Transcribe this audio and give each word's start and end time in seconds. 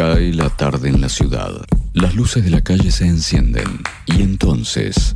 Cae 0.00 0.32
la 0.32 0.48
tarde 0.48 0.88
en 0.88 1.02
la 1.02 1.10
ciudad. 1.10 1.50
Las 1.92 2.14
luces 2.14 2.42
de 2.42 2.48
la 2.48 2.62
calle 2.62 2.90
se 2.90 3.04
encienden 3.04 3.82
y 4.06 4.22
entonces 4.22 5.14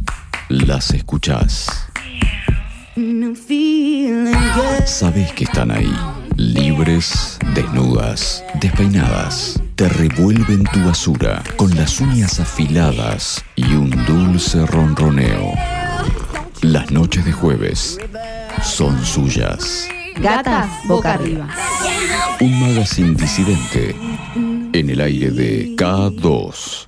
las 0.50 0.90
escuchás. 0.90 1.88
Sabes 4.84 5.32
que 5.32 5.44
están 5.44 5.70
ahí, 5.70 5.90
libres, 6.36 7.38
desnudas, 7.54 8.44
despeinadas. 8.60 9.58
Te 9.74 9.88
revuelven 9.88 10.64
tu 10.64 10.84
basura 10.84 11.42
con 11.56 11.74
las 11.74 12.02
uñas 12.02 12.38
afiladas 12.38 13.42
y 13.56 13.64
un 13.72 13.88
dulce 14.04 14.66
ronroneo. 14.66 15.54
Las 16.60 16.90
noches 16.90 17.24
de 17.24 17.32
jueves 17.32 17.98
son 18.62 19.02
suyas. 19.02 19.88
Gatas 20.16 20.68
boca 20.86 21.14
arriba. 21.14 21.48
Un 22.40 22.60
magazine 22.60 23.14
disidente 23.14 23.96
en 24.74 24.90
el 24.90 25.00
aire 25.00 25.30
de 25.30 25.76
K2 25.76 26.86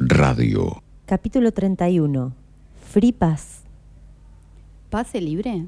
Radio. 0.00 0.82
Capítulo 1.06 1.50
31. 1.50 2.34
Free 2.90 3.12
Pass. 3.12 3.62
¿Pase 4.90 5.22
libre? 5.22 5.64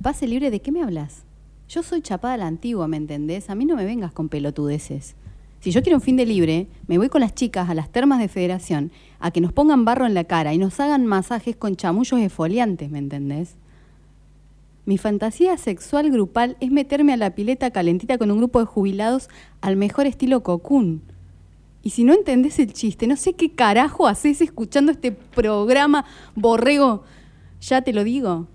¿Pase 0.00 0.26
libre 0.26 0.50
de 0.50 0.60
qué 0.62 0.72
me 0.72 0.82
hablas? 0.82 1.24
Yo 1.68 1.82
soy 1.82 2.00
chapada 2.00 2.32
a 2.32 2.38
la 2.38 2.46
antigua, 2.46 2.88
¿me 2.88 2.96
entendés? 2.96 3.50
A 3.50 3.54
mí 3.54 3.66
no 3.66 3.76
me 3.76 3.84
vengas 3.84 4.10
con 4.12 4.30
pelotudeces. 4.30 5.16
Si 5.60 5.70
yo 5.70 5.82
quiero 5.82 5.98
un 5.98 6.02
fin 6.02 6.16
de 6.16 6.24
libre, 6.24 6.68
me 6.86 6.96
voy 6.96 7.10
con 7.10 7.20
las 7.20 7.34
chicas 7.34 7.68
a 7.68 7.74
las 7.74 7.90
termas 7.90 8.18
de 8.18 8.28
federación 8.28 8.92
a 9.20 9.30
que 9.30 9.42
nos 9.42 9.52
pongan 9.52 9.84
barro 9.84 10.06
en 10.06 10.14
la 10.14 10.24
cara 10.24 10.54
y 10.54 10.58
nos 10.58 10.80
hagan 10.80 11.04
masajes 11.04 11.56
con 11.56 11.76
chamullos 11.76 12.20
esfoliantes, 12.20 12.90
¿me 12.90 13.00
entendés? 13.00 13.56
Mi 14.86 14.98
fantasía 14.98 15.58
sexual 15.58 16.12
grupal 16.12 16.56
es 16.60 16.70
meterme 16.70 17.12
a 17.12 17.16
la 17.16 17.34
pileta 17.34 17.72
calentita 17.72 18.18
con 18.18 18.30
un 18.30 18.38
grupo 18.38 18.60
de 18.60 18.66
jubilados 18.66 19.28
al 19.60 19.74
mejor 19.76 20.06
estilo 20.06 20.44
cocún. 20.44 21.02
Y 21.82 21.90
si 21.90 22.04
no 22.04 22.14
entendés 22.14 22.60
el 22.60 22.72
chiste, 22.72 23.08
no 23.08 23.16
sé 23.16 23.32
qué 23.32 23.50
carajo 23.52 24.06
haces 24.06 24.40
escuchando 24.40 24.92
este 24.92 25.10
programa, 25.10 26.04
borrego. 26.36 27.02
Ya 27.60 27.82
te 27.82 27.92
lo 27.92 28.04
digo. 28.04 28.46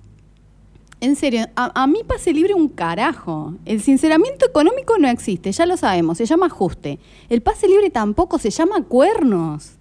En 1.01 1.17
serio, 1.17 1.47
a, 1.57 1.81
a, 1.81 1.85
mí 1.85 1.99
pase 2.07 2.31
libre 2.31 2.53
un 2.53 2.69
carajo. 2.69 3.55
El 3.65 3.81
sinceramiento 3.81 4.45
económico 4.45 4.97
no 4.97 5.09
existe, 5.09 5.51
ya 5.51 5.65
lo 5.65 5.75
sabemos, 5.75 6.17
se 6.17 6.25
llama 6.25 6.45
ajuste. 6.45 6.99
El 7.27 7.41
pase 7.41 7.67
libre 7.67 7.89
tampoco 7.89 8.37
se 8.37 8.51
llama 8.51 8.83
cuernos. 8.83 9.73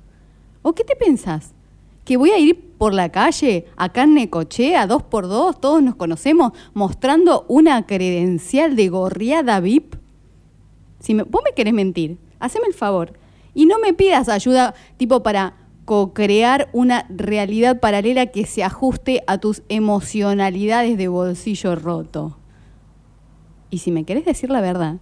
¿O 0.63 0.73
qué 0.75 0.83
te 0.83 0.97
pensás? 0.97 1.55
¿Que 2.11 2.17
voy 2.17 2.31
a 2.31 2.41
ir 2.41 2.73
por 2.77 2.93
la 2.93 3.11
calle, 3.11 3.67
acá 3.77 4.03
en 4.03 4.15
Necochea, 4.15 4.89
dos 4.89 5.05
por 5.05 5.29
dos, 5.29 5.61
todos 5.61 5.81
nos 5.81 5.95
conocemos, 5.95 6.51
mostrando 6.75 7.45
una 7.47 7.87
credencial 7.87 8.75
de 8.75 8.89
gorriada 8.89 9.61
VIP? 9.61 9.95
Si 10.99 11.15
me, 11.15 11.23
vos 11.23 11.43
me 11.45 11.53
querés 11.55 11.73
mentir, 11.73 12.19
haceme 12.41 12.67
el 12.67 12.75
favor. 12.75 13.13
Y 13.55 13.67
no 13.67 13.79
me 13.79 13.93
pidas 13.93 14.29
ayuda 14.29 14.75
tipo 14.97 15.23
para 15.23 15.55
co-crear 15.85 16.69
una 16.73 17.07
realidad 17.11 17.79
paralela 17.79 18.27
que 18.27 18.45
se 18.45 18.65
ajuste 18.65 19.23
a 19.29 19.39
tus 19.39 19.63
emocionalidades 19.69 20.99
de 20.99 21.07
bolsillo 21.07 21.77
roto. 21.77 22.39
Y 23.71 23.79
si 23.79 23.93
me 23.93 24.03
querés 24.03 24.25
decir 24.25 24.51
la 24.51 24.61
verdad, 24.61 24.97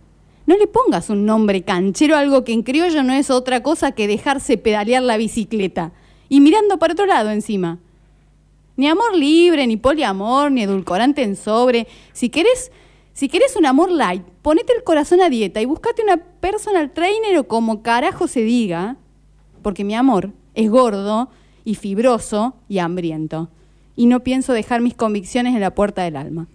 no 0.44 0.58
le 0.58 0.66
pongas 0.66 1.08
un 1.08 1.24
nombre 1.24 1.62
canchero 1.62 2.16
a 2.16 2.18
algo 2.18 2.44
que 2.44 2.52
en 2.52 2.62
criollo 2.62 3.02
no 3.02 3.14
es 3.14 3.30
otra 3.30 3.62
cosa 3.62 3.92
que 3.92 4.06
dejarse 4.06 4.58
pedalear 4.58 5.02
la 5.02 5.16
bicicleta 5.16 5.94
y 6.28 6.40
mirando 6.40 6.78
para 6.78 6.92
otro 6.92 7.06
lado 7.06 7.30
encima. 7.30 7.78
Ni 8.76 8.86
amor 8.86 9.16
libre, 9.16 9.66
ni 9.66 9.76
poliamor, 9.76 10.52
ni 10.52 10.62
edulcorante 10.62 11.22
en 11.22 11.36
sobre. 11.36 11.88
Si 12.12 12.28
querés, 12.28 12.70
si 13.12 13.28
querés 13.28 13.56
un 13.56 13.66
amor 13.66 13.90
light, 13.90 14.22
ponete 14.42 14.72
el 14.72 14.84
corazón 14.84 15.20
a 15.20 15.28
dieta 15.28 15.60
y 15.60 15.64
buscate 15.64 16.02
una 16.02 16.18
personal 16.18 16.92
trainer 16.92 17.38
o 17.38 17.48
como 17.48 17.82
carajo 17.82 18.28
se 18.28 18.42
diga, 18.42 18.96
porque 19.62 19.84
mi 19.84 19.94
amor 19.94 20.32
es 20.54 20.70
gordo 20.70 21.28
y 21.64 21.74
fibroso 21.74 22.54
y 22.68 22.78
hambriento. 22.78 23.48
Y 23.96 24.06
no 24.06 24.20
pienso 24.20 24.52
dejar 24.52 24.80
mis 24.80 24.94
convicciones 24.94 25.54
en 25.54 25.60
la 25.60 25.74
puerta 25.74 26.02
del 26.02 26.16
alma. 26.16 26.46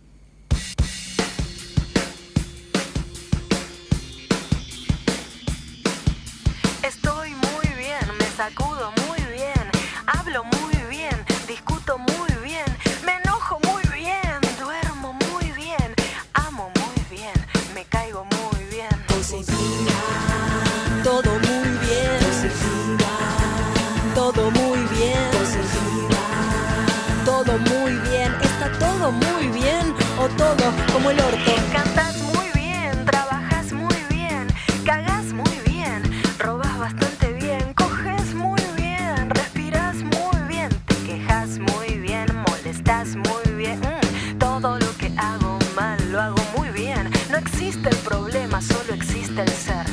Cantas 31.72 32.18
muy 32.24 32.48
bien, 32.56 33.06
trabajas 33.06 33.72
muy 33.72 33.96
bien, 34.10 34.48
cagas 34.84 35.26
muy 35.26 35.60
bien, 35.66 36.02
robas 36.40 36.80
bastante 36.80 37.34
bien, 37.34 37.74
coges 37.76 38.34
muy 38.34 38.62
bien, 38.76 39.30
respiras 39.30 39.96
muy 39.98 40.42
bien, 40.48 40.70
te 40.88 40.96
quejas 41.06 41.60
muy 41.60 42.00
bien, 42.00 42.26
molestas 42.48 43.16
muy 43.16 43.54
bien. 43.56 43.80
Mm, 43.80 44.38
todo 44.40 44.80
lo 44.80 44.98
que 44.98 45.14
hago 45.18 45.60
mal 45.76 46.00
lo 46.12 46.20
hago 46.20 46.44
muy 46.58 46.70
bien. 46.70 47.12
No 47.30 47.38
existe 47.38 47.90
el 47.90 47.98
problema, 47.98 48.60
solo 48.60 48.94
existe 48.96 49.42
el 49.42 49.50
ser. 49.50 49.86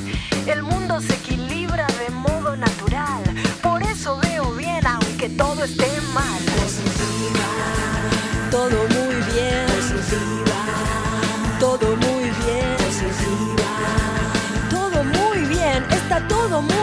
El 0.46 0.62
mundo 0.62 1.00
se 1.02 1.14
equilibra 1.14 1.86
de 1.86 2.10
modo 2.14 2.56
natural. 2.56 3.22
Por 3.62 3.82
eso 3.82 4.18
veo 4.22 4.52
bien, 4.52 4.86
aunque 4.86 5.28
todo 5.28 5.64
esté 5.64 5.88
mal. 6.14 6.49
Todo 16.30 16.62
muy 16.62 16.79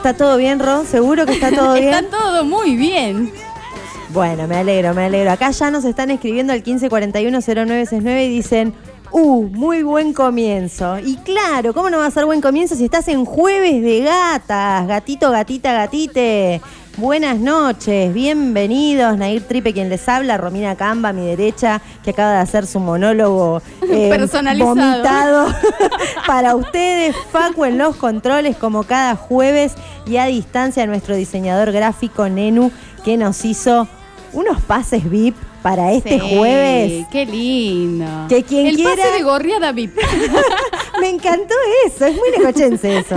¿Está 0.00 0.14
todo 0.14 0.38
bien, 0.38 0.60
Ro? 0.60 0.86
¿Seguro 0.86 1.26
que 1.26 1.32
está 1.34 1.50
todo 1.50 1.74
bien? 1.78 1.92
Está 1.92 2.08
todo 2.08 2.42
muy 2.42 2.74
bien. 2.74 3.30
Bueno, 4.14 4.48
me 4.48 4.56
alegro, 4.56 4.94
me 4.94 5.04
alegro. 5.04 5.30
Acá 5.30 5.50
ya 5.50 5.70
nos 5.70 5.84
están 5.84 6.10
escribiendo 6.10 6.54
al 6.54 6.64
1541-0969 6.64 8.24
y 8.24 8.28
dicen, 8.30 8.72
¡uh! 9.10 9.42
Muy 9.42 9.82
buen 9.82 10.14
comienzo. 10.14 10.98
Y 10.98 11.16
claro, 11.18 11.74
¿cómo 11.74 11.90
no 11.90 11.98
va 11.98 12.06
a 12.06 12.10
ser 12.10 12.24
buen 12.24 12.40
comienzo 12.40 12.76
si 12.76 12.86
estás 12.86 13.08
en 13.08 13.26
jueves 13.26 13.82
de 13.82 14.00
gatas? 14.00 14.88
Gatito, 14.88 15.30
gatita, 15.30 15.74
gatite. 15.74 16.62
Buenas 16.96 17.38
noches, 17.38 18.12
bienvenidos. 18.12 19.16
Nair 19.16 19.42
Tripe, 19.46 19.72
quien 19.72 19.88
les 19.88 20.06
habla, 20.08 20.36
Romina 20.36 20.76
Camba, 20.76 21.10
a 21.10 21.12
mi 21.14 21.24
derecha, 21.24 21.80
que 22.04 22.10
acaba 22.10 22.32
de 22.32 22.38
hacer 22.40 22.66
su 22.66 22.78
monólogo 22.78 23.62
eh, 23.90 24.08
Personalizado. 24.10 24.74
vomitado 24.74 25.46
para 26.26 26.54
ustedes. 26.56 27.16
Facu 27.32 27.64
en 27.64 27.78
los 27.78 27.96
controles, 27.96 28.56
como 28.56 28.82
cada 28.82 29.16
jueves, 29.16 29.74
y 30.06 30.18
a 30.18 30.26
distancia 30.26 30.84
nuestro 30.86 31.14
diseñador 31.14 31.72
gráfico 31.72 32.28
Nenu, 32.28 32.70
que 33.04 33.16
nos 33.16 33.44
hizo 33.46 33.88
unos 34.34 34.60
pases 34.62 35.08
VIP 35.08 35.36
para 35.62 35.92
este 35.92 36.20
Sí, 36.20 36.36
jueves. 36.36 37.06
Qué 37.10 37.24
lindo. 37.24 38.26
Que 38.28 38.42
quien 38.42 38.66
el 38.66 38.76
quiera- 38.76 38.96
pase 38.96 39.10
de 39.12 39.22
gorriada 39.22 39.72
VIP. 39.72 39.96
Me 41.00 41.08
encantó 41.08 41.54
eso, 41.86 42.04
es 42.04 42.14
muy 42.16 42.28
necochense 42.36 42.98
eso. 42.98 43.16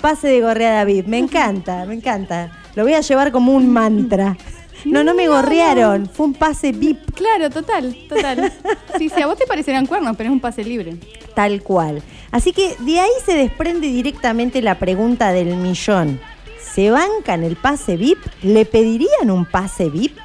Pase 0.00 0.28
de 0.28 0.40
gorreada 0.40 0.84
VIP. 0.84 1.06
Me 1.06 1.18
encanta, 1.18 1.84
me 1.84 1.94
encanta. 1.94 2.50
Lo 2.74 2.84
voy 2.84 2.94
a 2.94 3.00
llevar 3.00 3.32
como 3.32 3.52
un 3.52 3.68
mantra. 3.72 4.36
No, 4.84 5.04
no 5.04 5.14
me 5.14 5.28
gorrearon. 5.28 6.08
Fue 6.08 6.26
un 6.26 6.34
pase 6.34 6.72
VIP. 6.72 7.14
Claro, 7.14 7.50
total, 7.50 7.96
total. 8.08 8.52
Sí, 8.98 9.08
sí, 9.08 9.22
a 9.22 9.26
vos 9.26 9.36
te 9.36 9.46
parecerán 9.46 9.86
cuernos, 9.86 10.16
pero 10.16 10.30
es 10.30 10.32
un 10.32 10.40
pase 10.40 10.64
libre. 10.64 10.96
Tal 11.34 11.62
cual. 11.62 12.02
Así 12.30 12.52
que 12.52 12.76
de 12.80 13.00
ahí 13.00 13.10
se 13.24 13.34
desprende 13.34 13.88
directamente 13.88 14.62
la 14.62 14.78
pregunta 14.78 15.32
del 15.32 15.56
millón. 15.56 16.20
¿Se 16.60 16.90
bancan 16.90 17.44
el 17.44 17.56
pase 17.56 17.96
VIP? 17.96 18.18
¿Le 18.42 18.64
pedirían 18.64 19.30
un 19.30 19.44
pase 19.44 19.88
VIP 19.88 20.16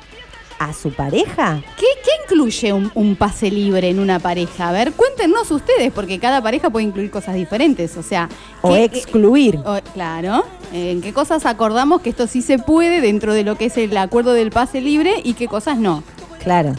a 0.59 0.73
su 0.73 0.91
pareja? 0.91 1.61
¿Qué, 1.77 1.85
qué 2.03 2.11
incluye 2.23 2.73
un, 2.73 2.91
un 2.95 3.15
pase 3.15 3.49
libre 3.51 3.89
en 3.89 3.99
una 3.99 4.19
pareja? 4.19 4.69
A 4.69 4.71
ver, 4.71 4.93
cuéntenos 4.93 5.49
ustedes, 5.51 5.91
porque 5.91 6.19
cada 6.19 6.41
pareja 6.41 6.69
puede 6.69 6.85
incluir 6.85 7.11
cosas 7.11 7.35
diferentes. 7.35 7.95
O 7.97 8.03
sea, 8.03 8.29
O 8.61 8.73
¿qué- 8.73 8.83
excluir. 8.85 9.57
o- 9.65 9.79
claro. 9.93 10.43
¿En 10.73 11.01
qué 11.01 11.13
cosas 11.13 11.45
acordamos 11.45 12.01
que 12.01 12.09
esto 12.09 12.27
sí 12.27 12.41
se 12.41 12.57
puede 12.59 12.99
dentro 13.01 13.33
de 13.33 13.43
lo 13.43 13.57
que 13.57 13.65
es 13.65 13.77
el 13.77 13.95
acuerdo 13.97 14.33
del 14.33 14.49
pase 14.51 14.81
libre 14.81 15.21
y 15.23 15.33
qué 15.33 15.47
cosas 15.47 15.77
no? 15.77 16.03
Claro. 16.43 16.73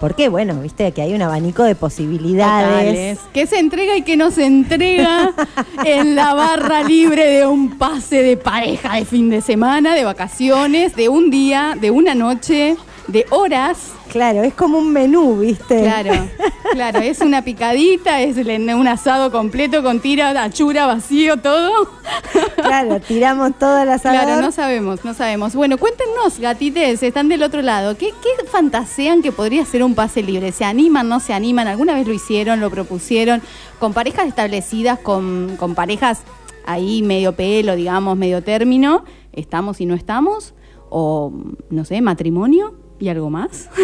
Porque, 0.00 0.28
bueno, 0.28 0.54
viste 0.60 0.90
que 0.90 1.00
hay 1.02 1.14
un 1.14 1.22
abanico 1.22 1.62
de 1.62 1.76
posibilidades. 1.76 3.20
¿Qué 3.32 3.46
se 3.46 3.58
entrega 3.60 3.96
y 3.96 4.02
qué 4.02 4.16
no 4.16 4.30
se 4.32 4.46
entrega 4.46 5.32
en 5.84 6.16
la 6.16 6.34
barra 6.34 6.82
libre 6.82 7.24
de 7.26 7.46
un 7.46 7.78
pase 7.78 8.22
de 8.22 8.36
pareja 8.36 8.96
de 8.96 9.04
fin 9.04 9.30
de 9.30 9.40
semana, 9.40 9.94
de 9.94 10.02
vacaciones, 10.04 10.96
de 10.96 11.08
un 11.08 11.30
día, 11.30 11.76
de 11.80 11.90
una 11.92 12.14
noche, 12.16 12.76
de 13.08 13.26
horas? 13.30 13.92
Claro, 14.10 14.42
es 14.42 14.54
como 14.54 14.78
un 14.78 14.92
menú, 14.92 15.38
¿viste? 15.38 15.80
Claro, 15.80 16.12
claro, 16.72 16.98
es 16.98 17.20
una 17.20 17.42
picadita, 17.42 18.20
es 18.20 18.36
un 18.36 18.86
asado 18.86 19.32
completo 19.32 19.82
con 19.82 20.00
tira, 20.00 20.30
achura, 20.42 20.86
vacío, 20.86 21.38
todo. 21.38 21.88
Claro, 22.56 23.00
tiramos 23.00 23.58
toda 23.58 23.84
la 23.84 23.98
Claro, 23.98 24.40
no 24.40 24.52
sabemos, 24.52 25.04
no 25.04 25.14
sabemos. 25.14 25.54
Bueno, 25.54 25.78
cuéntenos, 25.78 26.38
gatites, 26.38 27.02
están 27.02 27.28
del 27.28 27.42
otro 27.42 27.62
lado. 27.62 27.96
¿Qué, 27.96 28.12
qué 28.22 28.46
fantasean 28.46 29.22
que 29.22 29.32
podría 29.32 29.64
ser 29.64 29.82
un 29.82 29.94
pase 29.94 30.22
libre? 30.22 30.52
¿Se 30.52 30.64
animan, 30.64 31.08
no 31.08 31.18
se 31.18 31.32
animan? 31.32 31.66
¿Alguna 31.66 31.94
vez 31.94 32.06
lo 32.06 32.12
hicieron, 32.12 32.60
lo 32.60 32.70
propusieron? 32.70 33.40
¿Con 33.78 33.94
parejas 33.94 34.26
establecidas, 34.26 34.98
con, 34.98 35.56
con 35.58 35.74
parejas 35.74 36.20
ahí 36.66 37.02
medio 37.02 37.32
pelo, 37.32 37.76
digamos, 37.76 38.16
medio 38.16 38.42
término? 38.42 39.04
¿Estamos 39.32 39.80
y 39.80 39.86
no 39.86 39.94
estamos? 39.94 40.54
¿O, 40.90 41.32
no 41.70 41.84
sé, 41.86 42.02
matrimonio 42.02 42.81
y 43.02 43.08
algo 43.08 43.30
más? 43.30 43.68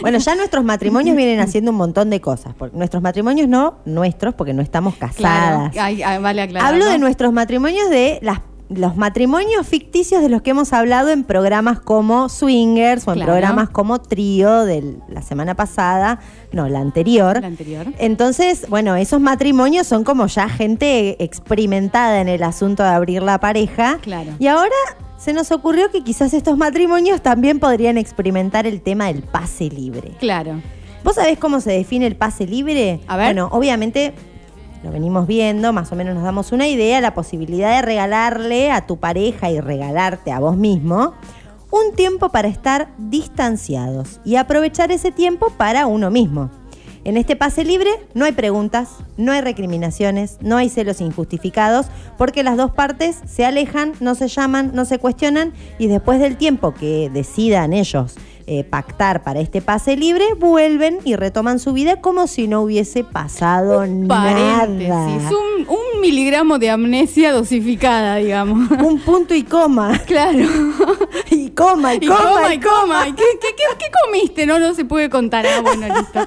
Bueno, 0.00 0.18
ya 0.18 0.36
nuestros 0.36 0.64
matrimonios 0.64 1.16
vienen 1.16 1.40
haciendo 1.40 1.72
un 1.72 1.76
montón 1.76 2.08
de 2.08 2.20
cosas. 2.20 2.54
Nuestros 2.72 3.02
matrimonios 3.02 3.48
no 3.48 3.78
nuestros, 3.84 4.32
porque 4.34 4.54
no 4.54 4.62
estamos 4.62 4.94
casadas. 4.94 5.76
Ay, 5.76 6.02
ay, 6.04 6.22
vale 6.22 6.42
aclarar. 6.42 6.72
Hablo 6.72 6.84
¿no? 6.84 6.90
de 6.92 6.98
nuestros 6.98 7.32
matrimonios 7.32 7.90
de 7.90 8.20
las 8.22 8.40
los 8.68 8.96
matrimonios 8.96 9.66
ficticios 9.66 10.20
de 10.20 10.28
los 10.28 10.42
que 10.42 10.50
hemos 10.50 10.74
hablado 10.74 11.08
en 11.08 11.24
programas 11.24 11.80
como 11.80 12.28
Swingers 12.28 13.08
o 13.08 13.12
en 13.12 13.16
Claro. 13.16 13.32
programas 13.32 13.70
como 13.70 13.98
Trío 13.98 14.64
de 14.64 14.98
la 15.08 15.22
semana 15.22 15.54
pasada, 15.54 16.20
no, 16.52 16.68
la 16.68 16.80
anterior. 16.80 17.40
La 17.40 17.46
anterior. 17.46 17.86
Entonces, 17.98 18.66
bueno, 18.68 18.94
esos 18.94 19.20
matrimonios 19.22 19.86
son 19.86 20.04
como 20.04 20.26
ya 20.26 20.50
gente 20.50 21.22
experimentada 21.24 22.20
en 22.20 22.28
el 22.28 22.42
asunto 22.42 22.82
de 22.82 22.90
abrir 22.90 23.22
la 23.22 23.40
pareja. 23.40 23.98
Claro. 24.02 24.32
Y 24.38 24.46
ahora 24.48 24.76
se 25.18 25.32
nos 25.32 25.50
ocurrió 25.50 25.90
que 25.90 26.02
quizás 26.02 26.32
estos 26.32 26.56
matrimonios 26.56 27.20
también 27.20 27.58
podrían 27.58 27.98
experimentar 27.98 28.66
el 28.66 28.80
tema 28.80 29.08
del 29.08 29.22
pase 29.22 29.68
libre. 29.68 30.12
Claro. 30.20 30.62
¿Vos 31.04 31.16
sabés 31.16 31.38
cómo 31.38 31.60
se 31.60 31.72
define 31.72 32.06
el 32.06 32.16
pase 32.16 32.46
libre? 32.46 33.00
A 33.08 33.16
ver. 33.16 33.26
Bueno, 33.26 33.48
obviamente 33.52 34.14
lo 34.84 34.92
venimos 34.92 35.26
viendo, 35.26 35.72
más 35.72 35.90
o 35.90 35.96
menos 35.96 36.14
nos 36.14 36.22
damos 36.22 36.52
una 36.52 36.68
idea, 36.68 37.00
la 37.00 37.14
posibilidad 37.14 37.76
de 37.76 37.82
regalarle 37.82 38.70
a 38.70 38.86
tu 38.86 38.96
pareja 38.98 39.50
y 39.50 39.60
regalarte 39.60 40.30
a 40.30 40.38
vos 40.38 40.56
mismo 40.56 41.14
un 41.70 41.94
tiempo 41.94 42.30
para 42.30 42.48
estar 42.48 42.88
distanciados 42.96 44.20
y 44.24 44.36
aprovechar 44.36 44.90
ese 44.92 45.12
tiempo 45.12 45.50
para 45.50 45.86
uno 45.86 46.10
mismo. 46.10 46.50
En 47.08 47.16
este 47.16 47.36
pase 47.36 47.64
libre 47.64 47.88
no 48.12 48.26
hay 48.26 48.32
preguntas, 48.32 48.90
no 49.16 49.32
hay 49.32 49.40
recriminaciones, 49.40 50.36
no 50.42 50.58
hay 50.58 50.68
celos 50.68 51.00
injustificados, 51.00 51.86
porque 52.18 52.42
las 52.42 52.58
dos 52.58 52.72
partes 52.72 53.16
se 53.26 53.46
alejan, 53.46 53.94
no 54.00 54.14
se 54.14 54.28
llaman, 54.28 54.72
no 54.74 54.84
se 54.84 54.98
cuestionan 54.98 55.54
y 55.78 55.86
después 55.86 56.20
del 56.20 56.36
tiempo 56.36 56.74
que 56.74 57.08
decidan 57.10 57.72
ellos 57.72 58.16
eh, 58.50 58.64
pactar 58.64 59.22
para 59.22 59.40
este 59.40 59.60
pase 59.60 59.94
libre, 59.94 60.24
vuelven 60.38 61.00
y 61.04 61.16
retoman 61.16 61.58
su 61.58 61.74
vida 61.74 62.00
como 62.00 62.26
si 62.26 62.48
no 62.48 62.62
hubiese 62.62 63.04
pasado 63.04 63.86
nada. 63.86 64.64
Un, 64.66 65.68
un 65.68 66.00
miligramo 66.00 66.58
de 66.58 66.70
amnesia 66.70 67.32
dosificada, 67.32 68.16
digamos. 68.16 68.70
Un 68.70 69.00
punto 69.00 69.34
y 69.34 69.42
coma. 69.42 69.98
Claro. 70.06 70.48
Y 71.58 71.60
coma, 71.60 71.94
y, 71.94 72.00
coma, 72.06 72.54
y 72.54 72.60
coma. 72.60 73.08
¿Y 73.08 73.12
¿Qué, 73.14 73.24
qué, 73.40 73.48
qué, 73.48 73.64
qué 73.78 73.86
comiste? 74.04 74.46
No, 74.46 74.58
no 74.60 74.74
se 74.74 74.84
puede 74.84 75.10
contar. 75.10 75.44
Ah, 75.44 75.60
bueno, 75.60 75.86
listo. 75.92 76.20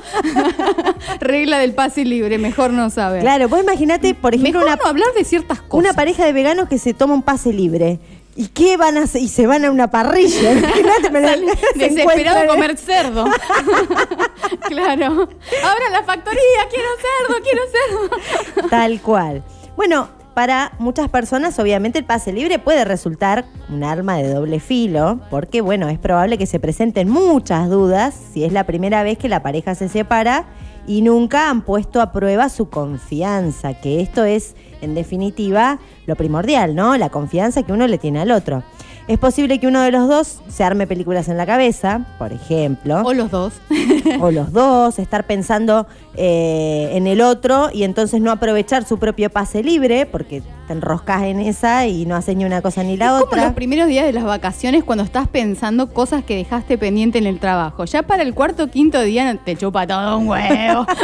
Regla 1.21 1.57
del 1.59 1.73
pase 1.73 2.03
libre, 2.03 2.37
mejor 2.37 2.71
no 2.71 2.89
saber. 2.89 3.21
Claro, 3.21 3.47
vos 3.47 3.61
imaginate, 3.61 4.13
por 4.13 4.33
ejemplo, 4.35 4.59
Mejor 4.59 4.73
una, 4.73 4.83
no 4.83 4.89
hablar 4.89 5.07
de 5.15 5.23
ciertas 5.23 5.61
cosas. 5.61 5.85
una 5.85 5.93
pareja 5.93 6.25
de 6.25 6.33
veganos 6.33 6.67
que 6.67 6.77
se 6.77 6.93
toma 6.93 7.13
un 7.13 7.23
pase 7.23 7.53
libre. 7.53 7.99
¿Y 8.35 8.47
qué 8.47 8.77
van 8.77 8.97
a 8.97 9.03
hacer? 9.03 9.21
Y 9.21 9.27
se 9.27 9.45
van 9.47 9.65
a 9.65 9.71
una 9.71 9.89
parrilla. 9.91 10.51
Imagínate, 10.57 11.09
me 11.11 11.21
la- 11.21 11.37
Desesperado 11.75 12.47
comer 12.47 12.77
cerdo. 12.77 13.25
claro. 14.67 15.05
Abra 15.63 15.89
la 15.91 16.03
factoría, 16.03 16.67
quiero 16.69 16.89
cerdo, 16.97 17.41
quiero 17.43 17.61
cerdo. 18.55 18.69
Tal 18.69 19.01
cual. 19.01 19.43
Bueno, 19.75 20.09
para 20.33 20.73
muchas 20.79 21.09
personas, 21.09 21.57
obviamente, 21.59 21.99
el 21.99 22.05
pase 22.05 22.33
libre 22.33 22.59
puede 22.59 22.85
resultar 22.85 23.45
un 23.69 23.83
arma 23.83 24.17
de 24.17 24.33
doble 24.33 24.59
filo, 24.59 25.19
porque, 25.29 25.61
bueno, 25.61 25.89
es 25.89 25.99
probable 25.99 26.37
que 26.37 26.45
se 26.45 26.59
presenten 26.59 27.09
muchas 27.09 27.69
dudas 27.69 28.15
si 28.33 28.43
es 28.43 28.51
la 28.53 28.65
primera 28.65 29.03
vez 29.03 29.17
que 29.17 29.29
la 29.29 29.43
pareja 29.43 29.75
se 29.75 29.89
separa 29.89 30.45
y 30.87 31.01
nunca 31.01 31.49
han 31.49 31.61
puesto 31.61 32.01
a 32.01 32.11
prueba 32.11 32.49
su 32.49 32.69
confianza, 32.69 33.73
que 33.75 34.01
esto 34.01 34.23
es, 34.23 34.55
en 34.81 34.95
definitiva, 34.95 35.79
lo 36.05 36.15
primordial, 36.15 36.75
¿no? 36.75 36.97
La 36.97 37.09
confianza 37.09 37.63
que 37.63 37.73
uno 37.73 37.87
le 37.87 37.97
tiene 37.97 38.19
al 38.21 38.31
otro. 38.31 38.63
Es 39.11 39.19
posible 39.19 39.59
que 39.59 39.67
uno 39.67 39.81
de 39.81 39.91
los 39.91 40.07
dos 40.07 40.39
se 40.47 40.63
arme 40.63 40.87
películas 40.87 41.27
en 41.27 41.35
la 41.35 41.45
cabeza, 41.45 42.05
por 42.17 42.31
ejemplo 42.31 43.01
O 43.03 43.13
los 43.13 43.29
dos. 43.29 43.51
o 44.21 44.31
los 44.31 44.53
dos, 44.53 44.99
estar 44.99 45.25
pensando 45.25 45.85
eh, 46.15 46.91
en 46.93 47.07
el 47.07 47.19
otro 47.19 47.69
y 47.73 47.83
entonces 47.83 48.21
no 48.21 48.31
aprovechar 48.31 48.85
su 48.85 48.99
propio 48.99 49.29
pase 49.29 49.63
libre 49.63 50.05
porque 50.05 50.41
te 50.71 50.77
enroscas 50.77 51.23
en 51.23 51.39
esa 51.39 51.85
y 51.87 52.05
no 52.05 52.15
haces 52.15 52.35
ni 52.35 52.45
una 52.45 52.61
cosa 52.61 52.83
ni 52.83 52.95
la 52.97 53.05
Es 53.07 53.11
como 53.11 53.25
otra. 53.25 53.43
los 53.45 53.53
primeros 53.53 53.87
días 53.87 54.05
de 54.05 54.13
las 54.13 54.23
vacaciones 54.23 54.83
cuando 54.83 55.03
estás 55.03 55.27
pensando 55.27 55.91
cosas 55.93 56.23
que 56.23 56.35
dejaste 56.35 56.77
pendiente 56.77 57.17
en 57.17 57.27
el 57.27 57.39
trabajo. 57.39 57.85
Ya 57.85 58.03
para 58.03 58.23
el 58.23 58.33
cuarto 58.33 58.63
o 58.63 58.67
quinto 58.67 59.01
día 59.01 59.37
te 59.43 59.55
chupa 59.55 59.85
todo 59.85 60.17
un 60.17 60.27
huevo. 60.29 60.85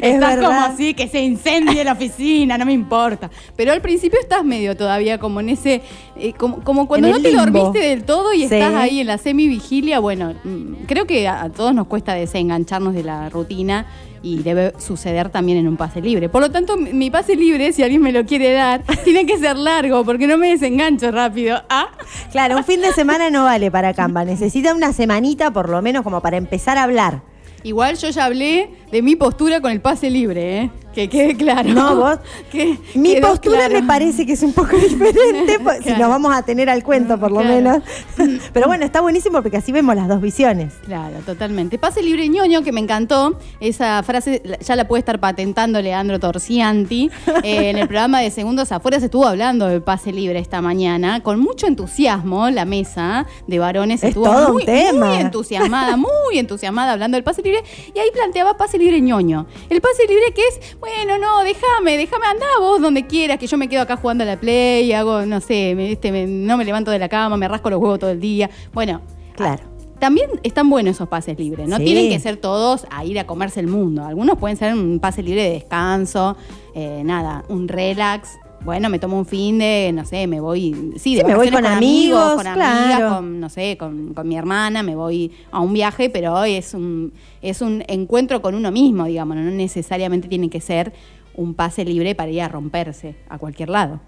Es 0.00 0.14
estás 0.14 0.36
verdad. 0.36 0.48
como 0.48 0.60
así, 0.60 0.94
que 0.94 1.08
se 1.08 1.20
incendie 1.20 1.84
la 1.84 1.92
oficina, 1.92 2.56
no 2.56 2.64
me 2.64 2.72
importa. 2.72 3.30
Pero 3.56 3.72
al 3.72 3.82
principio 3.82 4.18
estás 4.20 4.42
medio 4.44 4.74
todavía 4.76 5.18
como 5.18 5.40
en 5.40 5.50
ese, 5.50 5.82
eh, 6.16 6.32
como, 6.32 6.62
como 6.64 6.88
cuando 6.88 7.08
no 7.08 7.20
te 7.20 7.32
dormiste 7.32 7.78
del 7.80 8.04
todo 8.04 8.32
y 8.32 8.38
Sí. 8.48 8.54
estás 8.54 8.74
ahí 8.74 9.00
en 9.00 9.06
la 9.06 9.18
semivigilia. 9.18 9.98
Bueno, 9.98 10.34
mm, 10.42 10.84
creo 10.86 11.06
que 11.06 11.28
a, 11.28 11.42
a 11.42 11.50
todos 11.50 11.74
nos 11.74 11.86
cuesta 11.86 12.14
desengancharnos 12.14 12.94
de 12.94 13.02
la 13.02 13.28
rutina. 13.28 13.86
Y 14.22 14.42
debe 14.42 14.74
suceder 14.78 15.30
también 15.30 15.56
en 15.58 15.66
un 15.66 15.76
pase 15.78 16.02
libre. 16.02 16.28
Por 16.28 16.42
lo 16.42 16.50
tanto, 16.50 16.76
mi- 16.76 17.10
pase 17.10 17.36
libre, 17.36 17.72
si 17.72 17.82
alguien 17.82 18.02
me 18.02 18.12
lo 18.12 18.26
quiere 18.26 18.52
dar, 18.52 18.82
tiene 19.04 19.24
que 19.24 19.38
ser 19.38 19.56
largo, 19.56 20.04
porque 20.04 20.26
no 20.26 20.36
me 20.36 20.48
desengancho 20.50 21.10
rápido. 21.10 21.62
Ah, 21.70 21.88
Claro, 22.30 22.56
un 22.58 22.64
fin 22.64 22.80
de 22.82 22.92
semana 22.92 23.30
no 23.30 23.44
vale 23.44 23.70
para 23.70 23.94
Canva. 23.94 24.24
Necesita 24.24 24.74
una 24.74 24.92
semanita 24.92 25.50
por 25.52 25.68
lo 25.70 25.80
menos 25.80 26.02
como 26.02 26.20
para 26.20 26.36
empezar 26.36 26.76
a 26.76 26.82
hablar. 26.82 27.22
Igual 27.62 27.96
yo 27.96 28.08
ya 28.10 28.24
hablé 28.26 28.70
de 28.90 29.02
mi 29.02 29.16
postura 29.16 29.60
con 29.60 29.70
el 29.70 29.80
pase 29.80 30.10
libre, 30.10 30.58
¿eh? 30.62 30.70
Que 30.94 31.08
quede 31.08 31.36
claro. 31.36 31.68
No, 31.72 31.96
vos. 31.96 32.18
Que 32.50 32.76
Mi 32.94 33.16
postura 33.20 33.66
claro. 33.68 33.74
me 33.74 33.82
parece 33.86 34.26
que 34.26 34.32
es 34.32 34.42
un 34.42 34.52
poco 34.52 34.76
diferente, 34.76 35.58
pues, 35.62 35.84
si 35.84 35.90
nos 35.92 36.08
vamos 36.08 36.34
a 36.34 36.42
tener 36.42 36.68
al 36.68 36.82
cuento 36.82 37.18
por 37.18 37.30
lo 37.30 37.40
Claro. 37.40 37.54
menos. 37.54 37.82
Pero 38.52 38.66
bueno, 38.66 38.84
está 38.84 39.00
buenísimo 39.00 39.40
porque 39.40 39.56
así 39.58 39.70
vemos 39.72 39.94
las 39.94 40.08
dos 40.08 40.20
visiones. 40.20 40.74
Claro, 40.84 41.18
totalmente. 41.24 41.78
Pase 41.78 42.02
libre 42.02 42.28
ñoño, 42.28 42.62
que 42.62 42.72
me 42.72 42.80
encantó. 42.80 43.38
Esa 43.60 44.02
frase 44.02 44.42
ya 44.60 44.74
la 44.76 44.88
puede 44.88 44.98
estar 45.00 45.20
patentando 45.20 45.80
Leandro 45.80 46.18
Torcianti. 46.18 47.10
Eh, 47.44 47.70
en 47.70 47.78
el 47.78 47.86
programa 47.86 48.20
de 48.20 48.30
Segundos 48.30 48.72
Afuera 48.72 48.98
se 48.98 49.06
estuvo 49.06 49.26
hablando 49.26 49.66
de 49.68 49.80
pase 49.80 50.12
libre 50.12 50.38
esta 50.40 50.60
mañana. 50.60 51.22
Con 51.22 51.38
mucho 51.40 51.66
entusiasmo, 51.68 52.50
la 52.50 52.64
mesa 52.64 53.26
de 53.46 53.58
varones 53.58 54.02
Es 54.02 54.08
estuvo 54.08 54.24
todo 54.24 54.46
un 54.48 54.52
muy, 54.54 54.64
tema. 54.64 55.06
muy 55.10 55.18
entusiasmada, 55.18 55.96
muy 55.96 56.38
entusiasmada 56.38 56.92
hablando 56.92 57.16
del 57.16 57.22
pase 57.24 57.42
libre. 57.42 57.62
Y 57.94 57.98
ahí 57.98 58.10
planteaba 58.12 58.56
pase 58.56 58.76
libre 58.78 59.00
ñoño. 59.00 59.46
El 59.68 59.80
pase 59.80 60.06
libre 60.08 60.32
que 60.34 60.42
es, 60.48 60.76
bueno, 60.80 61.18
no, 61.18 61.42
déjame, 61.44 61.96
déjame 61.96 62.26
andar 62.26 62.48
vos 62.58 62.80
donde 62.80 63.06
quieras, 63.06 63.38
que 63.38 63.46
yo 63.46 63.56
me 63.58 63.68
quedo 63.68 63.82
acá 63.82 63.96
jugando 63.96 64.24
a 64.24 64.26
la 64.26 64.38
play, 64.40 64.92
hago, 64.92 65.26
no 65.26 65.40
sé, 65.40 65.74
me- 65.76 65.92
este, 65.92 66.10
me- 66.10 66.26
no 66.26 66.56
me 66.56 66.64
levanto 66.64 66.90
de 66.90 66.98
la 66.98 67.08
cama, 67.08 67.36
me 67.36 67.46
rasco 67.48 67.68
los 67.70 67.80
huevos 67.80 67.98
todo 67.98 68.10
el 68.10 68.20
día. 68.20 68.48
Bueno, 68.72 69.02
Claro. 69.36 69.62
también 69.98 70.30
están 70.42 70.70
buenos 70.70 70.96
esos 70.96 71.08
pases 71.08 71.38
libres. 71.38 71.68
No 71.68 71.76
Sí. 71.76 71.84
tienen 71.84 72.08
que 72.08 72.18
ser 72.18 72.36
todos 72.38 72.86
a 72.90 73.04
ir 73.04 73.18
a 73.18 73.26
comerse 73.26 73.60
el 73.60 73.66
mundo. 73.66 74.04
Algunos 74.04 74.38
pueden 74.38 74.56
ser 74.56 74.72
un 74.74 74.98
pase 75.00 75.22
libre 75.22 75.42
de 75.42 75.50
descanso, 75.50 76.36
eh, 76.74 77.02
nada, 77.04 77.44
un 77.48 77.68
relax. 77.68 78.38
Bueno, 78.64 78.88
me 78.90 78.98
tomo 78.98 79.18
un 79.18 79.26
fin 79.26 79.58
de, 79.58 79.90
no 79.94 80.04
sé, 80.04 80.26
me 80.26 80.40
voy, 80.40 80.92
sí, 80.96 81.14
de 81.14 81.22
Sí, 81.22 81.26
me 81.26 81.34
voy 81.34 81.50
con 81.50 81.64
amigos, 81.64 82.34
con 82.34 82.42
claro. 82.42 82.62
amigas, 82.62 83.12
con, 83.14 83.40
no 83.40 83.48
sé, 83.48 83.76
con, 83.78 84.14
con 84.14 84.28
mi 84.28 84.36
hermana, 84.36 84.82
me 84.82 84.94
voy 84.94 85.32
a 85.50 85.60
un 85.60 85.72
viaje, 85.72 86.10
pero 86.10 86.34
hoy 86.34 86.54
es 86.54 86.74
un, 86.74 87.12
es 87.42 87.62
un 87.62 87.82
encuentro 87.88 88.42
con 88.42 88.54
uno 88.54 88.70
mismo, 88.70 89.06
digamos, 89.06 89.36
no 89.36 89.42
necesariamente 89.42 90.28
tiene 90.28 90.50
que 90.50 90.60
ser 90.60 90.92
un 91.34 91.54
pase 91.54 91.84
libre 91.84 92.14
para 92.14 92.30
ir 92.30 92.42
a 92.42 92.48
romperse 92.48 93.14
a 93.28 93.38
cualquier 93.38 93.70
lado. 93.70 94.00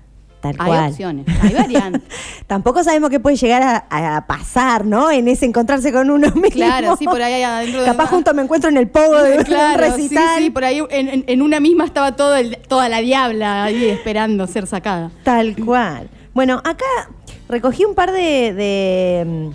Tal 0.42 0.56
hay 0.58 0.66
cual. 0.66 0.90
opciones, 0.90 1.26
hay 1.40 1.54
variantes. 1.54 2.02
Tampoco 2.46 2.82
sabemos 2.84 3.08
qué 3.10 3.20
puede 3.20 3.36
llegar 3.36 3.62
a, 3.88 4.16
a 4.16 4.26
pasar, 4.26 4.84
¿no? 4.84 5.10
En 5.10 5.28
ese 5.28 5.46
encontrarse 5.46 5.92
con 5.92 6.10
uno 6.10 6.26
mismo. 6.34 6.50
Claro, 6.50 6.96
sí, 6.98 7.04
por 7.06 7.22
ahí 7.22 7.42
adentro 7.42 7.80
de- 7.80 7.86
Capaz 7.86 8.06
junto 8.08 8.34
me 8.34 8.42
encuentro 8.42 8.68
en 8.68 8.76
el 8.76 8.88
pogo 8.88 9.22
de 9.22 9.38
un 9.38 9.44
Claro, 9.44 9.84
sí, 9.94 10.02
recital. 10.02 10.38
sí, 10.38 10.50
por 10.50 10.64
ahí 10.64 10.82
en, 10.90 11.08
en- 11.08 11.24
en 11.28 11.42
una 11.42 11.60
misma 11.60 11.84
estaba 11.84 12.16
todo 12.16 12.34
el- 12.36 12.58
toda 12.68 12.88
la 12.88 12.98
diabla 13.00 13.64
ahí 13.64 13.84
esperando 13.86 14.46
ser 14.48 14.66
sacada. 14.66 15.10
Tal 15.22 15.54
cual. 15.56 16.10
Bueno, 16.34 16.58
acá 16.64 16.84
recogí 17.48 17.84
un 17.84 17.94
par 17.94 18.10
de, 18.10 18.52
de, 18.52 19.50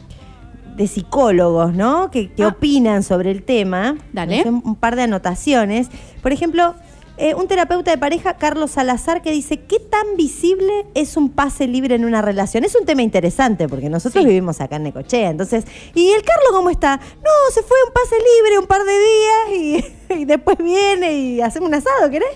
de 0.78 0.88
psicólogos, 0.88 1.74
¿no? 1.74 2.10
Que, 2.12 2.32
que 2.32 2.44
Ah. 2.44 2.48
opinan 2.48 3.04
sobre 3.04 3.32
el 3.32 3.44
tema. 3.44 3.98
Dale. 4.14 4.44
Un 4.48 4.76
par 4.76 4.96
de 4.96 5.02
anotaciones. 5.04 5.90
Por 6.22 6.32
ejemplo, 6.32 6.76
eh, 7.18 7.34
un 7.36 7.48
terapeuta 7.48 7.92
de 7.92 7.98
pareja, 7.98 8.36
Carlos 8.38 8.72
Salazar, 8.72 9.22
que 9.22 9.32
dice, 9.32 9.58
¿qué 9.62 9.80
tan 9.80 10.16
visible 10.18 10.86
es 10.94 11.18
un 11.18 11.30
pase 11.30 11.68
libre 11.68 11.96
en 11.96 12.06
una 12.06 12.22
relación? 12.22 12.64
Es 12.64 12.76
un 12.76 12.86
tema 12.86 13.02
interesante, 13.02 13.68
porque 13.68 13.90
nosotros 13.90 14.24
Sí. 14.24 14.28
vivimos 14.28 14.62
acá 14.62 14.76
en 14.78 14.84
Necochea. 14.84 15.30
Entonces, 15.30 15.66
¿y 15.96 16.10
el 16.12 16.22
Carlos 16.24 16.50
cómo 16.52 16.70
está? 16.70 16.98
No, 16.98 17.32
se 17.54 17.62
fue 17.64 17.78
un 17.88 17.94
pase 17.94 18.16
libre 18.16 18.60
un 18.60 18.68
par 18.68 18.82
de 18.84 18.94
días 18.94 19.86
y, 20.10 20.14
y 20.22 20.26
después 20.26 20.58
viene 20.60 21.14
y 21.14 21.42
hacemos 21.42 21.70
un 21.70 21.76
asado, 21.76 22.10
¿querés? 22.10 22.30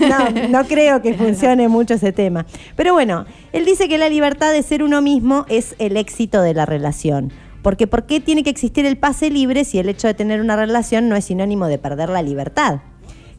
No, 0.00 0.48
no 0.48 0.66
creo 0.66 1.00
que 1.00 1.14
funcione 1.14 1.68
mucho 1.68 1.94
ese 1.94 2.12
tema. 2.12 2.46
Pero 2.76 2.92
bueno, 2.92 3.26
él 3.52 3.64
dice 3.64 3.88
que 3.88 3.98
la 3.98 4.08
libertad 4.08 4.52
de 4.52 4.62
ser 4.62 4.82
uno 4.82 5.00
mismo 5.00 5.46
es 5.48 5.74
el 5.78 5.96
éxito 5.96 6.42
de 6.42 6.54
la 6.54 6.66
relación. 6.66 7.32
Porque 7.62 7.86
¿por 7.86 8.04
qué 8.04 8.20
tiene 8.20 8.42
que 8.42 8.50
existir 8.50 8.84
el 8.84 8.98
pase 8.98 9.30
libre 9.30 9.64
si 9.64 9.78
el 9.78 9.88
hecho 9.88 10.06
de 10.06 10.12
tener 10.12 10.40
una 10.42 10.54
relación 10.54 11.08
no 11.08 11.16
es 11.16 11.24
sinónimo 11.24 11.66
de 11.66 11.78
perder 11.78 12.10
la 12.10 12.20
libertad? 12.20 12.80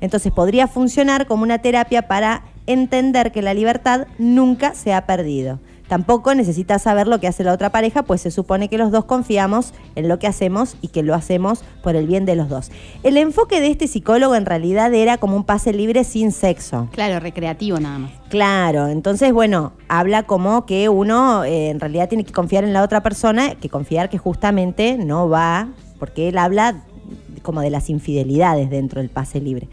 Entonces 0.01 0.31
podría 0.31 0.67
funcionar 0.67 1.27
como 1.27 1.43
una 1.43 1.59
terapia 1.59 2.07
para 2.07 2.43
entender 2.67 3.31
que 3.31 3.41
la 3.41 3.53
libertad 3.53 4.07
nunca 4.17 4.73
se 4.73 4.93
ha 4.93 5.05
perdido. 5.05 5.59
Tampoco 5.87 6.33
necesitas 6.33 6.81
saber 6.81 7.07
lo 7.07 7.19
que 7.19 7.27
hace 7.27 7.43
la 7.43 7.53
otra 7.53 7.69
pareja, 7.69 8.03
pues 8.03 8.21
se 8.21 8.31
supone 8.31 8.69
que 8.69 8.77
los 8.77 8.91
dos 8.91 9.05
confiamos 9.05 9.71
en 9.93 10.07
lo 10.07 10.17
que 10.17 10.25
hacemos 10.25 10.77
y 10.81 10.87
que 10.87 11.03
lo 11.03 11.13
hacemos 11.13 11.63
por 11.83 11.95
el 11.95 12.07
bien 12.07 12.25
de 12.25 12.35
los 12.35 12.49
dos. 12.49 12.71
El 13.03 13.17
enfoque 13.17 13.61
de 13.61 13.67
este 13.67 13.87
psicólogo 13.87 14.35
en 14.35 14.47
realidad 14.47 14.91
era 14.93 15.17
como 15.17 15.35
un 15.35 15.43
pase 15.43 15.73
libre 15.73 16.03
sin 16.03 16.31
sexo. 16.31 16.89
Claro, 16.91 17.19
recreativo 17.19 17.79
nada 17.79 17.99
más. 17.99 18.11
Claro, 18.29 18.87
entonces 18.87 19.31
bueno, 19.31 19.73
habla 19.87 20.23
como 20.23 20.65
que 20.65 20.89
uno 20.89 21.43
eh, 21.43 21.69
en 21.69 21.79
realidad 21.79 22.09
tiene 22.09 22.25
que 22.25 22.33
confiar 22.33 22.63
en 22.63 22.73
la 22.73 22.81
otra 22.81 23.03
persona, 23.03 23.53
que 23.53 23.69
confiar 23.69 24.09
que 24.09 24.17
justamente 24.17 24.97
no 24.97 25.29
va, 25.29 25.67
porque 25.99 26.29
él 26.29 26.39
habla 26.39 26.83
como 27.45 27.61
de 27.61 27.69
las 27.69 27.89
infidelidades 27.89 28.69
dentro 28.69 28.99
del 28.99 29.09
pase 29.09 29.39
libre. 29.39 29.69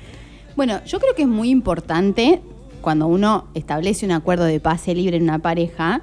Bueno, 0.54 0.84
yo 0.84 1.00
creo 1.00 1.14
que 1.14 1.22
es 1.22 1.28
muy 1.28 1.48
importante 1.48 2.40
cuando 2.82 3.06
uno 3.06 3.46
establece 3.54 4.04
un 4.04 4.12
acuerdo 4.12 4.44
de 4.44 4.60
pase 4.60 4.94
libre 4.94 5.16
en 5.16 5.22
una 5.24 5.38
pareja, 5.38 6.02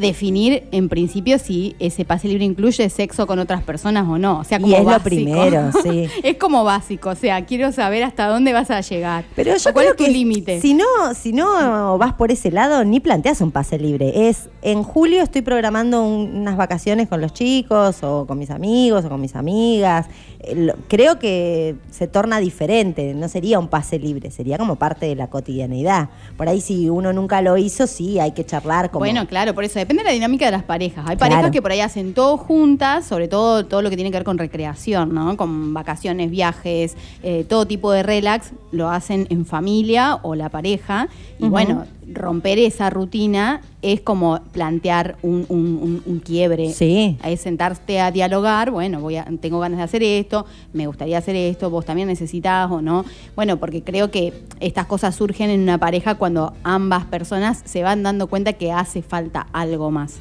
definir 0.00 0.64
en 0.72 0.88
principio 0.88 1.38
si 1.38 1.74
ese 1.78 2.04
pase 2.04 2.28
libre 2.28 2.44
incluye 2.44 2.88
sexo 2.90 3.26
con 3.26 3.38
otras 3.38 3.62
personas 3.62 4.06
o 4.08 4.18
no. 4.18 4.40
O 4.40 4.44
sea, 4.44 4.58
Y 4.58 4.62
como 4.62 4.76
es 4.76 4.84
lo 4.84 5.00
primero, 5.00 5.70
sí. 5.82 6.06
es 6.22 6.36
como 6.36 6.64
básico, 6.64 7.10
o 7.10 7.14
sea, 7.14 7.44
quiero 7.46 7.72
saber 7.72 8.02
hasta 8.04 8.26
dónde 8.28 8.52
vas 8.52 8.70
a 8.70 8.80
llegar. 8.80 9.24
Pero 9.34 9.56
yo 9.56 9.72
¿Cuál 9.72 9.74
creo 9.86 9.90
es 9.92 9.96
tu 9.96 10.04
que 10.04 10.10
límite? 10.10 10.60
Si 10.60 10.74
no, 10.74 10.84
si 11.14 11.32
no 11.32 11.96
vas 11.98 12.12
por 12.14 12.30
ese 12.30 12.50
lado, 12.50 12.84
ni 12.84 13.00
planteas 13.00 13.40
un 13.40 13.50
pase 13.50 13.78
libre. 13.78 14.28
Es 14.28 14.48
en 14.62 14.82
julio 14.82 15.22
estoy 15.22 15.42
programando 15.42 16.02
un- 16.02 16.36
unas 16.36 16.56
vacaciones 16.56 17.08
con 17.08 17.20
los 17.20 17.32
chicos, 17.32 18.02
o 18.02 18.26
con 18.26 18.38
mis 18.38 18.50
amigos, 18.50 19.04
o 19.04 19.08
con 19.08 19.20
mis 19.20 19.34
amigas. 19.34 20.06
Eh, 20.40 20.72
Creo 20.88 21.18
que 21.18 21.76
se 21.90 22.06
torna 22.06 22.38
diferente. 22.38 23.14
No 23.14 23.28
sería 23.28 23.58
un 23.58 23.68
pase 23.68 23.98
libre, 23.98 24.30
sería 24.30 24.58
como 24.58 24.76
parte 24.76 25.06
de 25.06 25.14
la 25.16 25.28
cotidianeidad. 25.28 26.08
Por 26.36 26.48
ahí, 26.48 26.60
si 26.60 26.88
uno 26.90 27.12
nunca 27.12 27.40
lo 27.42 27.56
hizo, 27.56 27.86
sí, 27.86 28.18
hay 28.18 28.32
que 28.32 28.44
charlar 28.44 28.90
como. 28.90 29.00
Bueno, 29.00 29.26
claro, 29.26 29.54
por 29.54 29.64
eso 29.64 29.78
depende 29.86 30.02
de 30.02 30.08
la 30.08 30.12
dinámica 30.14 30.44
de 30.46 30.50
las 30.50 30.64
parejas. 30.64 31.04
Hay 31.08 31.16
parejas 31.16 31.42
Claro. 31.42 31.52
que 31.52 31.62
por 31.62 31.70
ahí 31.70 31.80
hacen 31.80 32.12
todo 32.12 32.36
juntas, 32.36 33.06
sobre 33.06 33.28
todo 33.28 33.64
todo 33.66 33.82
lo 33.82 33.90
que 33.90 33.94
tiene 33.96 34.10
que 34.10 34.16
ver 34.16 34.24
con 34.24 34.36
recreación, 34.36 35.14
¿no? 35.14 35.36
Con 35.36 35.72
vacaciones, 35.74 36.28
viajes, 36.30 36.96
eh, 37.22 37.44
todo 37.48 37.66
tipo 37.66 37.92
de 37.92 38.02
relax, 38.02 38.50
lo 38.72 38.90
hacen 38.90 39.28
en 39.30 39.46
familia 39.46 40.18
o 40.22 40.34
la 40.34 40.48
pareja. 40.48 41.08
Y 41.38 41.48
bueno, 41.48 41.84
romper 42.12 42.58
esa 42.58 42.88
rutina 42.90 43.60
es 43.82 44.00
como 44.00 44.40
plantear 44.52 45.16
un, 45.22 45.44
un- 45.48 45.78
un- 45.82 46.02
un 46.06 46.18
quiebre. 46.20 46.72
Sí. 46.72 47.16
Es 47.24 47.40
sentarte 47.40 48.00
a 48.00 48.10
dialogar, 48.12 48.70
bueno, 48.70 49.00
voy 49.00 49.16
a, 49.16 49.24
tengo 49.40 49.58
ganas 49.58 49.78
de 49.78 49.84
hacer 49.84 50.02
esto, 50.02 50.46
me 50.72 50.86
gustaría 50.86 51.18
hacer 51.18 51.34
esto, 51.36 51.68
vos 51.70 51.84
también 51.84 52.08
necesitas 52.08 52.70
o 52.70 52.80
no. 52.80 53.04
Bueno, 53.34 53.56
porque 53.58 53.82
creo 53.82 54.10
que 54.10 54.32
estas 54.60 54.86
cosas 54.86 55.14
surgen 55.16 55.50
en 55.50 55.60
una 55.60 55.78
pareja 55.78 56.14
cuando 56.14 56.52
ambas 56.62 57.04
personas 57.06 57.62
se 57.64 57.82
van 57.82 58.02
dando 58.02 58.28
cuenta 58.28 58.52
que 58.52 58.70
hace 58.72 59.02
falta 59.02 59.46
algo 59.52 59.90
más. 59.90 60.18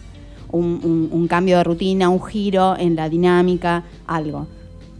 Un 0.51 1.27
cambio 1.29 1.57
de 1.57 1.63
rutina, 1.65 2.07
un 2.09 2.23
giro 2.23 2.77
en 2.77 2.95
la 2.95 3.09
dinámica, 3.09 3.83
algo. 4.07 4.47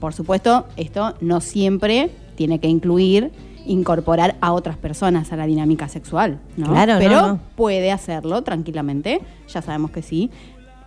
Por 0.01 0.13
supuesto, 0.13 0.65
esto 0.75 1.15
no 1.21 1.39
siempre 1.39 2.09
tiene 2.35 2.59
que 2.59 2.67
incluir 2.67 3.31
incorporar 3.65 4.35
a 4.41 4.51
otras 4.53 4.77
personas 4.77 5.31
a 5.31 5.35
la 5.35 5.45
dinámica 5.45 5.87
sexual, 5.87 6.39
¿no? 6.57 6.67
Claro, 6.67 6.93
no, 6.93 6.99
Pero 6.99 7.27
no. 7.27 7.39
puede 7.55 7.91
hacerlo 7.91 8.41
tranquilamente, 8.43 9.21
ya 9.53 9.61
sabemos 9.61 9.91
que 9.91 10.01
sí. 10.01 10.29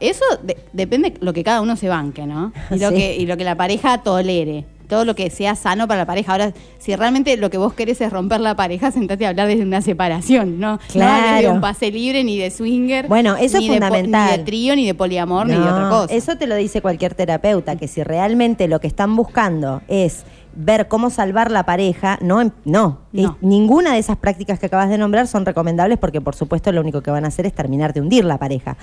Eso 0.01 0.25
de- 0.43 0.57
depende 0.73 1.11
de 1.11 1.19
lo 1.21 1.33
que 1.33 1.43
cada 1.43 1.61
uno 1.61 1.75
se 1.77 1.89
banque, 1.89 2.25
¿no? 2.27 2.53
Y 2.71 2.79
lo, 2.79 2.91
Sí. 2.91 2.97
que, 2.97 3.17
y 3.17 3.27
lo 3.27 3.37
que 3.37 3.45
la 3.45 3.57
pareja 3.57 3.99
tolere. 3.99 4.65
Todo 4.89 5.05
lo 5.05 5.15
que 5.15 5.29
sea 5.29 5.55
sano 5.55 5.87
para 5.87 6.01
la 6.01 6.07
pareja. 6.07 6.33
Ahora, 6.33 6.55
si 6.79 6.97
realmente 6.97 7.37
lo 7.37 7.51
que 7.51 7.59
vos 7.59 7.75
querés 7.75 8.01
es 8.01 8.11
romper 8.11 8.41
la 8.41 8.55
pareja, 8.57 8.91
sentate 8.93 9.27
a 9.27 9.31
hablar 9.31 9.47
desde 9.49 9.63
una 9.65 9.83
separación, 9.83 10.59
¿no? 10.61 10.79
No 10.95 11.07
hables 11.07 11.35
de 11.35 11.41
Claro. 11.41 11.53
un 11.53 11.61
pase 11.61 11.91
libre, 11.91 12.25
ni 12.25 12.39
de 12.39 12.51
swinger. 12.51 13.07
Bueno, 13.07 13.37
eso 13.37 13.59
ni 13.59 13.65
es 13.67 13.71
de 13.73 13.77
fundamental. 13.77 14.31
ni 14.31 14.37
de 14.39 14.45
trío, 14.45 14.77
ni 14.77 14.87
de 14.87 14.95
poliamor, 14.95 15.47
ni 15.47 15.53
de 15.55 15.59
No, 15.59 15.67
otra 15.75 15.89
cosa. 15.91 16.15
Eso 16.15 16.37
te 16.39 16.47
lo 16.47 16.55
dice 16.55 16.81
cualquier 16.81 17.15
terapeuta, 17.15 17.77
que 17.77 17.87
si 17.87 18.03
realmente 18.03 18.67
lo 18.67 18.81
que 18.81 18.87
están 18.87 19.15
buscando 19.15 19.83
es 19.89 20.25
ver 20.55 20.89
cómo 20.89 21.11
salvar 21.11 21.51
la 21.51 21.65
pareja, 21.65 22.19
no, 22.21 22.41
em- 22.41 22.51
no. 22.65 23.01
No. 23.13 23.23
Es- 23.23 23.43
ninguna 23.43 23.93
de 23.93 23.99
esas 23.99 24.17
prácticas 24.17 24.59
que 24.59 24.67
acabas 24.67 24.89
de 24.89 24.99
nombrar 24.99 25.27
son 25.27 25.45
recomendables 25.47 25.99
porque 25.99 26.21
por 26.21 26.35
supuesto 26.35 26.73
lo 26.73 26.81
único 26.81 27.03
que 27.03 27.11
van 27.11 27.25
a 27.25 27.29
hacer 27.29 27.47
es 27.47 27.53
terminar 27.55 27.93
de 27.93 28.01
hundir 28.01 28.25
la 28.25 28.39
pareja. 28.39 28.77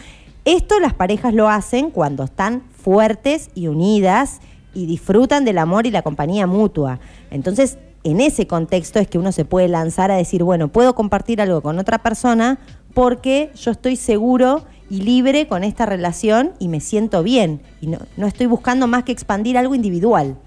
Esto 0.46 0.80
las 0.80 0.94
parejas 0.94 1.34
lo 1.34 1.50
hacen 1.50 1.90
cuando 1.92 2.24
están 2.24 2.64
fuertes 2.72 3.50
y 3.56 3.68
unidas 3.68 4.40
y 4.74 4.86
disfrutan 4.86 5.46
del 5.46 5.58
amor 5.58 5.88
y 5.88 5.92
la 5.92 6.02
compañía 6.02 6.48
mutua. 6.48 7.00
Entonces, 7.32 7.78
en 8.04 8.22
ese 8.22 8.46
contexto 8.46 9.00
es 9.00 9.08
que 9.08 9.18
uno 9.18 9.32
se 9.32 9.46
puede 9.46 9.68
lanzar 9.68 10.12
a 10.12 10.16
decir, 10.16 10.44
bueno, 10.44 10.68
puedo 10.68 10.94
compartir 10.94 11.42
algo 11.42 11.62
con 11.62 11.80
otra 11.80 11.98
persona 11.98 12.60
porque 12.94 13.52
yo 13.56 13.72
estoy 13.72 13.96
seguro 13.96 14.64
y 14.90 15.02
libre 15.02 15.48
con 15.48 15.64
esta 15.64 15.88
relación 15.88 16.52
y 16.60 16.68
me 16.68 16.80
siento 16.80 17.24
bien. 17.24 17.62
Y 17.82 17.88
no, 17.88 17.98
no 18.16 18.28
estoy 18.28 18.46
buscando 18.46 18.86
más 18.86 19.04
que 19.04 19.12
expandir 19.12 19.58
algo 19.58 19.74
individual. 19.74 20.38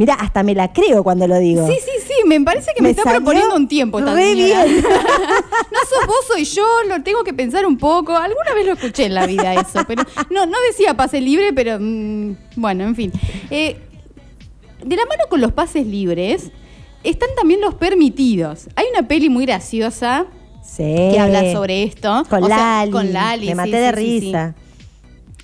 Mira, 0.00 0.14
hasta 0.14 0.42
me 0.42 0.54
la 0.54 0.72
creo 0.72 1.04
cuando 1.04 1.28
lo 1.28 1.38
digo. 1.38 1.66
Sí, 1.66 1.74
sí, 1.74 1.90
sí, 2.06 2.14
me 2.26 2.40
parece 2.40 2.70
que 2.74 2.80
me, 2.80 2.88
Me 2.88 2.90
está 2.92 3.02
proponiendo 3.02 3.54
un 3.54 3.68
tiempo 3.68 3.98
señora. 3.98 4.14
bien. 4.64 4.80
no 4.82 5.78
sos 5.88 6.06
vos, 6.06 6.24
soy 6.26 6.44
yo, 6.44 6.64
lo 6.88 7.02
tengo 7.02 7.22
que 7.22 7.34
pensar 7.34 7.66
un 7.66 7.76
poco. 7.76 8.16
Alguna 8.16 8.54
vez 8.54 8.64
lo 8.64 8.72
escuché 8.72 9.04
en 9.04 9.14
la 9.14 9.26
vida 9.26 9.52
eso, 9.52 9.84
pero 9.86 10.02
no, 10.30 10.46
no 10.46 10.56
decía 10.70 10.94
pase 10.94 11.20
libre, 11.20 11.52
pero 11.52 11.76
mm, 11.78 12.34
bueno, 12.56 12.84
en 12.84 12.96
fin. 12.96 13.12
Eh, 13.50 13.76
de 14.82 14.96
la 14.96 15.04
mano 15.04 15.24
con 15.28 15.42
los 15.42 15.52
pases 15.52 15.86
libres 15.86 16.50
están 17.04 17.28
también 17.36 17.60
los 17.60 17.74
permitidos. 17.74 18.68
Hay 18.76 18.86
una 18.96 19.06
peli 19.06 19.28
muy 19.28 19.44
graciosa 19.44 20.24
Sí. 20.62 20.82
que 21.12 21.18
habla 21.18 21.52
sobre 21.52 21.82
esto. 21.82 22.22
Con 22.30 22.44
O 22.44 22.46
sea, 22.46 22.56
Lali. 22.56 22.90
con 22.90 23.12
Lali, 23.12 23.46
Me 23.48 23.54
maté 23.54 23.70
sí, 23.70 23.76
de 23.76 23.94
sí, 23.96 24.20
sí. 24.20 24.32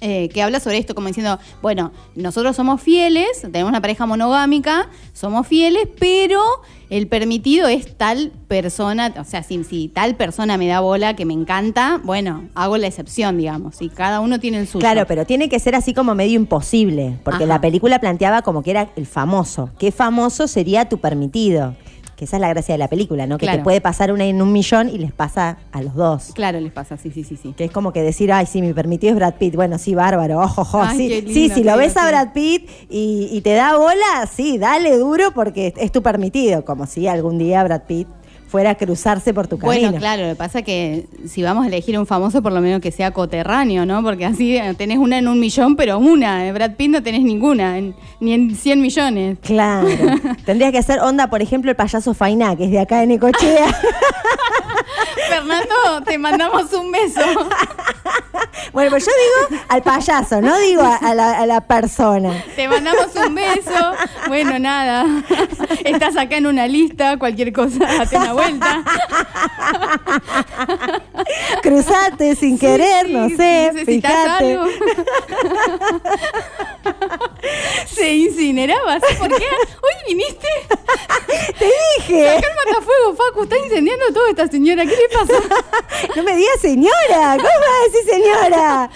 Eh, 0.03 0.29
que 0.29 0.43
habla 0.43 0.61
sobre 0.61 0.77
esto, 0.77 0.95
como 0.95 1.09
diciendo, 1.09 1.39
bueno, 1.63 1.91
nosotros 2.15 2.55
somos 2.55 2.83
fieles, 2.83 3.41
tenemos 3.41 3.71
una 3.71 3.81
pareja 3.81 4.05
monogámica, 4.05 4.91
somos 5.15 5.47
fieles, 5.47 5.89
pero 5.99 6.43
el 6.91 7.09
permitido 7.09 7.67
es 7.67 7.97
tal 7.97 8.31
persona, 8.47 9.15
o 9.19 9.25
sea, 9.25 9.43
si, 9.43 9.65
si 9.65 9.89
tal 9.89 10.15
persona 10.15 10.59
me 10.59 10.67
da 10.67 10.81
bola 10.81 11.17
que 11.17 11.25
me 11.25 11.33
encanta, 11.33 11.99
bueno, 12.05 12.45
hago 12.55 12.77
la 12.77 12.87
excepción, 12.89 13.39
digamos, 13.39 13.81
y 13.81 13.89
cada 13.89 14.21
uno 14.21 14.39
tiene 14.39 14.59
el 14.61 14.67
suyo. 14.67 14.81
Claro, 14.81 15.07
pero 15.07 15.25
tiene 15.25 15.49
que 15.49 15.59
ser 15.59 15.75
así 15.75 15.95
como 15.95 16.15
medio 16.15 16.37
imposible, 16.37 17.19
porque 17.25 17.45
Ajá. 17.45 17.55
la 17.55 17.61
película 17.63 17.99
planteaba 17.99 18.43
como 18.43 18.63
que 18.63 18.73
era 18.73 18.91
el 18.97 19.07
famoso. 19.07 19.71
¿Qué 19.79 19.93
famoso 19.93 20.47
sería 20.47 20.91
tu 20.91 20.99
permitido? 20.99 21.75
Que 22.17 22.25
esa 22.25 22.37
es 22.39 22.41
la 22.41 22.49
gracia 22.49 22.73
de 22.75 22.79
la 22.79 22.89
película, 22.89 23.27
¿no? 23.27 23.37
Que 23.37 23.45
Claro. 23.45 23.59
te 23.59 23.65
puede 23.65 23.81
pasar 23.83 24.11
una 24.11 24.25
en 24.25 24.41
un 24.41 24.51
millón 24.51 24.89
y 24.89 24.97
les 24.97 25.13
pasa 25.13 25.59
a 25.71 25.83
los 25.83 25.95
dos. 25.95 26.31
Claro, 26.35 26.59
les 26.61 26.73
pasa, 26.73 26.97
sí, 26.97 27.11
sí, 27.11 27.25
sí, 27.25 27.37
sí. 27.41 27.53
Que 27.57 27.65
es 27.65 27.71
como 27.71 27.93
que 27.93 28.03
decir, 28.03 28.33
ay, 28.33 28.47
sí, 28.47 28.63
mi 28.63 28.73
permitido 28.73 29.13
es 29.13 29.17
Brad 29.17 29.35
Pitt. 29.35 29.55
Bueno, 29.55 29.77
sí, 29.79 29.95
bárbaro, 29.95 30.41
ojo, 30.41 30.63
ojo. 30.63 30.83
Ay, 30.83 30.97
sí, 30.97 31.09
lindo, 31.09 31.31
sí, 31.31 31.51
si 31.51 31.63
lo 31.63 31.77
ves 31.77 31.97
a. 31.99 32.09
Brad 32.09 32.33
Pitt 32.33 32.69
y, 32.89 33.29
y 33.31 33.41
te 33.43 33.53
da 33.53 33.77
bola, 33.77 34.27
sí, 34.35 34.57
dale 34.57 34.97
duro 34.97 35.33
porque 35.35 35.75
es 35.77 35.93
tu 35.93 36.03
permitido. 36.03 36.65
Como 36.65 36.87
si 36.87 37.07
algún 37.07 37.37
día 37.39 37.63
Brad 37.65 37.83
Pitt 37.83 38.09
fuera 38.57 38.71
a 38.71 38.75
cruzarse 38.75 39.35
por 39.35 39.49
tu 39.49 39.59
camino. 39.59 39.89
Bueno, 39.89 39.99
claro, 39.99 40.23
lo 40.23 40.29
que 40.31 40.35
pasa 40.37 40.63
que 40.63 41.05
si 41.29 41.43
vamos 41.43 41.65
a 41.65 41.67
elegir 41.69 41.99
un 41.99 42.07
famoso, 42.07 42.43
por 42.43 42.53
lo 42.53 42.63
menos 42.63 42.81
que 42.81 42.91
sea 42.91 43.11
coterráneo, 43.11 43.85
¿no? 43.85 44.03
Porque 44.03 44.25
así 44.25 44.57
eh, 44.57 44.73
tenés 44.79 44.97
una 44.97 45.19
en 45.19 45.29
un 45.29 45.39
millón, 45.39 45.77
pero 45.77 45.99
una. 45.99 46.43
De 46.43 46.53
Brad 46.53 46.71
Pitt 46.77 46.91
no 46.91 47.03
tenés 47.03 47.21
ninguna, 47.23 47.77
en- 47.77 47.95
ni 48.19 48.33
en 48.33 48.55
100 48.57 48.81
millones. 48.81 49.37
Claro. 49.43 49.87
Tendrías 50.47 50.73
que 50.73 50.79
hacer 50.79 51.01
onda, 51.01 51.29
por 51.29 51.43
ejemplo, 51.43 51.71
el 51.71 51.77
payaso 51.77 52.15
Fainá, 52.15 52.57
que 52.57 52.65
es 52.65 52.71
de 52.71 52.79
acá 52.79 53.01
de 53.01 53.09
Necochea. 53.09 53.67
Fernando, 55.29 56.03
te 56.05 56.19
mandamos 56.19 56.73
un 56.73 56.91
beso. 56.93 57.21
bueno, 58.73 58.91
pues 58.91 59.07
yo 59.07 59.13
digo 59.49 59.63
al 59.69 59.83
payaso, 59.83 60.41
no 60.41 60.57
digo 60.59 60.83
a, 60.83 60.97
a 60.97 61.15
la, 61.15 61.39
a 61.39 61.47
la 61.47 61.61
persona. 61.61 62.45
Te 62.55 62.69
mandamos 62.69 63.09
un 63.15 63.35
beso. 63.35 63.95
Bueno, 64.29 64.59
nada. 64.59 65.05
Estás 65.85 66.17
acá 66.17 66.37
en 66.37 66.47
una 66.47 66.67
lista, 66.67 67.17
cualquier 67.19 67.53
cosa, 67.53 67.79
date 67.99 68.17
una 68.17 68.33
vuelta. 68.33 68.83
Cruzate 71.63 72.35
sin 72.37 72.59
querer, 72.59 73.07
Sí, 73.07 73.13
no 73.13 73.29
sí, 73.29 73.37
sé, 73.37 73.71
¿necesitas 73.73 74.13
fíjate. 74.13 74.53
algo? 74.55 74.67
Se 77.87 78.15
incineraba, 78.15 79.01
¿sabes 79.01 79.17
por 79.17 79.29
qué? 79.29 79.45
Hoy 79.45 79.95
viniste. 80.09 80.47
Te 81.59 81.71
dije. 81.99 82.31
Acá 82.31 82.47
el 82.49 82.73
matafuego, 82.73 83.15
Facu, 83.17 83.43
está 83.45 83.59
incendiando 83.59 84.07
todo 84.13 84.27
esta 84.29 84.47
señora. 84.49 84.85
¿Qué 84.89 84.97
le 84.97 85.09
pasa? 85.17 85.41
No 86.15 86.23
me 86.23 86.37
digas 86.37 86.61
señora. 86.61 87.37
¿Cómo 87.37 87.49
vas 87.49 87.81
a 87.81 87.91
decir 87.91 88.11
señora? 88.11 88.91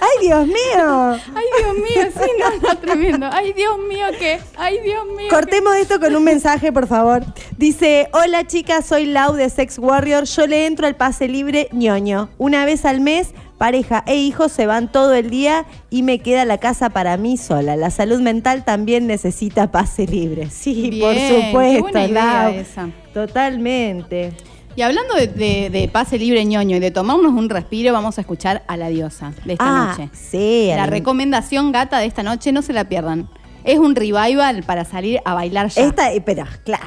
Ay, 0.00 0.26
Dios 0.26 0.46
mío. 0.46 1.18
Ay, 1.34 1.46
Dios 1.58 1.74
mío, 1.76 2.12
sí, 2.12 2.30
no, 2.38 2.68
no, 2.68 2.78
tremendo. 2.78 3.28
Ay, 3.32 3.52
Dios 3.52 3.78
mío, 3.88 4.06
¿qué? 4.18 4.40
Ay, 4.56 4.78
Dios 4.80 5.04
mío. 5.06 5.28
¿qué? 5.28 5.34
Cortemos 5.34 5.76
esto 5.76 5.98
con 6.00 6.14
un 6.14 6.24
mensaje, 6.24 6.72
por 6.72 6.86
favor. 6.86 7.22
Dice, 7.56 8.08
hola 8.12 8.46
chicas, 8.46 8.84
soy 8.86 9.06
Lau 9.06 9.34
de 9.34 9.48
Sex 9.48 9.78
Warrior. 9.78 10.24
Yo 10.24 10.46
le 10.46 10.66
entro 10.66 10.86
al 10.86 10.96
pase 10.96 11.28
libre 11.28 11.68
ñoño. 11.72 12.30
Una 12.38 12.64
vez 12.64 12.84
al 12.84 13.00
mes, 13.00 13.28
pareja 13.58 14.02
e 14.06 14.16
hijos 14.16 14.50
se 14.52 14.66
van 14.66 14.90
todo 14.90 15.14
el 15.14 15.30
día 15.30 15.66
y 15.88 16.02
me 16.02 16.20
queda 16.20 16.44
la 16.44 16.58
casa 16.58 16.90
para 16.90 17.16
mí 17.16 17.36
sola. 17.36 17.76
La 17.76 17.90
salud 17.90 18.20
mental 18.20 18.64
también 18.64 19.06
necesita 19.06 19.70
pase 19.70 20.06
libre. 20.06 20.50
Sí, 20.50 20.90
Bien, 20.90 21.00
por 21.00 21.14
qué 21.14 21.44
supuesto, 21.46 21.82
buena 21.82 22.06
idea 22.06 22.42
Lau. 22.44 22.52
esa. 22.54 22.88
Totalmente. 23.14 24.32
Y 24.76 24.82
hablando 24.82 25.14
de, 25.14 25.26
de- 25.26 25.68
de 25.70 25.88
pase 25.88 26.18
libre 26.18 26.44
ñoño 26.44 26.76
y 26.76 26.80
de 26.80 26.90
tomarnos 26.90 27.32
un 27.32 27.48
respiro, 27.50 27.92
vamos 27.92 28.18
a 28.18 28.20
escuchar 28.20 28.62
a 28.68 28.76
la 28.76 28.88
diosa 28.88 29.32
de 29.44 29.52
esta 29.54 29.64
ah, 29.66 29.96
noche. 29.96 30.10
sí. 30.12 30.70
La- 30.74 30.86
recomendación 30.86 31.72
gata 31.72 31.98
de 31.98 32.06
esta 32.06 32.22
noche, 32.22 32.52
no 32.52 32.62
se 32.62 32.72
la 32.72 32.88
pierdan. 32.88 33.28
Es 33.64 33.78
un 33.78 33.94
revival 33.94 34.62
para 34.62 34.84
salir 34.84 35.20
a 35.24 35.34
bailar 35.34 35.68
ya. 35.68 35.82
Esta, 35.82 36.12
eh, 36.12 36.20
pero 36.24 36.44
claro. 36.64 36.84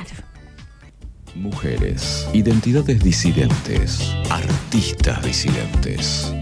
Mujeres, 1.36 2.28
identidades 2.34 3.04
disidentes, 3.04 4.12
artistas 4.30 5.22
disidentes, 5.24 6.34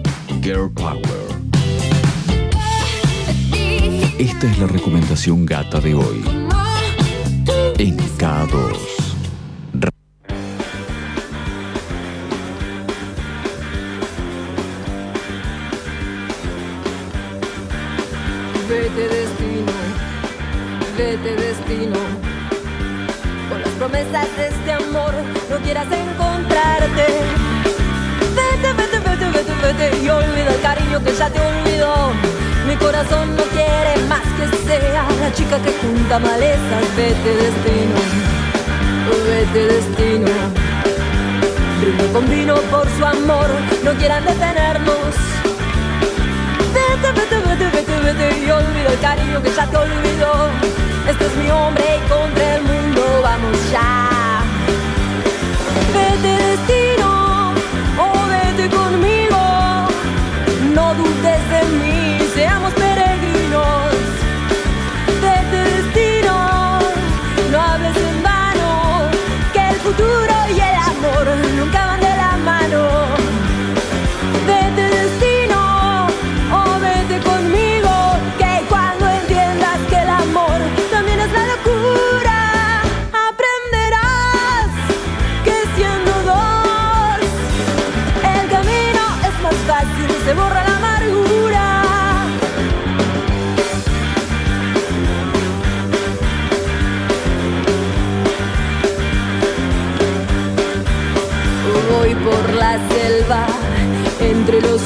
girl 0.41 0.69
power. 0.71 1.01
Esta 4.19 4.47
es 4.51 4.59
la 4.59 4.67
recomendación 4.67 5.45
gata 5.45 5.79
de 5.79 5.95
hoy 5.95 6.23
en 7.79 7.97
K2. 8.17 9.00
Este 23.93 24.77
no 25.49 25.57
quieras 25.63 25.87
encontrarte. 25.91 27.05
Vete, 28.35 28.73
vete, 28.73 28.99
vete, 28.99 29.25
vete, 29.29 29.53
vete 29.61 30.03
y 30.03 30.09
olvida 30.09 30.53
el 30.53 30.61
cariño 30.61 31.03
que 31.03 31.13
ya 31.13 31.29
te 31.29 31.39
olvidó. 31.39 32.11
Mi 32.67 32.75
corazón 32.75 33.35
no 33.35 33.43
quiere 33.43 33.97
más 34.07 34.21
que 34.37 34.57
sea 34.65 35.07
la 35.19 35.33
chica 35.33 35.57
que 35.59 35.73
junta 35.81 36.19
malezas. 36.19 36.83
Vete 36.95 37.35
destino, 37.35 37.99
vete 39.27 39.67
destino. 39.73 40.31
Brindo 41.81 42.13
con 42.13 42.29
vino 42.29 42.55
por 42.71 42.87
su 42.97 43.05
amor, 43.05 43.47
no 43.83 43.91
quieran 43.93 44.23
detenernos. 44.23 45.15
Vete, 46.73 47.11
vete, 47.19 47.37
vete, 47.47 47.65
vete, 47.75 47.99
vete 47.99 48.45
y 48.45 48.51
olvida 48.51 48.91
el 48.91 48.99
cariño 48.99 49.41
que 49.41 49.51
ya 49.51 49.65
te 49.67 49.77
olvidó. 49.77 50.49
Este 51.09 51.25
es 51.25 51.35
mi 51.35 51.49
hombre 51.49 51.83
y 51.97 52.09
contra 52.09 52.55
el 52.55 52.61
mundo 52.61 52.80
vamos 53.21 53.71
ya. 53.71 54.20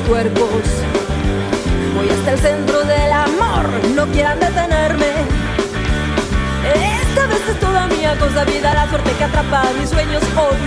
Cuerpos. 0.08 0.63
Voy 1.96 2.10
hasta 2.10 2.34
el 2.34 2.39
centro 2.39 2.84
del 2.84 3.12
amor, 3.12 3.70
no 3.96 4.06
quieran 4.08 4.39
detenerme. 4.39 5.06
Esta 7.02 7.28
vez 7.28 7.41
es 7.50 7.60
toda 7.60 7.88
mía 7.88 8.15
cosa 8.20 8.44
vida, 8.46 8.74
la 8.74 8.89
suerte 8.89 9.12
que 9.18 9.24
atrapa 9.24 9.63
mis 9.80 9.89
sueños 9.89 10.24
hoy. 10.36 10.58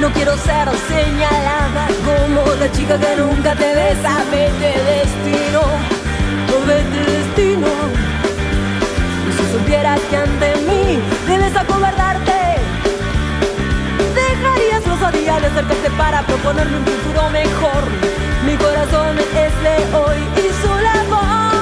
No 0.00 0.10
quiero 0.12 0.36
ser 0.36 0.68
señalada 0.88 1.88
como 2.04 2.54
la 2.56 2.70
chica 2.72 2.98
que 2.98 3.16
nunca 3.16 3.54
te 3.54 3.74
besa. 3.74 4.24
Vete 4.30 4.72
destino, 4.90 5.60
oh, 5.60 6.66
vete 6.66 7.10
destino. 7.12 7.68
Y 9.28 9.32
si 9.32 9.52
supieras 9.52 10.00
que 10.10 10.16
ante 10.16 10.56
mí 10.68 10.98
debes 11.28 11.56
acobardarte, 11.56 12.23
días 15.24 15.40
de 15.40 15.46
acercarte 15.46 15.90
para 15.96 16.22
proponerme 16.26 16.76
un 16.76 16.84
futuro 16.84 17.30
mejor. 17.30 17.82
Mi 18.44 18.56
corazón 18.56 19.18
es 19.18 19.62
de 19.62 19.96
hoy 19.96 20.18
y 20.36 20.62
sola 20.62 21.04
voy. 21.08 21.53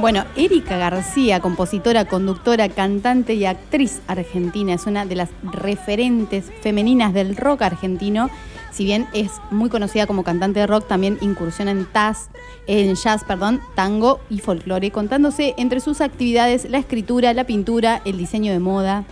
Bueno, 0.00 0.24
Erika 0.34 0.78
García, 0.78 1.40
compositora, 1.40 2.06
conductora, 2.06 2.70
cantante 2.70 3.34
y 3.34 3.44
actriz 3.44 4.00
argentina, 4.06 4.72
es 4.72 4.86
una 4.86 5.04
de 5.04 5.14
las 5.14 5.28
referentes 5.42 6.50
femeninas 6.62 7.12
del 7.12 7.36
rock 7.36 7.60
argentino. 7.60 8.30
Si 8.72 8.84
bien 8.84 9.08
es 9.12 9.30
muy 9.50 9.68
conocida 9.68 10.06
como 10.06 10.24
cantante 10.24 10.60
de 10.60 10.66
rock, 10.66 10.88
también 10.88 11.18
incursiona 11.20 11.72
en 11.72 11.86
jazz, 11.92 12.30
en 12.66 12.94
jazz, 12.94 13.24
perdón, 13.24 13.60
tango 13.74 14.20
y 14.30 14.38
folclore, 14.38 14.90
contándose 14.90 15.54
entre 15.58 15.80
sus 15.80 16.00
actividades 16.00 16.70
la 16.70 16.78
escritura, 16.78 17.34
la 17.34 17.44
pintura, 17.44 18.00
el 18.06 18.16
diseño 18.16 18.52
de 18.52 18.58
moda. 18.58 19.04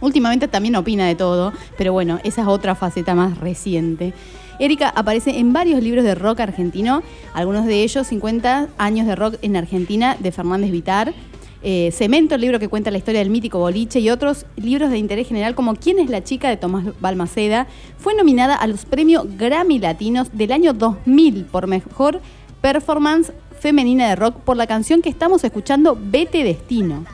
Últimamente 0.00 0.48
también 0.48 0.76
opina 0.76 1.06
de 1.06 1.14
todo, 1.14 1.52
pero 1.76 1.92
bueno, 1.92 2.20
esa 2.24 2.40
es 2.40 2.48
otra 2.48 2.74
faceta 2.74 3.14
más 3.14 3.36
reciente. 3.36 4.14
Erika 4.60 4.90
aparece 4.90 5.38
en 5.38 5.52
varios 5.52 5.82
libros 5.82 6.04
de 6.04 6.14
rock 6.14 6.40
argentino, 6.40 7.02
algunos 7.32 7.66
de 7.66 7.82
ellos 7.82 8.06
50 8.06 8.68
años 8.78 9.06
de 9.06 9.16
rock 9.16 9.36
en 9.40 9.56
Argentina 9.56 10.16
de 10.20 10.30
Fernández 10.30 10.70
Vitar, 10.70 11.14
eh, 11.62 11.90
Cemento, 11.92 12.34
el 12.34 12.42
libro 12.42 12.58
que 12.58 12.68
cuenta 12.68 12.90
la 12.90 12.98
historia 12.98 13.20
del 13.20 13.30
mítico 13.30 13.58
boliche 13.58 14.00
y 14.00 14.10
otros 14.10 14.46
libros 14.56 14.90
de 14.90 14.98
interés 14.98 15.28
general 15.28 15.54
como 15.54 15.74
¿Quién 15.74 15.98
es 15.98 16.08
la 16.08 16.22
chica? 16.22 16.48
de 16.48 16.56
Tomás 16.56 16.84
Balmaceda. 17.00 17.66
Fue 17.98 18.14
nominada 18.14 18.54
a 18.54 18.66
los 18.66 18.84
premios 18.84 19.26
Grammy 19.36 19.78
Latinos 19.78 20.28
del 20.32 20.52
año 20.52 20.72
2000 20.72 21.44
por 21.46 21.66
mejor 21.66 22.20
performance 22.60 23.32
femenina 23.58 24.08
de 24.08 24.16
rock 24.16 24.36
por 24.36 24.56
la 24.56 24.66
canción 24.66 25.02
que 25.02 25.10
estamos 25.10 25.44
escuchando, 25.44 25.98
Vete 26.00 26.44
Destino. 26.44 27.04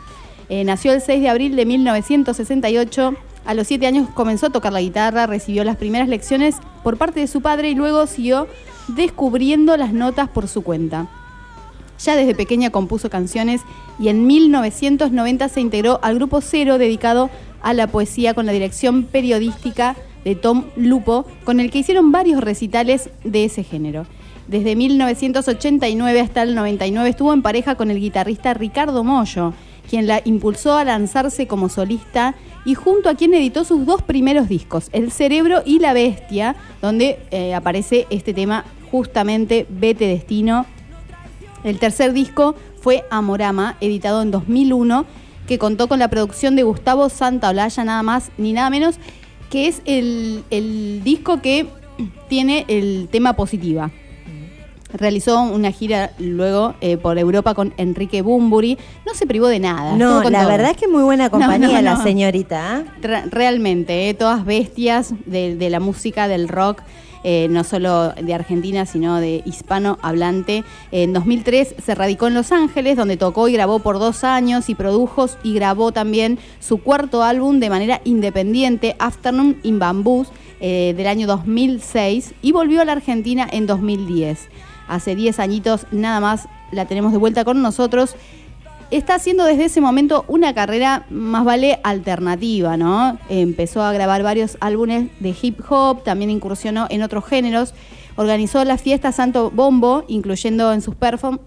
Eh, 0.48 0.62
nació 0.62 0.92
el 0.92 1.00
6 1.00 1.20
de 1.20 1.28
abril 1.28 1.56
de 1.56 1.66
1968 1.66 3.16
A 3.46 3.54
los 3.54 3.68
siete 3.68 3.86
años 3.86 4.08
comenzó 4.12 4.46
a 4.46 4.50
tocar 4.50 4.72
la 4.72 4.80
guitarra, 4.80 5.26
recibió 5.26 5.62
las 5.62 5.76
primeras 5.76 6.08
lecciones 6.08 6.56
por 6.82 6.96
parte 6.96 7.20
de 7.20 7.28
su 7.28 7.40
padre 7.40 7.70
y 7.70 7.74
luego 7.76 8.06
siguió 8.08 8.48
descubriendo 8.88 9.76
las 9.76 9.92
notas 9.92 10.28
por 10.28 10.48
su 10.48 10.62
cuenta. 10.62 11.08
Ya 11.98 12.16
desde 12.16 12.34
pequeña 12.34 12.70
compuso 12.70 13.08
canciones 13.08 13.62
y 14.00 14.08
en 14.08 14.26
1990 14.26 15.48
se 15.48 15.60
integró 15.60 16.00
al 16.02 16.16
grupo 16.16 16.40
Cero 16.40 16.76
dedicado 16.76 17.30
a 17.62 17.72
la 17.72 17.86
poesía 17.86 18.34
con 18.34 18.46
la 18.46 18.52
dirección 18.52 19.04
periodística 19.04 19.96
de 20.24 20.34
Tom 20.34 20.64
Lupo, 20.74 21.24
con 21.44 21.60
el 21.60 21.70
que 21.70 21.78
hicieron 21.78 22.10
varios 22.10 22.40
recitales 22.40 23.10
de 23.22 23.44
ese 23.44 23.62
género. 23.62 24.06
Desde 24.48 24.76
1989 24.76 26.20
hasta 26.20 26.42
el 26.42 26.54
99 26.54 27.10
estuvo 27.10 27.32
en 27.32 27.42
pareja 27.42 27.76
con 27.76 27.90
el 27.90 28.00
guitarrista 28.00 28.54
Ricardo 28.54 29.04
Mollo, 29.04 29.54
quien 29.88 30.06
la 30.06 30.20
impulsó 30.24 30.76
a 30.76 30.84
lanzarse 30.84 31.46
como 31.46 31.68
solista 31.68 32.34
y 32.64 32.74
junto 32.74 33.08
a 33.08 33.14
quien 33.14 33.32
editó 33.34 33.64
sus 33.64 33.86
dos 33.86 34.02
primeros 34.02 34.48
discos, 34.48 34.88
El 34.92 35.12
Cerebro 35.12 35.62
y 35.64 35.78
La 35.78 35.92
Bestia, 35.92 36.56
donde 36.82 37.20
eh, 37.30 37.54
aparece 37.54 38.06
este 38.10 38.34
tema 38.34 38.64
justamente 38.90 39.66
Vete 39.68 40.06
Destino. 40.06 40.66
El 41.64 41.78
tercer 41.78 42.12
disco 42.12 42.54
fue 42.80 43.04
Amorama, 43.10 43.76
editado 43.80 44.22
en 44.22 44.30
2001, 44.30 45.06
que 45.46 45.58
contó 45.58 45.88
con 45.88 45.98
la 45.98 46.08
producción 46.08 46.56
de 46.56 46.64
Gustavo 46.64 47.08
Santaolalla, 47.08 47.84
nada 47.84 48.02
más 48.02 48.30
ni 48.36 48.52
nada 48.52 48.70
menos, 48.70 48.96
que 49.50 49.68
es 49.68 49.80
el, 49.84 50.42
el 50.50 51.02
disco 51.04 51.40
que 51.40 51.68
tiene 52.28 52.64
el 52.68 53.08
tema 53.10 53.34
positiva. 53.34 53.90
Realizó 54.92 55.42
una 55.42 55.72
gira 55.72 56.12
luego 56.18 56.74
eh, 56.80 56.96
por 56.96 57.18
Europa 57.18 57.54
con 57.54 57.74
Enrique 57.76 58.22
Bumburi. 58.22 58.78
No 59.04 59.14
se 59.14 59.26
privó 59.26 59.48
de 59.48 59.58
nada. 59.58 59.96
No, 59.96 60.22
la 60.30 60.40
todo. 60.40 60.48
verdad 60.48 60.70
es 60.70 60.76
que 60.76 60.88
muy 60.88 61.02
buena 61.02 61.28
compañía 61.30 61.68
no, 61.78 61.82
la 61.82 61.94
no. 61.96 62.02
señorita. 62.02 62.78
¿eh? 62.86 62.90
Re- 63.02 63.24
realmente, 63.26 64.08
eh, 64.08 64.14
todas 64.14 64.44
bestias 64.44 65.12
de, 65.26 65.56
de 65.56 65.70
la 65.70 65.80
música, 65.80 66.28
del 66.28 66.48
rock, 66.48 66.82
eh, 67.24 67.48
no 67.50 67.64
solo 67.64 68.10
de 68.12 68.32
Argentina, 68.34 68.86
sino 68.86 69.16
de 69.18 69.42
hispano 69.44 69.98
hablante. 70.02 70.62
En 70.92 71.12
2003 71.12 71.74
se 71.84 71.94
radicó 71.96 72.28
en 72.28 72.34
Los 72.34 72.52
Ángeles, 72.52 72.96
donde 72.96 73.16
tocó 73.16 73.48
y 73.48 73.52
grabó 73.54 73.80
por 73.80 73.98
dos 73.98 74.22
años 74.22 74.68
y 74.68 74.76
produjo 74.76 75.26
y 75.42 75.54
grabó 75.54 75.90
también 75.90 76.38
su 76.60 76.78
cuarto 76.78 77.24
álbum 77.24 77.58
de 77.58 77.68
manera 77.70 78.00
independiente, 78.04 78.94
Afternoon 79.00 79.56
in 79.64 79.80
Bamboos, 79.80 80.28
eh, 80.60 80.94
del 80.96 81.08
año 81.08 81.26
2006, 81.26 82.34
y 82.42 82.52
volvió 82.52 82.80
a 82.80 82.84
la 82.84 82.92
Argentina 82.92 83.48
en 83.50 83.66
2010. 83.66 84.48
Hace 84.88 85.14
10 85.14 85.38
añitos 85.40 85.86
nada 85.90 86.20
más 86.20 86.48
la 86.72 86.86
tenemos 86.86 87.12
de 87.12 87.18
vuelta 87.18 87.44
con 87.44 87.62
nosotros 87.62 88.16
está 88.90 89.16
haciendo 89.16 89.44
desde 89.44 89.64
ese 89.64 89.80
momento 89.80 90.24
una 90.28 90.54
carrera 90.54 91.06
más 91.10 91.44
vale 91.44 91.80
alternativa, 91.82 92.76
¿no? 92.76 93.18
Empezó 93.28 93.82
a 93.82 93.92
grabar 93.92 94.22
varios 94.22 94.56
álbumes 94.60 95.08
de 95.20 95.34
hip 95.40 95.60
hop, 95.68 96.04
también 96.04 96.30
incursionó 96.30 96.86
en 96.90 97.02
otros 97.02 97.24
géneros, 97.24 97.74
organizó 98.16 98.64
la 98.64 98.78
fiesta 98.78 99.12
Santo 99.12 99.50
Bombo, 99.50 100.04
incluyendo 100.08 100.72
en 100.72 100.82
sus 100.82 100.94
perform 100.94 101.38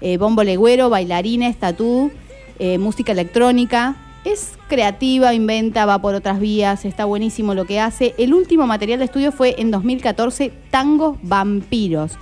eh, 0.00 0.18
bombo 0.18 0.42
legüero, 0.42 0.90
bailarines, 0.90 1.58
tatú, 1.58 2.10
eh, 2.58 2.78
música 2.78 3.12
electrónica. 3.12 3.96
Es 4.24 4.52
creativa, 4.68 5.34
inventa, 5.34 5.84
va 5.84 6.00
por 6.00 6.14
otras 6.14 6.38
vías, 6.38 6.84
está 6.84 7.06
buenísimo 7.06 7.54
lo 7.54 7.64
que 7.64 7.80
hace. 7.80 8.14
El 8.18 8.34
último 8.34 8.66
material 8.68 9.00
de 9.00 9.06
estudio 9.06 9.32
fue 9.32 9.56
en 9.58 9.72
2014, 9.72 10.52
Tango 10.70 11.18
Vampiros 11.22 12.18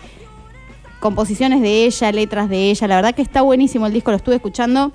composiciones 1.00 1.60
de 1.62 1.86
ella, 1.86 2.12
letras 2.12 2.48
de 2.48 2.70
ella. 2.70 2.86
La 2.86 2.96
verdad 2.96 3.14
que 3.14 3.22
está 3.22 3.42
buenísimo 3.42 3.86
el 3.86 3.92
disco, 3.92 4.10
lo 4.10 4.16
estuve 4.16 4.36
escuchando. 4.36 4.92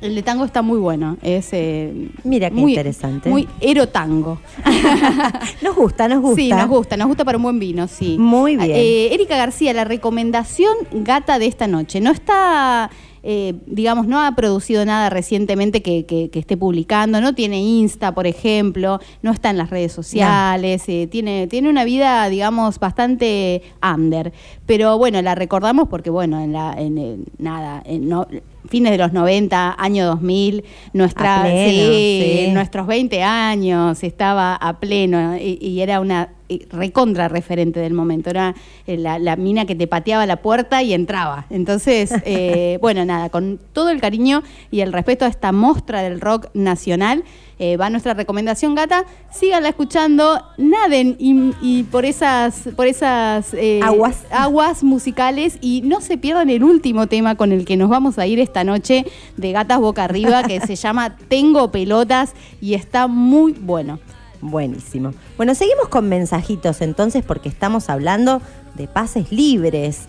El 0.00 0.14
de 0.14 0.22
tango 0.22 0.44
está 0.44 0.62
muy 0.62 0.78
bueno. 0.78 1.16
Es 1.22 1.48
eh, 1.52 2.08
Mira 2.22 2.50
qué 2.50 2.56
muy, 2.56 2.72
interesante. 2.72 3.28
Muy 3.28 3.48
erotango. 3.60 4.40
Nos 5.62 5.74
gusta, 5.74 6.06
nos 6.06 6.20
gusta. 6.20 6.40
Sí, 6.40 6.50
nos 6.50 6.68
gusta, 6.68 6.96
nos 6.96 7.08
gusta 7.08 7.24
para 7.24 7.36
un 7.36 7.42
buen 7.42 7.58
vino, 7.58 7.88
sí. 7.88 8.16
Muy 8.18 8.56
bien. 8.56 8.70
Eh, 8.70 9.12
Erika 9.12 9.36
García, 9.36 9.72
la 9.72 9.84
recomendación 9.84 10.72
gata 10.92 11.38
de 11.38 11.46
esta 11.46 11.66
noche. 11.66 12.00
No 12.00 12.12
está, 12.12 12.90
eh, 13.22 13.54
digamos, 13.66 14.06
no 14.06 14.20
ha 14.22 14.32
producido 14.34 14.84
nada 14.84 15.10
recientemente 15.10 15.82
que, 15.82 16.06
que- 16.06 16.30
que 16.30 16.38
esté 16.38 16.56
publicando, 16.56 17.20
no 17.20 17.34
tiene 17.34 17.60
Insta, 17.60 18.14
por 18.14 18.26
ejemplo, 18.26 19.00
no 19.22 19.32
está 19.32 19.50
en 19.50 19.58
las 19.58 19.70
redes 19.70 19.92
sociales, 19.92 20.84
eh, 20.88 21.06
tiene, 21.10 21.46
tiene 21.46 21.68
una 21.68 21.84
vida, 21.84 22.28
digamos, 22.28 22.78
bastante 22.78 23.62
under. 23.82 24.32
Pero 24.66 24.98
bueno, 24.98 25.20
la 25.22 25.34
recordamos 25.34 25.88
porque, 25.88 26.10
bueno, 26.10 26.40
en 26.40 26.52
la, 26.52 26.74
en, 26.78 26.98
eh, 26.98 27.16
nada, 27.38 27.82
en 27.86 28.08
no- 28.08 28.26
fines 28.68 28.92
de 28.92 28.98
los 28.98 29.12
90, 29.14 29.74
año 29.78 30.04
2000, 30.06 30.62
nuestra, 30.92 31.42
pleno, 31.44 31.70
sí, 31.70 32.44
sí. 32.46 32.52
nuestros 32.52 32.86
20 32.86 33.22
años, 33.22 34.02
estaba 34.04 34.54
a 34.56 34.78
pleno 34.78 35.36
y, 35.38 35.58
y 35.60 35.80
era 35.80 36.00
una 36.00 36.30
recontra 36.70 37.28
referente 37.28 37.80
del 37.80 37.94
momento. 37.94 38.30
Era 38.30 38.54
eh, 38.86 38.96
la, 38.96 39.18
la 39.18 39.36
mina 39.36 39.66
que 39.66 39.74
te 39.74 39.86
pateaba 39.86 40.26
la 40.26 40.36
puerta 40.36 40.82
y 40.82 40.92
entraba. 40.92 41.46
Entonces, 41.50 42.12
eh, 42.24 42.78
bueno, 42.80 43.04
nada, 43.04 43.30
con 43.30 43.58
todo 43.72 43.90
el 43.90 44.00
cariño 44.00 44.42
y 44.70 44.80
el 44.80 44.92
respeto 44.92 45.24
a 45.24 45.28
esta 45.28 45.52
mostra 45.52 46.02
del 46.02 46.20
rock 46.20 46.48
nacional, 46.54 47.24
eh, 47.60 47.76
va 47.76 47.90
nuestra 47.90 48.14
recomendación, 48.14 48.74
gata. 48.74 49.04
Síganla 49.32 49.70
escuchando, 49.70 50.40
naden 50.58 51.16
y, 51.18 51.52
y 51.60 51.82
por 51.84 52.04
esas, 52.04 52.68
por 52.76 52.86
esas 52.86 53.52
eh, 53.54 53.80
Aguas. 53.82 54.26
aguas 54.30 54.84
musicales 54.84 55.58
y 55.60 55.82
no 55.82 56.00
se 56.00 56.18
pierdan 56.18 56.50
el 56.50 56.62
último 56.62 57.08
tema 57.08 57.34
con 57.34 57.50
el 57.52 57.64
que 57.64 57.76
nos 57.76 57.88
vamos 57.88 58.18
a 58.18 58.26
ir 58.26 58.38
esta 58.38 58.62
noche 58.62 59.04
de 59.36 59.52
Gatas 59.52 59.80
Boca 59.80 60.04
Arriba, 60.04 60.44
que 60.44 60.60
se 60.60 60.76
llama 60.76 61.16
Tengo 61.28 61.72
Pelotas 61.72 62.34
y 62.60 62.74
está 62.74 63.08
muy 63.08 63.52
bueno. 63.52 63.98
Buenísimo. 64.40 65.12
Bueno, 65.36 65.54
seguimos 65.54 65.88
con 65.88 66.08
mensajitos 66.08 66.80
entonces 66.80 67.24
porque 67.24 67.48
estamos 67.48 67.88
hablando 67.90 68.40
de 68.74 68.86
pases 68.86 69.32
libres. 69.32 70.06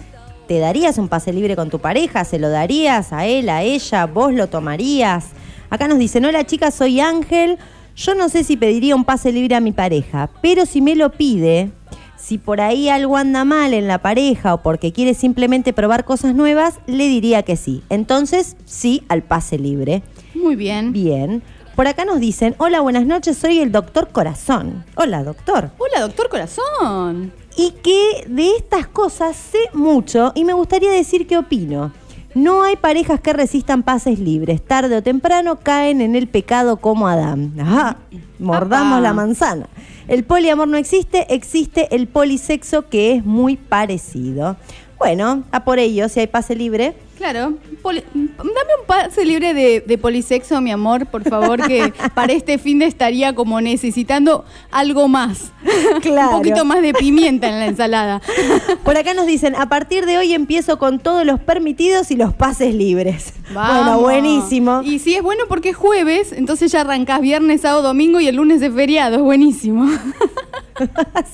¿Te 0.47 0.59
darías 0.59 0.97
un 0.97 1.09
pase 1.09 1.33
libre 1.33 1.55
con 1.55 1.69
tu 1.69 1.79
pareja? 1.79 2.25
¿Se 2.25 2.39
lo 2.39 2.49
darías 2.49 3.13
a 3.13 3.25
él, 3.25 3.49
a 3.49 3.63
ella? 3.63 4.05
¿Vos 4.05 4.33
lo 4.33 4.47
tomarías? 4.47 5.27
Acá 5.69 5.87
nos 5.87 5.99
dicen, 5.99 6.25
hola 6.25 6.45
chicas, 6.45 6.73
soy 6.73 6.99
Ángel. 6.99 7.57
Yo 7.95 8.15
no 8.15 8.29
sé 8.29 8.43
si 8.43 8.57
pediría 8.57 8.95
un 8.95 9.05
pase 9.05 9.31
libre 9.31 9.55
a 9.55 9.59
mi 9.59 9.71
pareja, 9.71 10.29
pero 10.41 10.65
si 10.65 10.81
me 10.81 10.95
lo 10.95 11.11
pide, 11.11 11.71
si 12.17 12.37
por 12.37 12.61
ahí 12.61 12.89
algo 12.89 13.17
anda 13.17 13.43
mal 13.45 13.73
en 13.73 13.87
la 13.87 14.01
pareja 14.01 14.53
o 14.53 14.61
porque 14.61 14.91
quiere 14.91 15.13
simplemente 15.13 15.73
probar 15.73 16.05
cosas 16.05 16.35
nuevas, 16.35 16.79
le 16.87 17.07
diría 17.07 17.43
que 17.43 17.55
sí. 17.55 17.83
Entonces, 17.89 18.55
sí 18.65 19.03
al 19.09 19.23
pase 19.23 19.57
libre. 19.57 20.03
Muy 20.33 20.55
bien. 20.55 20.93
Bien. 20.93 21.43
Por 21.79 21.87
acá 21.87 22.03
nos 22.03 22.19
dicen, 22.19 22.55
hola, 22.57 22.81
buenas 22.81 23.05
noches, 23.05 23.37
soy 23.37 23.59
el 23.59 23.71
doctor 23.71 24.09
Corazón. 24.09 24.83
Hola, 24.95 25.23
doctor. 25.23 25.71
Hola, 25.77 26.01
doctor 26.01 26.27
Corazón. 26.27 27.31
Y 27.55 27.71
que 27.71 28.25
de 28.27 28.57
estas 28.57 28.85
cosas 28.85 29.37
sé 29.37 29.59
mucho 29.71 30.33
y 30.35 30.43
me 30.43 30.51
gustaría 30.51 30.91
decir 30.91 31.25
qué 31.25 31.37
opino. 31.37 31.93
No 32.35 32.63
hay 32.63 32.75
parejas 32.75 33.21
que 33.21 33.31
resistan 33.31 33.83
pases 33.83 34.19
libres. 34.19 34.61
Tarde 34.61 34.97
o 34.97 35.01
temprano 35.01 35.59
caen 35.63 36.01
en 36.01 36.17
el 36.17 36.27
pecado 36.27 36.75
como 36.75 37.07
Adán. 37.07 37.53
Ajá, 37.57 37.95
mordamos 38.39 38.95
Apa. 38.95 39.01
la 39.01 39.13
manzana. 39.13 39.69
El 40.09 40.25
poliamor 40.25 40.67
no 40.67 40.75
existe, 40.75 41.33
existe 41.33 41.95
el 41.95 42.09
polisexo 42.09 42.89
que 42.89 43.13
es 43.13 43.23
muy 43.25 43.55
parecido. 43.55 44.57
Bueno, 44.97 45.45
a 45.53 45.63
por 45.63 45.79
ello, 45.79 46.09
si 46.09 46.19
hay 46.19 46.27
pase 46.27 46.57
libre, 46.57 46.93
Claro. 47.19 47.53
Poli- 47.83 48.03
dame 48.13 48.71
un 48.79 48.85
pase 48.87 49.25
libre 49.25 49.53
de, 49.53 49.81
de 49.81 49.97
polisexo, 49.97 50.59
mi 50.61 50.71
amor, 50.71 51.05
por 51.05 51.23
favor, 51.29 51.61
que 51.67 51.93
para 52.15 52.31
este 52.33 52.57
fin 52.57 52.79
de 52.79 52.85
estaría 52.85 53.35
como 53.35 53.59
necesitando 53.61 54.45
algo 54.71 55.07
más. 55.07 55.51
Claro. 56.01 56.29
un 56.31 56.37
poquito 56.37 56.63
más 56.65 56.81
de 56.81 56.93
pimienta 56.93 57.47
en 57.49 57.59
la 57.59 57.65
ensalada. 57.67 58.21
Por 58.85 58.95
acá 58.97 59.13
nos 59.13 59.25
dicen, 59.27 59.55
a 59.55 59.67
partir 59.67 60.05
de 60.05 60.17
hoy 60.17 60.33
empiezo 60.33 60.79
con 60.79 60.99
todos 60.99 61.25
los 61.25 61.39
permitidos 61.41 62.09
y 62.11 62.15
los 62.15 62.33
pases 62.33 62.73
libres. 62.73 63.33
Bueno, 63.53 63.59
Vamos. 63.63 64.01
buenísimo. 64.01 64.81
Y 64.83 64.99
si 64.99 65.15
es 65.15 65.21
bueno 65.21 65.43
porque 65.49 65.69
es 65.69 65.75
jueves, 65.75 66.31
entonces 66.31 66.71
ya 66.71 66.81
arrancás 66.81 67.19
viernes, 67.21 67.61
sábado, 67.61 67.81
domingo 67.83 68.19
y 68.21 68.27
el 68.27 68.35
lunes 68.37 68.61
es 68.61 68.73
feriado. 68.73 69.17
Es 69.17 69.21
buenísimo. 69.21 69.89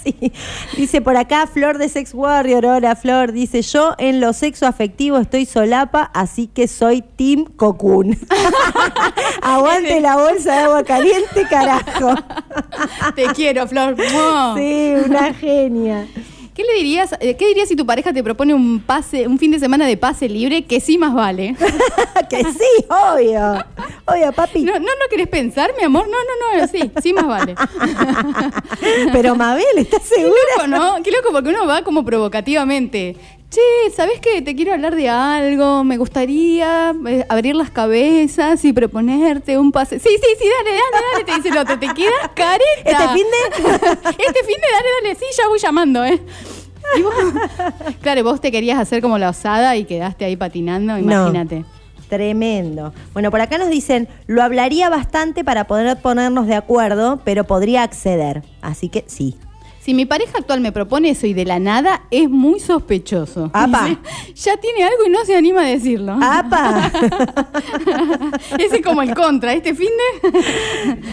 Sí. 0.04 0.32
Dice 0.76 1.02
por 1.02 1.17
acá 1.17 1.45
Flor 1.45 1.78
de 1.78 1.88
Sex 1.88 2.13
Warrior, 2.15 2.65
hola 2.65 2.95
Flor, 2.95 3.32
dice 3.32 3.62
yo 3.62 3.93
en 4.00 4.19
lo 4.19 4.34
sexo 4.34 4.65
afectivo 4.65 5.17
estoy 5.19 5.45
así 6.13 6.47
que 6.47 6.67
soy 6.67 7.01
Team 7.01 7.45
Cocoon. 7.55 8.17
Aguante 9.41 9.99
la 10.01 10.15
bolsa 10.17 10.53
de 10.53 10.59
agua 10.59 10.83
caliente, 10.83 11.45
carajo. 11.49 12.15
Te 13.15 13.25
quiero, 13.27 13.67
Flor. 13.67 13.95
Sí, 14.55 14.93
una 15.05 15.33
genia. 15.33 16.07
¿Qué 16.53 16.63
le 16.63 16.73
dirías? 16.77 17.13
eh, 17.19 17.35
¿Qué 17.35 17.47
dirías 17.49 17.67
si 17.67 17.75
tu 17.75 17.85
pareja 17.85 18.13
te 18.13 18.23
propone 18.23 18.53
un 18.53 18.79
pase, 18.79 19.27
un 19.27 19.38
fin 19.38 19.51
de 19.51 19.59
semana 19.59 19.85
de 19.85 19.97
pase 19.97 20.29
libre 20.29 20.63
que 20.63 20.79
sí 20.79 20.97
más 20.97 21.13
vale? 21.13 21.53
que 22.29 22.43
sí, 22.45 22.85
obvio. 22.88 23.61
Obvio, 24.05 24.31
papi. 24.31 24.61
No, 24.63 24.71
no, 24.71 24.79
no 24.79 25.09
querés 25.09 25.27
pensar, 25.27 25.71
mi 25.77 25.83
amor. 25.83 26.07
No, 26.07 26.13
no, 26.13 26.61
no, 26.61 26.67
sí, 26.69 26.89
sí 27.03 27.11
más 27.11 27.27
vale. 27.27 27.55
Pero 29.11 29.35
Mabel, 29.35 29.65
¿estás 29.75 30.03
Qué 30.03 30.15
segura? 30.15 30.39
loco, 30.55 30.67
¿no? 30.67 31.03
Qué 31.03 31.11
loco, 31.11 31.29
porque 31.33 31.49
uno 31.49 31.67
va 31.67 31.81
como 31.83 32.05
provocativamente. 32.05 33.17
Che, 33.49 33.62
¿sabes 33.95 34.19
qué? 34.19 34.41
Te 34.41 34.55
quiero 34.55 34.73
hablar 34.73 34.95
de 34.95 35.08
algo. 35.08 35.84
Me 35.84 35.97
gustaría 35.97 36.93
eh, 37.08 37.25
abrir 37.29 37.55
las 37.55 37.69
cabezas 37.71 38.65
y 38.65 38.73
proponerte 38.73 39.58
un 39.58 39.71
pase. 39.71 39.99
Sí, 39.99 40.10
sí, 40.10 40.27
sí, 40.38 40.45
dale, 40.58 40.77
dale, 40.91 41.05
dale. 41.13 41.23
Te 41.23 41.36
dice 41.36 41.49
el 41.49 41.58
otro. 41.58 41.79
Te 41.79 41.88
quedas 41.93 42.13
careta. 42.36 42.84
¿Este 42.84 43.08
fin 43.13 43.25
de? 43.25 43.75
este 44.23 44.43
fin 44.43 44.55
de, 44.58 44.67
dale, 44.71 44.89
dale. 45.03 45.15
Sí, 45.15 45.25
ya 45.38 45.47
voy 45.47 45.60
llamando, 45.60 46.03
¿eh? 46.03 46.21
Y 46.97 47.01
vos- 47.01 47.13
claro, 48.01 48.23
vos 48.23 48.41
te 48.41 48.51
querías 48.51 48.77
hacer 48.79 49.01
como 49.01 49.17
la 49.17 49.29
osada 49.29 49.75
y 49.77 49.86
quedaste 49.86 50.25
ahí 50.25 50.36
patinando, 50.36 50.97
imagínate. 50.97 51.63
Tremendo. 52.10 52.93
Bueno, 53.13 53.31
por 53.31 53.41
acá 53.41 53.58
nos 53.58 53.69
dicen, 53.69 54.08
lo 54.27 54.43
hablaría 54.43 54.89
bastante 54.89 55.43
para 55.43 55.65
poder 55.65 55.99
ponernos 56.01 56.45
de 56.45 56.55
acuerdo, 56.55 57.21
pero 57.23 57.45
podría 57.45 57.81
acceder. 57.84 58.43
Así 58.62 58.89
que 58.89 59.03
sí. 59.08 59.36
Si 59.86 59.93
mi 59.93 60.08
pareja 60.08 60.39
actual 60.39 60.62
me 60.62 60.71
propone 60.71 61.12
eso 61.12 61.28
y 61.28 61.36
de 61.36 61.45
la 61.45 61.60
nada, 61.60 62.08
es 62.10 62.28
muy 62.28 62.60
sospechoso. 62.60 63.52
Apa. 63.54 64.00
Ya 64.34 64.58
tiene 64.58 64.84
algo 64.84 65.06
y 65.06 65.10
no 65.12 65.24
se 65.26 65.36
anima 65.36 65.62
a 65.62 65.65
decirlo. 65.65 66.17
¡Apa! 66.19 66.91
Ese 68.58 68.78
es 68.78 68.82
como 68.82 69.04
el 69.04 69.13
contra, 69.13 69.54
este 69.54 69.76
fin 69.76 69.89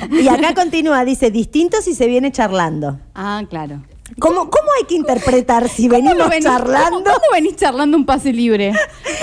de. 0.08 0.22
y 0.22 0.28
acá 0.28 0.54
continúa, 0.54 1.04
dice, 1.04 1.30
distinto 1.30 1.82
si 1.82 1.94
se 1.94 2.06
viene 2.06 2.32
charlando. 2.32 2.98
ah, 3.14 3.42
claro. 3.48 3.82
¿Cómo, 4.18 4.50
cómo 4.50 4.68
hay 4.78 4.84
que 4.86 4.94
interpretar 4.94 5.68
si 5.68 5.88
¿Cómo 5.88 6.02
venimos 6.02 6.28
venís- 6.28 6.42
charlando? 6.44 6.90
¿Cómo, 7.02 7.04
cómo 7.04 7.26
venís 7.32 7.56
charlando 7.56 7.96
un 7.96 8.04
pase 8.06 8.32
libre? 8.32 8.72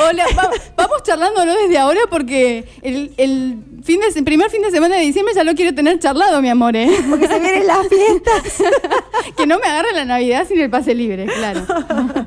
Hola, 0.10 0.26
va- 0.38 0.50
vamos 0.76 1.04
charlándolo 1.04 1.54
desde 1.54 1.78
ahora 1.78 2.00
porque 2.10 2.66
el, 2.82 3.12
el 3.18 3.58
fin 3.84 4.00
de, 4.02 4.08
el 4.20 4.24
primer 4.24 4.50
fin 4.50 4.62
de 4.62 4.72
semana 4.72 4.96
de 4.98 5.02
diciembre 5.04 5.34
ya 5.36 5.44
lo 5.44 5.54
quiero 5.54 5.74
tener 5.76 6.00
charlado, 6.00 6.42
mi 6.42 6.50
amor, 6.50 6.76
¿eh? 6.76 6.90
Porque 7.10 7.28
se 7.28 7.40
vienen 7.40 7.68
las 7.68 7.88
fiestas. 7.88 8.44
que 9.38 9.46
no 9.48 9.60
me 9.60 9.68
agarre 9.68 9.94
la 9.94 10.06
Navidad 10.06 10.46
sin 10.48 10.60
el 10.60 10.70
pase 10.70 10.94
libre, 10.96 11.26
claro. 11.26 11.66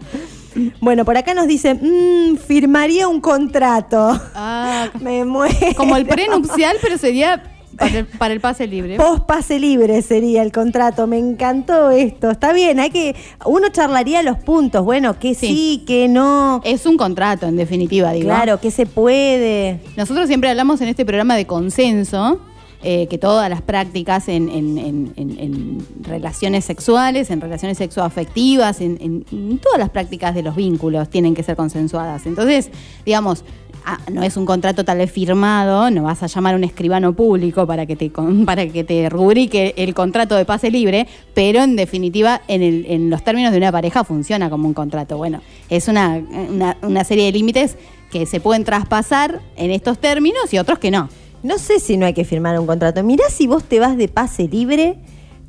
Bueno, 0.81 1.07
por 1.07 1.17
acá 1.17 1.33
nos 1.33 1.47
dice, 1.47 1.73
"Mm, 1.73 2.37
firmaría 2.37 3.09
un 3.09 3.23
contrato. 3.23 4.21
Ah, 4.35 4.91
Me 5.01 5.25
muero. 5.25 5.55
como 5.79 5.97
el 5.97 6.05
prenupcial, 6.05 6.77
pero 6.83 6.99
sería 6.99 7.43
para 7.83 7.99
el, 7.99 8.07
para 8.07 8.35
el 8.35 8.41
pase 8.41 8.67
libre. 8.67 8.97
Post 8.97 9.25
pase 9.27 9.59
libre 9.59 10.01
sería 10.03 10.43
el 10.43 10.53
contrato. 10.53 11.07
Me 11.07 11.19
encantó 11.19 11.91
esto. 11.91 12.31
Está 12.31 12.53
bien, 12.53 12.81
hay 12.81 12.91
que. 12.91 13.15
Uno 13.45 13.69
charlaría 13.71 14.23
los 14.23 14.39
puntos. 14.39 14.85
Bueno, 14.85 15.19
que 15.19 15.35
sí, 15.35 15.47
Sí. 15.49 15.85
que 15.87 16.09
no. 16.09 16.61
Es 16.65 16.87
un 16.87 16.97
contrato, 16.97 17.47
en 17.47 17.57
definitiva, 17.57 18.13
digo. 18.13 18.27
Claro, 18.27 18.61
que 18.61 18.71
se 18.71 18.87
puede. 18.87 19.81
Nosotros 19.97 20.27
siempre 20.29 20.51
hablamos 20.51 20.81
en 20.81 20.89
este 20.89 21.05
programa 21.05 21.37
de 21.37 21.47
consenso, 21.47 22.41
eh, 22.85 23.07
que 23.09 23.17
todas 23.17 23.49
las 23.49 23.63
prácticas 23.63 24.29
en, 24.29 24.49
en- 24.49 24.77
en- 24.79 25.13
en- 25.17 25.39
en 25.39 25.87
relaciones 26.03 26.65
sexuales, 26.65 27.31
en 27.31 27.41
relaciones 27.41 27.79
sexoafectivas, 27.79 28.81
en 28.81 29.25
todas 29.63 29.79
las 29.79 29.91
prácticas 29.91 30.35
de 30.35 30.43
los 30.43 30.57
vínculos 30.57 31.09
tienen 31.09 31.35
que 31.35 31.45
ser 31.45 31.55
consensuadas. 31.55 32.27
Entonces, 32.27 32.71
digamos, 33.07 33.45
ah, 33.85 33.99
no 34.13 34.23
es 34.23 34.37
un 34.37 34.47
contrato 34.47 34.85
tal 34.85 34.99
vez 34.99 35.11
firmado, 35.11 35.91
no 35.91 36.03
vas 36.05 36.23
a 36.23 36.27
llamar 36.27 36.55
a 36.55 36.57
un 36.57 36.65
escribano 36.65 37.13
público 37.13 37.67
para 37.67 37.87
que 37.87 37.97
te, 37.97 38.11
para 38.47 38.67
que 38.67 38.85
te 38.85 39.09
rubrique 39.09 39.75
el 39.77 39.95
contrato 39.95 40.35
de 40.37 40.45
pase 40.45 40.71
libre, 40.71 41.07
pero 41.35 41.63
en 41.63 41.77
definitiva, 41.77 42.41
en, 42.49 42.63
el- 42.63 42.87
en 42.89 43.11
los 43.11 43.23
términos 43.25 43.53
de 43.53 43.59
una 43.59 43.73
pareja 43.73 44.05
funciona 44.05 44.51
como 44.51 44.67
un 44.69 44.75
contrato. 44.75 45.17
Bueno, 45.17 45.41
es 45.71 45.89
una, 45.89 46.21
una- 46.51 46.77
una 46.83 47.05
serie 47.05 47.27
de 47.27 47.33
límites 47.33 47.77
que 48.11 48.27
se 48.27 48.41
pueden 48.41 48.65
traspasar 48.65 49.41
en 49.57 49.71
estos 49.71 49.99
términos 49.99 50.53
y 50.53 50.59
otros 50.59 50.79
que 50.79 50.91
no. 50.91 51.09
No 51.43 51.59
sé 51.59 51.81
si 51.81 51.97
no 51.97 52.07
hay 52.07 52.15
que 52.15 52.25
firmar 52.25 52.59
un 52.61 52.67
contrato. 52.67 53.03
Mirá 53.03 53.25
si 53.31 53.47
vos 53.47 53.65
te 53.65 53.81
vas 53.81 53.97
de 53.97 54.07
pase 54.09 54.47
libre, 54.49 54.97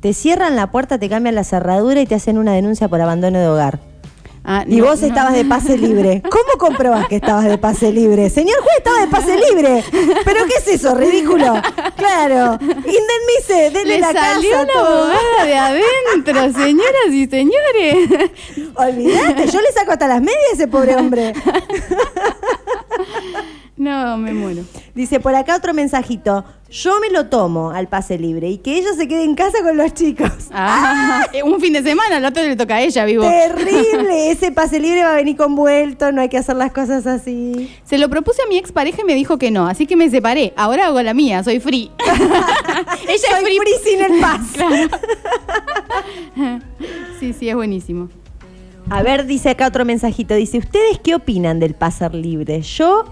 te 0.00 0.12
cierran 0.12 0.56
la 0.56 0.70
puerta, 0.70 0.98
te 0.98 1.08
cambian 1.08 1.34
la 1.34 1.44
cerradura 1.44 2.00
y 2.00 2.06
te 2.06 2.14
hacen 2.14 2.36
una 2.38 2.52
denuncia 2.52 2.88
por 2.88 3.00
abandono 3.00 3.38
de 3.38 3.46
hogar. 3.48 3.78
Ah, 4.46 4.62
Y 4.66 4.76
no, 4.76 4.84
vos 4.84 5.00
no. 5.00 5.06
estabas 5.06 5.32
de 5.34 5.44
pase 5.46 5.78
libre. 5.78 6.22
¿Cómo 6.30 6.58
comprobás 6.58 7.08
que 7.08 7.16
estabas 7.16 7.46
de 7.46 7.56
pase 7.56 7.90
libre? 7.92 8.28
Señor 8.28 8.58
juez, 8.60 8.76
estaba 8.76 9.00
de 9.00 9.06
pase 9.08 9.38
libre. 9.50 9.82
¿Pero 10.24 10.44
qué 10.46 10.54
es 10.58 10.68
eso? 10.68 10.94
Ridículo. 10.94 11.54
Claro. 11.96 12.58
Indemnice, 12.60 13.70
denle 13.72 13.84
Le 13.94 13.98
la 14.00 14.12
salió 14.12 14.50
casa. 14.50 14.66
todo. 14.72 14.86
abogada 15.04 15.44
de 15.46 15.56
adentro, 15.56 16.52
señoras 16.62 17.08
y 17.10 17.26
señores. 17.26 18.08
Olvídate, 18.74 19.46
yo 19.50 19.60
le 19.62 19.72
saco 19.72 19.92
hasta 19.92 20.08
las 20.08 20.20
medias 20.20 20.36
a 20.50 20.54
ese 20.54 20.68
pobre 20.68 20.94
hombre. 20.96 21.32
No, 23.76 24.16
me 24.16 24.32
muero. 24.32 24.62
Dice 24.94 25.18
por 25.18 25.34
acá 25.34 25.56
otro 25.56 25.74
mensajito. 25.74 26.44
Yo 26.70 27.00
me 27.00 27.10
lo 27.10 27.26
tomo 27.26 27.70
al 27.70 27.88
pase 27.88 28.18
libre 28.18 28.48
y 28.48 28.58
que 28.58 28.78
ella 28.78 28.94
se 28.96 29.08
quede 29.08 29.24
en 29.24 29.34
casa 29.34 29.62
con 29.62 29.76
los 29.76 29.92
chicos. 29.94 30.30
Ah, 30.52 31.26
eh, 31.32 31.42
un 31.42 31.60
fin 31.60 31.72
de 31.72 31.82
semana, 31.82 32.16
al 32.18 32.24
otro 32.24 32.42
le 32.42 32.54
toca 32.54 32.76
a 32.76 32.82
ella, 32.82 33.04
vivo. 33.04 33.24
Terrible. 33.24 34.30
Ese 34.30 34.52
pase 34.52 34.78
libre 34.78 35.02
va 35.02 35.12
a 35.12 35.16
venir 35.16 35.36
convuelto, 35.36 36.12
no 36.12 36.20
hay 36.20 36.28
que 36.28 36.38
hacer 36.38 36.54
las 36.56 36.72
cosas 36.72 37.06
así. 37.06 37.68
Se 37.84 37.98
lo 37.98 38.08
propuse 38.08 38.42
a 38.42 38.46
mi 38.46 38.58
expareja 38.58 39.02
y 39.02 39.04
me 39.04 39.14
dijo 39.14 39.38
que 39.38 39.50
no, 39.50 39.66
así 39.66 39.86
que 39.86 39.96
me 39.96 40.08
separé. 40.08 40.52
Ahora 40.56 40.86
hago 40.86 41.02
la 41.02 41.14
mía, 41.14 41.42
soy 41.42 41.58
free. 41.58 41.90
ella 42.06 43.28
Soy 43.28 43.38
es 43.38 43.42
free. 43.42 43.58
free 43.58 43.74
sin 43.84 44.00
el 44.02 44.20
paz. 44.20 44.40
Sí, 47.18 47.32
sí, 47.32 47.48
es 47.48 47.54
buenísimo. 47.54 48.08
A 48.90 49.02
ver, 49.02 49.26
dice 49.26 49.50
acá 49.50 49.66
otro 49.66 49.84
mensajito. 49.84 50.34
Dice, 50.34 50.58
¿ustedes 50.58 50.98
qué 51.02 51.14
opinan 51.14 51.58
del 51.58 51.74
pase 51.74 52.08
libre? 52.10 52.60
Yo, 52.60 53.04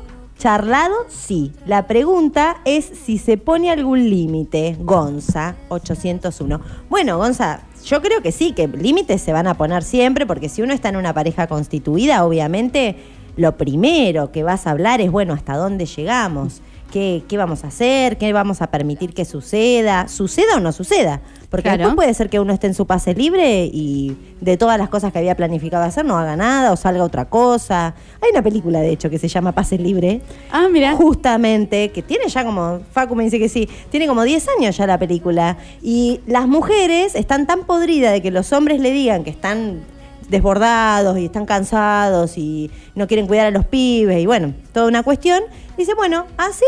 charlado, 0.42 1.07
sí. 1.09 1.52
La 1.66 1.87
pregunta 1.87 2.57
es 2.64 2.90
si 3.05 3.18
se 3.18 3.37
pone 3.37 3.70
algún 3.70 4.11
límite. 4.11 4.76
Gonza, 4.81 5.55
801. 5.68 6.61
Bueno, 6.90 7.16
Gonza, 7.16 7.61
yo 7.85 8.02
creo 8.02 8.22
que 8.22 8.33
sí, 8.33 8.50
que 8.50 8.66
límites 8.66 9.22
se 9.22 9.33
van 9.33 9.46
a 9.46 9.55
poner 9.55 9.85
siempre, 9.85 10.26
porque 10.26 10.48
si 10.48 10.61
uno 10.61 10.74
está 10.74 10.88
en 10.88 10.96
una 10.96 11.14
pareja 11.14 11.46
constituida, 11.46 12.24
obviamente 12.24 12.96
lo 13.37 13.57
primero 13.57 14.33
que 14.33 14.42
vas 14.42 14.66
a 14.66 14.72
hablar 14.72 15.00
es, 15.00 15.12
bueno, 15.12 15.33
¿hasta 15.33 15.57
dónde 15.57 15.87
llegamos? 15.87 16.61
¿Qué, 16.90 17.22
qué 17.28 17.37
vamos 17.37 17.62
a 17.62 17.68
hacer? 17.68 18.18
¿Qué 18.18 18.33
vamos 18.33 18.62
a 18.62 18.66
permitir 18.66 19.14
que 19.14 19.24
suceda? 19.24 20.09
¿Suceda 20.09 20.57
o 20.57 20.61
no 20.61 20.72
suceda? 20.72 21.20
Porque 21.52 21.68
Claro. 21.68 21.84
después 21.84 21.94
puede 21.94 22.14
ser 22.14 22.30
que 22.30 22.40
uno 22.40 22.52
esté 22.54 22.66
en 22.66 22.74
su 22.74 22.86
pase 22.86 23.14
libre 23.14 23.66
y 23.70 24.16
de 24.40 24.56
todas 24.56 24.78
las 24.78 24.88
cosas 24.88 25.12
que 25.12 25.18
había 25.18 25.36
planificado 25.36 25.84
hacer 25.84 26.04
no 26.04 26.18
haga 26.18 26.34
nada 26.34 26.72
o 26.72 26.76
salga 26.76 27.04
otra 27.04 27.26
cosa. 27.26 27.94
Hay 28.22 28.30
una 28.32 28.42
película, 28.42 28.80
de 28.80 28.90
hecho, 28.90 29.10
que 29.10 29.18
se 29.18 29.28
llama 29.28 29.52
Pase 29.52 29.76
Libre. 29.78 30.22
Ah, 30.50 30.68
mira. 30.72 30.96
Justamente, 30.96 31.90
que 31.90 32.02
tiene 32.02 32.26
ya 32.28 32.44
como, 32.44 32.80
Facu 32.90 33.14
me 33.14 33.22
dice 33.24 33.38
que 33.38 33.48
sí, 33.50 33.68
tiene 33.90 34.06
como 34.08 34.22
10 34.24 34.48
años 34.58 34.76
ya 34.76 34.86
la 34.86 34.98
película. 34.98 35.58
Y 35.82 36.20
las 36.26 36.48
mujeres 36.48 37.14
están 37.14 37.46
tan 37.46 37.64
podridas 37.64 38.12
de 38.12 38.22
que 38.22 38.30
los 38.30 38.50
hombres 38.52 38.80
le 38.80 38.90
digan 38.90 39.22
que 39.22 39.30
están 39.30 39.82
desbordados 40.30 41.18
y 41.18 41.26
están 41.26 41.44
cansados 41.44 42.38
y 42.38 42.70
no 42.94 43.06
quieren 43.06 43.26
cuidar 43.26 43.46
a 43.46 43.50
los 43.50 43.66
pibes 43.66 44.18
y 44.18 44.24
bueno, 44.26 44.54
toda 44.72 44.86
una 44.88 45.02
cuestión. 45.02 45.42
Dice, 45.76 45.92
bueno, 45.94 46.24
así, 46.38 46.64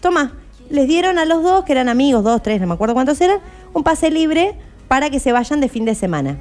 toma, 0.00 0.32
les 0.70 0.88
dieron 0.88 1.18
a 1.18 1.26
los 1.26 1.42
dos, 1.42 1.64
que 1.64 1.72
eran 1.72 1.90
amigos, 1.90 2.24
dos, 2.24 2.42
tres, 2.42 2.60
no 2.60 2.66
me 2.66 2.72
acuerdo 2.74 2.94
cuántos 2.94 3.20
eran, 3.20 3.38
un 3.74 3.82
pase 3.82 4.10
libre 4.10 4.54
para 4.88 5.10
que 5.10 5.20
se 5.20 5.32
vayan 5.32 5.60
de 5.60 5.68
fin 5.68 5.84
de 5.84 5.94
semana. 5.94 6.38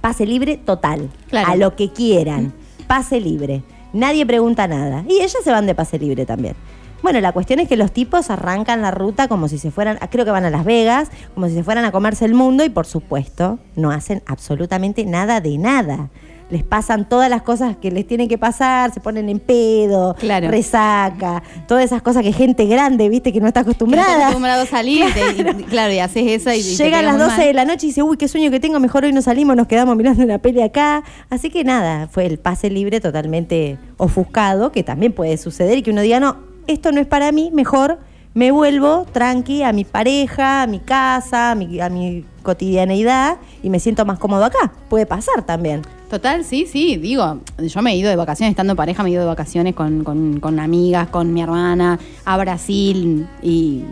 Pase 0.00 0.26
libre 0.26 0.56
total, 0.56 1.10
Claro. 1.28 1.50
a 1.52 1.56
lo 1.56 1.76
que 1.76 1.92
quieran. 1.92 2.52
Pase 2.86 3.20
libre. 3.20 3.62
Nadie 3.92 4.24
pregunta 4.26 4.66
nada. 4.66 5.04
Y 5.08 5.14
ellas 5.20 5.36
se 5.42 5.50
van 5.50 5.66
de 5.66 5.74
pase 5.74 5.98
libre 5.98 6.26
también. 6.26 6.54
Bueno, 7.02 7.20
la 7.20 7.32
cuestión 7.32 7.58
es 7.58 7.68
que 7.68 7.76
los 7.76 7.90
tipos 7.92 8.30
arrancan 8.30 8.80
la 8.80 8.92
ruta 8.92 9.26
como 9.26 9.48
si 9.48 9.58
se 9.58 9.72
fueran, 9.72 9.98
creo 10.10 10.24
que 10.24 10.30
van 10.30 10.44
a 10.44 10.50
Las 10.50 10.64
Vegas, 10.64 11.10
como 11.34 11.48
si 11.48 11.54
se 11.54 11.64
fueran 11.64 11.84
a 11.84 11.90
comerse 11.90 12.24
el 12.24 12.34
mundo 12.34 12.64
y 12.64 12.68
por 12.68 12.86
supuesto 12.86 13.58
no 13.74 13.90
hacen 13.90 14.22
absolutamente 14.26 15.04
nada 15.04 15.40
de 15.40 15.58
nada. 15.58 16.10
Les 16.52 16.62
pasan 16.62 17.08
todas 17.08 17.30
las 17.30 17.40
cosas 17.42 17.76
que 17.78 17.90
les 17.90 18.06
tienen 18.06 18.28
que 18.28 18.36
pasar, 18.38 18.92
se 18.92 19.00
ponen 19.00 19.28
en 19.30 19.40
pedo, 19.40 20.14
Claro. 20.18 20.50
resaca, 20.50 21.42
todas 21.66 21.82
esas 21.84 22.02
cosas 22.02 22.22
que 22.22 22.32
gente 22.32 22.66
grande, 22.66 23.08
viste, 23.08 23.32
que 23.32 23.40
no 23.40 23.46
está 23.46 23.60
Que 23.62 23.64
no 23.64 23.70
acostumbrada. 23.70 24.20
acostumbrado 24.26 24.62
a 24.62 24.66
salir 24.66 25.04
y 25.08 25.12
te- 25.12 25.60
y, 25.60 25.64
claro, 25.64 25.92
y 25.92 25.98
haces 25.98 26.24
esa 26.30 26.54
y, 26.54 26.62
Llega 26.62 26.98
a 26.98 27.02
las 27.02 27.14
quedas 27.16 27.28
12 27.30 27.36
mal. 27.38 27.46
de 27.46 27.52
la 27.54 27.64
noche 27.64 27.86
y 27.86 27.88
dice, 27.88 28.02
uy, 28.02 28.16
qué 28.18 28.28
sueño 28.28 28.50
que 28.50 28.60
tengo, 28.60 28.78
mejor 28.80 29.04
hoy 29.04 29.12
no 29.12 29.22
salimos, 29.22 29.56
nos 29.56 29.66
quedamos 29.66 29.96
mirando 29.96 30.22
una 30.22 30.38
peli 30.38 30.60
acá. 30.60 31.02
Así 31.30 31.48
que 31.48 31.64
nada, 31.64 32.06
fue 32.08 32.26
el 32.26 32.38
pase 32.38 32.68
libre 32.70 33.00
totalmente 33.00 33.78
ofuscado, 33.96 34.72
que 34.72 34.82
también 34.82 35.12
puede 35.12 35.38
suceder 35.38 35.78
y 35.78 35.82
que 35.82 35.90
uno 35.90 36.02
diga, 36.02 36.20
no, 36.20 36.36
esto 36.66 36.92
no 36.92 37.00
es 37.00 37.06
para 37.06 37.32
mí, 37.32 37.50
mejor 37.52 37.98
me 38.34 38.50
vuelvo 38.50 39.06
tranqui 39.12 39.62
a 39.62 39.72
mi 39.72 39.84
pareja, 39.84 40.62
a 40.62 40.66
mi 40.66 40.80
casa, 40.80 41.50
a 41.50 41.54
mi, 41.54 41.80
a 41.80 41.88
mi 41.88 42.24
cotidianeidad 42.42 43.36
y 43.62 43.70
me 43.70 43.78
siento 43.80 44.04
más 44.04 44.18
cómodo 44.18 44.44
acá. 44.44 44.72
Puede 44.88 45.06
pasar 45.06 45.42
también. 45.44 45.82
Total, 46.12 46.44
sí, 46.44 46.66
sí, 46.70 46.96
digo, 46.98 47.40
yo 47.58 47.80
me 47.80 47.92
he 47.92 47.96
ido 47.96 48.10
de 48.10 48.16
vacaciones, 48.16 48.50
estando 48.50 48.76
pareja, 48.76 49.02
me 49.02 49.08
he 49.08 49.12
ido 49.12 49.22
de 49.22 49.28
vacaciones 49.28 49.74
con, 49.74 50.04
con- 50.04 50.60
amigas, 50.60 51.08
con 51.08 51.32
mi 51.32 51.40
hermana, 51.40 51.98
a 52.26 52.36
Brasil 52.36 53.26
y, 53.42 53.82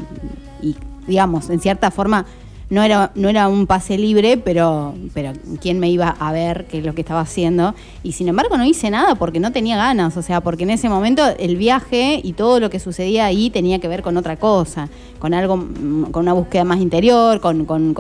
digamos, 1.06 1.48
en 1.48 1.60
cierta 1.60 1.90
forma, 1.90 2.26
no 2.68 2.82
era, 2.82 3.10
no 3.14 3.30
era 3.30 3.48
un 3.48 3.66
pase 3.66 3.96
libre, 3.96 4.36
pero, 4.36 4.92
pero 5.14 5.32
quién 5.62 5.78
me 5.80 5.88
iba 5.88 6.10
a 6.10 6.30
ver 6.30 6.66
qué 6.66 6.80
es 6.80 6.84
lo 6.84 6.94
que 6.94 7.00
estaba 7.00 7.22
haciendo. 7.22 7.74
Y 8.02 8.12
sin 8.12 8.28
embargo 8.28 8.58
no 8.58 8.66
hice 8.66 8.90
nada 8.90 9.14
porque 9.14 9.40
no 9.40 9.50
tenía 9.50 9.78
ganas, 9.78 10.14
o 10.18 10.22
sea, 10.22 10.42
porque 10.42 10.64
en 10.64 10.70
ese 10.70 10.90
momento 10.90 11.22
el 11.38 11.56
viaje 11.56 12.20
y 12.22 12.34
todo 12.34 12.60
lo 12.60 12.68
que 12.68 12.80
sucedía 12.80 13.24
ahí 13.24 13.48
tenía 13.48 13.78
que 13.78 13.88
ver 13.88 14.02
con 14.02 14.18
otra 14.18 14.36
cosa, 14.36 14.90
con 15.18 15.32
algo, 15.32 15.56
con 16.10 16.22
una 16.24 16.34
búsqueda 16.34 16.64
más 16.64 16.80
interior, 16.80 17.40
con, 17.40 17.64
con, 17.64 17.94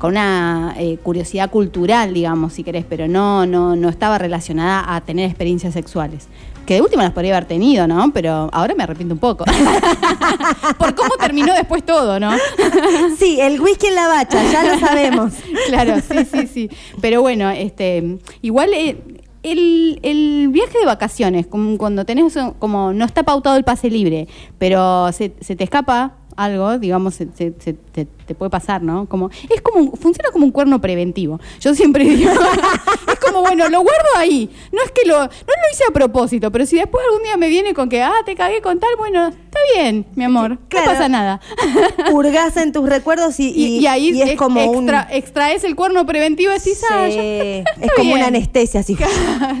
con 0.00 0.12
una 0.12 0.74
eh, 0.78 0.96
curiosidad 0.96 1.50
cultural, 1.50 2.14
digamos, 2.14 2.54
si 2.54 2.64
querés, 2.64 2.86
pero 2.88 3.06
no, 3.06 3.44
no, 3.44 3.76
no 3.76 3.90
estaba 3.90 4.16
relacionada 4.16 4.96
a 4.96 5.02
tener 5.02 5.26
experiencias 5.26 5.74
sexuales. 5.74 6.26
Que 6.64 6.74
de 6.74 6.80
última 6.80 7.02
las 7.02 7.12
podría 7.12 7.36
haber 7.36 7.46
tenido, 7.46 7.86
¿no? 7.86 8.10
Pero 8.10 8.48
ahora 8.50 8.74
me 8.74 8.82
arrepiento 8.82 9.12
un 9.12 9.20
poco. 9.20 9.44
Por 10.78 10.94
cómo 10.94 11.10
terminó 11.20 11.52
después 11.52 11.84
todo, 11.84 12.18
¿no? 12.18 12.32
Sí, 13.18 13.40
el 13.42 13.60
whisky 13.60 13.88
en 13.88 13.94
la 13.94 14.08
bacha, 14.08 14.42
ya 14.50 14.62
lo 14.64 14.80
sabemos. 14.80 15.34
claro, 15.68 15.96
sí, 16.00 16.24
sí, 16.24 16.46
sí. 16.46 16.70
Pero 17.02 17.20
bueno, 17.20 17.50
este, 17.50 18.20
igual 18.40 18.72
eh, 18.72 18.96
el, 19.42 20.00
el 20.02 20.48
viaje 20.48 20.78
de 20.78 20.86
vacaciones, 20.86 21.46
como 21.46 21.76
cuando 21.76 22.06
tenés 22.06 22.38
como 22.58 22.94
no 22.94 23.04
está 23.04 23.22
pautado 23.22 23.58
el 23.58 23.64
pase 23.64 23.90
libre, 23.90 24.28
pero 24.56 25.12
se, 25.12 25.34
se 25.42 25.56
te 25.56 25.64
escapa 25.64 26.14
algo, 26.44 26.78
digamos, 26.78 27.14
se, 27.14 27.28
se- 27.36 27.54
se- 27.58 27.72
te, 27.74 28.04
te 28.06 28.34
puede 28.34 28.50
pasar, 28.50 28.82
¿no? 28.82 29.06
Como, 29.06 29.30
es 29.48 29.60
como, 29.62 29.80
un- 29.80 29.92
funciona 29.96 30.30
como 30.32 30.44
un 30.44 30.52
cuerno 30.52 30.80
preventivo. 30.80 31.40
Yo 31.60 31.74
siempre 31.74 32.04
digo, 32.08 32.30
es 32.30 33.18
como, 33.18 33.40
bueno, 33.42 33.68
lo 33.68 33.80
guardo 33.82 34.08
ahí. 34.16 34.48
No 34.72 34.82
es 34.82 34.90
que 34.92 35.06
lo, 35.08 35.18
no 35.18 35.26
lo 35.26 35.72
hice 35.72 35.84
a 35.88 35.92
propósito, 35.92 36.50
pero 36.52 36.66
si 36.66 36.76
después 36.76 37.04
algún 37.08 37.22
día 37.24 37.36
me 37.36 37.48
viene 37.48 37.74
con 37.74 37.88
que, 37.88 38.02
ah, 38.02 38.12
te 38.24 38.34
cagué 38.34 38.60
con 38.62 38.78
tal, 38.80 38.90
bueno, 38.98 39.28
está 39.28 39.58
bien, 39.76 40.06
mi 40.14 40.24
amor, 40.24 40.58
Claro. 40.68 40.86
no 40.86 40.92
pasa 40.92 41.08
nada. 41.08 41.40
Hurgás 42.12 42.56
en 42.56 42.72
tus 42.72 42.88
recuerdos 42.88 43.38
y, 43.40 43.48
Y, 43.50 43.66
y- 43.66 43.78
y 43.80 43.86
ahí 43.86 44.20
es 44.22 44.30
ex- 44.30 44.38
como 44.38 44.60
extra- 44.60 45.06
un... 45.10 45.16
extraes 45.16 45.64
el 45.64 45.76
cuerno 45.76 46.06
preventivo 46.06 46.50
y 46.52 46.54
decís, 46.58 46.82
ah, 46.90 47.06
Sí, 47.08 47.14
ya- 47.16 47.22
es 47.22 47.64
está 47.80 47.94
como 47.96 48.06
bien. 48.06 48.18
una 48.18 48.26
anestesia 48.28 48.80
así 48.80 48.94
que, 48.96 49.04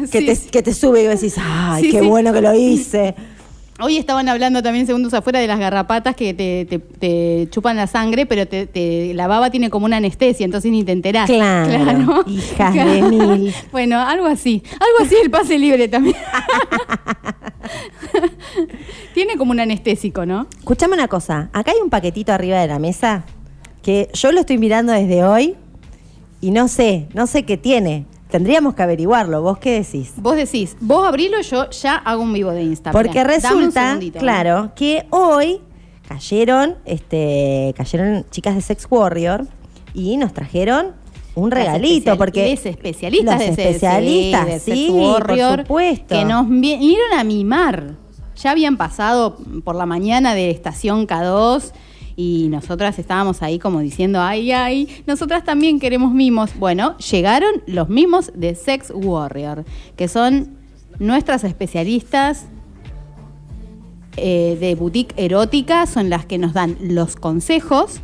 Sí, 0.06 0.24
te, 0.26 0.36
sí. 0.36 0.48
que 0.50 0.62
te 0.62 0.74
sube 0.74 1.02
y 1.02 1.06
decís, 1.06 1.34
ay, 1.38 1.90
qué 1.90 2.00
bueno 2.02 2.32
que 2.32 2.40
lo 2.40 2.54
hice. 2.54 3.14
Hoy 3.82 3.96
estaban 3.96 4.28
hablando 4.28 4.62
también 4.62 4.86
segundos 4.86 5.14
afuera 5.14 5.40
de 5.40 5.46
las 5.46 5.58
garrapatas 5.58 6.14
que 6.14 6.34
te, 6.34 6.66
te- 6.66 6.78
te 6.78 7.48
chupan 7.50 7.76
la 7.76 7.86
sangre, 7.86 8.26
pero 8.26 8.46
te, 8.46 8.66
te- 8.66 9.14
la 9.14 9.26
baba 9.26 9.50
tiene 9.50 9.70
como 9.70 9.86
una 9.86 9.96
anestesia, 9.96 10.44
entonces 10.44 10.70
ni 10.70 10.84
te 10.84 10.92
enterás. 10.92 11.30
Claro, 11.30 12.24
hijas 12.26 12.74
de 12.74 13.02
mil. 13.02 13.54
Bueno, 13.72 13.98
algo 14.00 14.26
así. 14.26 14.62
Algo 14.72 15.06
así 15.06 15.14
el 15.22 15.30
pase 15.30 15.58
libre 15.58 15.88
también. 15.88 16.16
tiene 19.14 19.36
como 19.36 19.52
un 19.52 19.60
anestésico, 19.60 20.26
¿no? 20.26 20.46
Escuchame 20.58 20.94
una 20.94 21.08
cosa, 21.08 21.50
acá 21.52 21.72
hay 21.72 21.78
un 21.82 21.90
paquetito 21.90 22.32
arriba 22.32 22.58
de 22.60 22.68
la 22.68 22.78
mesa 22.78 23.24
que 23.82 24.08
yo 24.12 24.32
lo 24.32 24.40
estoy 24.40 24.58
mirando 24.58 24.92
desde 24.92 25.24
hoy 25.24 25.56
y 26.40 26.50
no 26.50 26.68
sé, 26.68 27.08
no 27.14 27.26
sé 27.26 27.44
qué 27.44 27.56
tiene. 27.56 28.06
Tendríamos 28.30 28.74
que 28.74 28.82
averiguarlo. 28.82 29.42
¿Vos 29.42 29.58
qué 29.58 29.82
decís? 29.82 30.12
Vos 30.16 30.36
decís, 30.36 30.76
vos 30.80 31.06
abrilo, 31.06 31.40
yo 31.40 31.68
ya 31.70 31.96
hago 31.96 32.22
un 32.22 32.32
vivo 32.32 32.50
de 32.52 32.62
Insta. 32.62 32.92
Porque 32.92 33.22
resulta, 33.24 33.94
¿no? 33.96 34.00
claro, 34.18 34.72
que 34.76 35.06
hoy 35.10 35.60
cayeron, 36.08 36.76
este, 36.84 37.74
cayeron 37.76 38.24
chicas 38.30 38.54
de 38.54 38.60
Sex 38.62 38.86
Warrior 38.90 39.46
y 39.94 40.16
nos 40.16 40.32
trajeron 40.32 40.92
un 41.34 41.50
regalito, 41.50 42.12
especial- 42.12 42.18
porque 42.18 42.44
les 42.46 42.66
especialistas 42.66 43.34
los 43.46 43.56
de 43.56 43.62
especialistas, 43.64 44.46
de 44.46 44.58
sí, 44.60 44.86
Sex 44.86 44.90
Warrior, 44.90 45.50
por 45.56 45.60
supuesto. 45.66 46.14
que 46.14 46.24
nos 46.24 46.48
vi- 46.48 46.76
vinieron 46.76 47.18
a 47.18 47.24
mimar. 47.24 47.94
Ya 48.36 48.52
habían 48.52 48.76
pasado 48.76 49.36
por 49.64 49.76
la 49.76 49.86
mañana 49.86 50.34
de 50.34 50.50
estación 50.50 51.06
K2 51.06 51.72
y 52.20 52.48
nosotras 52.50 52.98
estábamos 52.98 53.40
ahí 53.40 53.58
como 53.58 53.80
diciendo, 53.80 54.20
ay, 54.20 54.52
ay, 54.52 55.02
nosotras 55.06 55.42
también 55.42 55.80
queremos 55.80 56.12
mimos. 56.12 56.50
Bueno, 56.58 56.98
llegaron 56.98 57.62
los 57.66 57.88
mimos 57.88 58.30
de 58.34 58.54
Sex 58.54 58.92
Warrior, 58.94 59.64
que 59.96 60.06
son 60.06 60.58
nuestras 60.98 61.44
especialistas 61.44 62.44
eh, 64.18 64.58
de 64.60 64.74
boutique 64.74 65.14
erótica, 65.16 65.86
son 65.86 66.10
las 66.10 66.26
que 66.26 66.36
nos 66.36 66.52
dan 66.52 66.76
los 66.78 67.16
consejos 67.16 68.02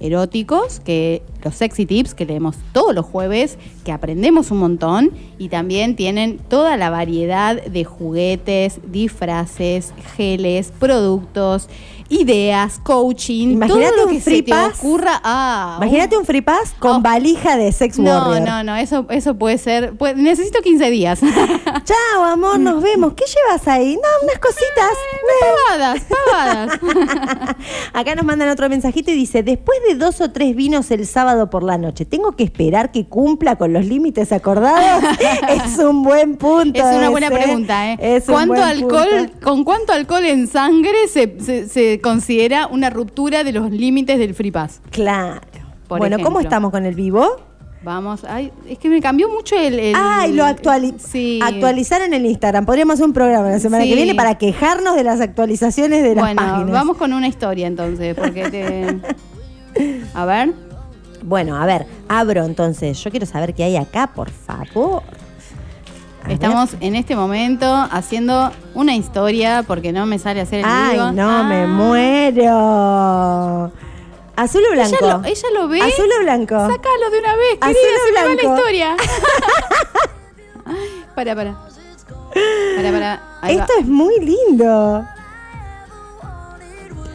eróticos, 0.00 0.80
que 0.80 1.22
los 1.44 1.54
sexy 1.54 1.84
tips 1.84 2.14
que 2.14 2.24
leemos 2.24 2.56
todos 2.72 2.94
los 2.94 3.04
jueves, 3.04 3.58
que 3.84 3.92
aprendemos 3.92 4.50
un 4.50 4.58
montón 4.58 5.10
y 5.38 5.50
también 5.50 5.96
tienen 5.96 6.38
toda 6.38 6.78
la 6.78 6.88
variedad 6.88 7.62
de 7.62 7.84
juguetes, 7.84 8.80
disfraces, 8.90 9.92
geles, 10.16 10.72
productos, 10.78 11.68
ideas, 12.10 12.78
coaching, 12.82 13.52
Imagínate 13.52 13.86
todo 13.88 13.96
lo 13.96 14.06
un 14.08 14.14
que 14.16 14.20
free 14.20 14.36
se 14.36 14.42
te 14.42 14.50
pass. 14.50 14.78
ocurra. 14.78 15.20
Ah, 15.24 15.76
Imagínate 15.80 16.18
un 16.18 16.24
free 16.26 16.40
pass 16.42 16.74
con 16.78 16.96
Oh. 16.96 17.00
valija 17.00 17.56
de 17.56 17.70
Sex 17.72 17.98
no, 17.98 18.10
Warrior. 18.10 18.46
no, 18.46 18.64
no, 18.64 18.76
eso, 18.76 19.06
eso 19.10 19.34
puede 19.36 19.56
ser. 19.58 19.94
necesito 20.16 20.60
15 20.60 20.90
días. 20.90 21.20
Chao, 21.84 22.24
amor, 22.24 22.58
nos 22.58 22.82
vemos. 22.82 23.14
¿Qué 23.14 23.24
llevas 23.26 23.66
ahí? 23.68 23.94
No, 23.94 24.08
unas 24.24 24.38
cositas. 24.38 24.90
pavadas, 25.68 26.02
pavadas. 26.04 26.80
Acá 27.92 28.14
nos 28.14 28.24
mandan 28.24 28.48
otro 28.48 28.68
mensajito 28.68 29.10
y 29.10 29.14
dice, 29.14 29.42
después 29.42 29.78
de 29.88 29.94
dos 29.94 30.20
o 30.20 30.30
tres 30.30 30.54
vinos 30.56 30.90
el 30.90 31.06
sábado 31.06 31.48
por 31.50 31.62
la 31.62 31.78
noche, 31.78 32.04
¿tengo 32.04 32.32
que 32.32 32.44
esperar 32.44 32.92
que 32.92 33.06
cumpla 33.06 33.56
con 33.56 33.72
los 33.72 33.84
límites 33.86 34.32
acordados? 34.32 35.04
es 35.48 35.78
un 35.78 36.02
buen 36.02 36.36
punto. 36.36 36.78
Es 36.78 36.96
una 36.96 37.08
buena 37.10 37.28
ese. 37.28 37.36
pregunta, 37.36 37.92
¿eh? 37.92 37.98
Es 38.00 38.24
¿Cuánto 38.24 38.62
alcohol, 38.62 39.08
punto. 39.28 39.32
¿Con 39.46 39.64
cuánto 39.64 39.92
alcohol 39.92 40.24
en 40.24 40.46
sangre 40.48 41.08
se, 41.08 41.36
se- 41.40 41.68
se 41.68 41.99
considera 42.00 42.66
una 42.66 42.90
ruptura 42.90 43.44
de 43.44 43.52
los 43.52 43.70
límites 43.70 44.18
del 44.18 44.34
free 44.34 44.50
pass? 44.50 44.80
Claro. 44.90 45.40
Por 45.88 45.98
bueno, 45.98 46.18
¿cómo 46.22 46.40
estamos 46.40 46.70
con 46.70 46.84
el 46.86 46.94
vivo? 46.94 47.26
Vamos, 47.82 48.24
ay, 48.28 48.52
es 48.68 48.78
que 48.78 48.90
me 48.90 49.00
cambió 49.00 49.30
mucho 49.30 49.56
el... 49.56 49.78
el- 49.78 49.94
Ay, 49.96 50.34
lo 50.34 50.44
actuali 50.44 50.94
Sí. 50.98 51.40
actualizaron 51.42 52.08
en 52.08 52.14
el 52.24 52.26
Instagram. 52.26 52.66
Podríamos 52.66 52.94
hacer 52.94 53.06
un 53.06 53.14
programa 53.14 53.48
la 53.48 53.58
semana 53.58 53.84
Sí. 53.84 53.88
que 53.90 53.96
viene 53.96 54.14
para 54.14 54.36
quejarnos 54.36 54.96
de 54.96 55.02
las 55.02 55.20
actualizaciones 55.22 56.02
de 56.02 56.14
las 56.14 56.24
Bueno, 56.24 56.42
páginas. 56.42 56.70
vamos 56.70 56.98
con 56.98 57.12
una 57.14 57.26
historia 57.26 57.66
entonces, 57.66 58.14
porque 58.14 58.50
te... 58.50 59.00
A 60.14 60.24
ver. 60.26 60.52
Bueno, 61.22 61.56
a 61.56 61.64
ver, 61.66 61.86
abro 62.08 62.44
entonces. 62.44 63.02
Yo 63.02 63.10
quiero 63.10 63.24
saber 63.26 63.54
qué 63.54 63.64
hay 63.64 63.76
acá, 63.76 64.10
por 64.14 64.30
favor. 64.30 65.02
Estamos 66.28 66.70
en 66.80 66.94
este 66.96 67.16
momento 67.16 67.66
haciendo 67.90 68.52
una 68.74 68.94
historia 68.94 69.64
porque 69.66 69.92
no 69.92 70.06
me 70.06 70.18
sale 70.18 70.40
hacer 70.40 70.60
el 70.60 70.64
Ay, 70.68 70.94
vivo. 70.96 71.12
no, 71.12 71.44
me 71.44 71.64
Ah. 71.64 71.66
muero. 71.66 73.72
¿Azul 74.36 74.62
o 74.70 74.72
blanco? 74.72 74.96
Ella 75.00 75.18
lo, 75.18 75.24
ella 75.24 75.48
lo 75.54 75.68
ve. 75.68 75.82
¿Azul 75.82 76.06
o 76.18 76.22
blanco? 76.22 76.54
Sácalo 76.54 77.10
de 77.10 77.18
una 77.18 77.36
vez, 77.36 77.58
Azul 77.60 77.74
querida, 77.74 77.96
o 77.96 78.06
se 78.06 78.12
me 78.12 78.20
va 78.20 78.26
la 78.28 78.34
blanco. 78.34 78.56
historia. 78.56 78.96
para, 81.14 81.34
para. 81.34 81.54
Para, 82.76 82.92
para. 82.92 83.20
Ahí 83.42 83.56
va. 83.56 83.62
Esto 83.62 83.72
es 83.80 83.86
muy 83.86 84.18
lindo. 84.20 85.04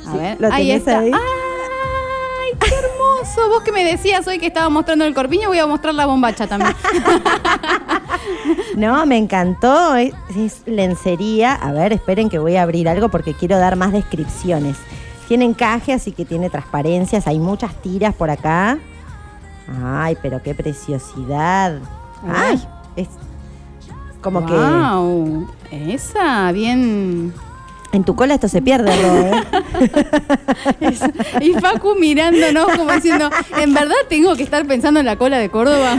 A 0.08 0.16
ver. 0.18 0.38
¿lo 0.40 0.52
ahí 0.54 0.72
está. 0.72 1.00
ahí? 1.00 1.12
¡Ay, 1.14 2.52
qué 2.60 2.76
hermoso! 2.76 3.50
Vos 3.50 3.64
que 3.64 3.72
me 3.72 3.84
decías 3.86 4.28
hoy 4.28 4.38
que 4.40 4.48
estaba 4.48 4.70
mostrando 4.70 5.06
el 5.06 5.14
corpiño, 5.16 5.48
voy 5.50 5.58
a 5.60 5.66
mostrar 5.66 5.96
la 5.96 6.06
bombacha 6.06 6.46
también. 6.48 6.76
No, 8.76 9.06
me 9.06 9.18
encantó. 9.18 9.96
Es, 9.96 10.14
es 10.36 10.62
lencería. 10.66 11.54
A 11.54 11.72
ver, 11.72 11.94
esperen 11.94 12.30
que 12.30 12.40
voy 12.40 12.56
a 12.58 12.64
abrir 12.64 12.90
algo 12.90 13.10
porque 13.10 13.34
quiero 13.34 13.58
dar 13.58 13.76
más 13.76 13.92
descripciones. 13.94 14.78
Tiene 15.28 15.46
encaje, 15.46 15.94
así 15.94 16.12
que 16.12 16.26
tiene 16.26 16.50
transparencias. 16.50 17.26
Hay 17.28 17.40
muchas 17.40 17.74
tiras 17.82 18.14
por 18.14 18.30
acá. 18.30 18.78
Ay, 19.84 20.18
pero 20.22 20.44
qué 20.44 20.54
preciosidad. 20.54 21.80
Ay, 22.28 22.62
es 22.96 23.08
como 24.22 24.46
que 24.46 24.54
Wow, 24.54 25.48
Esa, 25.72 26.52
bien. 26.52 27.34
en 27.92 28.04
tu 28.04 28.16
cola 28.16 28.34
esto 28.36 28.48
se 28.48 28.62
pierde. 28.62 28.92
Es- 30.80 31.02
y 31.42 31.54
Facu 31.54 31.96
mirándonos 32.00 32.68
como 32.78 32.92
diciendo, 32.92 33.30
¿en 33.58 33.74
verdad 33.74 33.96
tengo 34.10 34.36
que 34.36 34.44
estar 34.44 34.66
pensando 34.66 35.00
en 35.00 35.06
la 35.06 35.16
cola 35.18 35.38
de 35.38 35.50
Córdoba? 35.50 35.96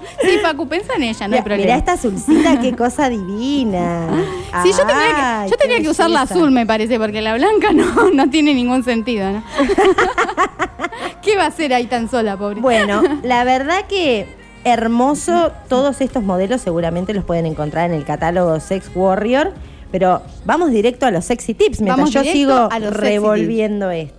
sí, 0.22 0.38
Facu, 0.42 0.68
pensa 0.68 0.94
en 0.96 1.04
ella, 1.04 1.28
no 1.28 1.36
hay 1.36 1.42
problema. 1.42 1.62
mirá 1.64 1.76
esta 1.76 1.92
azulcita, 1.92 2.60
qué 2.60 2.74
cosa 2.74 3.08
divina. 3.08 4.08
Sí, 4.64 4.72
yo 4.72 4.78
tendría 4.78 5.14
que, 5.14 5.20
Ay, 5.22 5.48
yo 5.48 5.56
qué 5.56 5.62
tenía 5.62 5.80
que 5.80 5.88
usar 5.88 6.10
la 6.10 6.22
azul, 6.22 6.50
me 6.50 6.66
parece, 6.66 6.98
porque 6.98 7.22
la 7.22 7.36
blanca 7.36 7.72
no, 7.72 8.10
no 8.14 8.30
tiene 8.30 8.52
ningún 8.52 8.82
sentido, 8.82 9.30
¿no? 9.30 9.44
¿Qué 11.22 11.36
va 11.36 11.44
a 11.44 11.46
hacer 11.46 11.72
ahí 11.72 11.86
tan 11.86 12.10
sola, 12.10 12.36
pobre? 12.36 12.60
Bueno, 12.60 13.00
la 13.22 13.44
verdad 13.44 13.86
que 13.88 14.26
hermoso. 14.64 15.52
Todos 15.68 16.00
estos 16.00 16.22
modelos 16.22 16.60
seguramente 16.60 17.14
los 17.14 17.24
pueden 17.24 17.46
encontrar 17.46 17.90
en 17.90 17.96
el 17.96 18.04
catálogo 18.04 18.58
Sex 18.60 18.90
Warrior. 18.94 19.52
Pero 19.90 20.22
vamos 20.44 20.70
directo 20.70 21.06
a 21.06 21.10
los 21.10 21.24
sexy 21.24 21.54
tips 21.54 21.80
mientras 21.80 21.98
Vamos 21.98 22.12
yo 22.12 22.22
sigo 22.22 22.54
a 22.54 22.78
revolviendo 22.78 23.90
esto. 23.90 24.14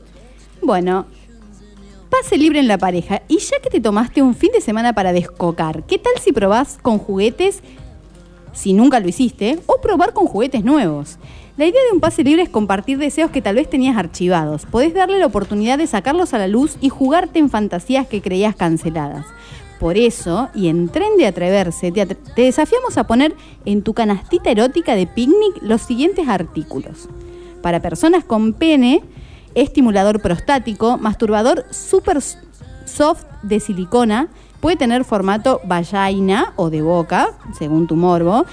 Bueno, 0.62 1.06
pase 2.12 2.38
libre 2.38 2.60
en 2.60 2.68
la 2.68 2.78
pareja. 2.78 3.24
Y 3.28 3.40
ya 3.40 3.60
que 3.64 3.72
te 3.72 3.82
tomaste 3.82 4.22
un 4.22 4.36
fin 4.36 4.52
de 4.54 4.62
semana 4.62 4.94
para 4.94 5.14
descocar, 5.14 5.84
¿qué 5.88 5.98
tal 5.98 6.14
si 6.22 6.32
probás 6.32 6.78
con 6.82 7.00
juguetes, 7.00 7.62
si 8.54 8.74
nunca 8.74 9.00
lo 9.00 9.08
hiciste, 9.08 9.58
o 9.66 9.82
probar 9.82 10.14
con 10.14 10.28
juguetes 10.28 10.64
nuevos? 10.64 11.18
La 11.58 11.66
idea 11.66 11.82
de 11.84 11.94
un 11.94 12.00
pase 12.00 12.24
libre 12.24 12.44
es 12.44 12.50
compartir 12.50 12.98
deseos 12.98 13.32
que 13.32 13.42
tal 13.42 13.56
vez 13.56 13.70
tenías 13.70 13.98
archivados. 13.98 14.66
Podés 14.66 14.94
darle 14.94 15.20
la 15.20 15.26
oportunidad 15.26 15.78
de 15.78 15.88
sacarlos 15.88 16.34
a 16.34 16.38
la 16.38 16.48
luz 16.48 16.78
y 16.82 16.90
jugarte 16.90 17.40
en 17.40 17.50
fantasías 17.50 18.08
que 18.08 18.22
creías 18.22 18.56
canceladas. 18.56 19.26
Por 19.80 19.98
eso, 19.98 20.50
y 20.54 20.68
en 20.68 20.90
tren 20.90 21.18
de 21.18 21.26
atreverse, 21.26 21.92
te, 21.92 22.06
te 22.06 22.42
desafiamos 22.44 22.98
a 22.98 23.08
poner 23.08 23.36
en 23.66 23.82
tu 23.82 23.94
canastita 23.94 24.52
erótica 24.52 24.96
de 24.96 25.08
picnic 25.08 25.62
los 25.62 25.82
siguientes 25.82 26.28
artículos. 26.28 27.10
Para 27.62 27.82
personas 27.82 28.24
con 28.24 28.54
pene, 28.54 29.02
estimulador 29.56 30.22
prostático, 30.22 30.98
masturbador 30.98 31.66
super, 31.72 32.20
soft 32.86 33.26
de 33.44 33.60
silicona. 33.60 34.28
Puede 34.60 34.78
tener 34.78 35.04
formato 35.04 35.60
vagina 35.64 36.54
o 36.56 36.70
de 36.70 36.82
boca, 36.82 37.32
según 37.58 37.88
tu 37.88 37.96
morbo. 37.96 38.46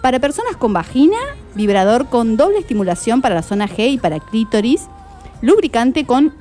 Para 0.00 0.18
personas 0.18 0.56
con 0.56 0.72
vagina, 0.72 1.16
vibrador 1.54 2.06
con 2.06 2.36
doble 2.36 2.58
estimulación 2.58 3.22
para 3.22 3.36
la 3.36 3.42
zona 3.42 3.68
G 3.68 3.92
y 3.92 3.98
para 3.98 4.18
clítoris. 4.18 4.88
Lubricante 5.40 6.06
con 6.06 6.32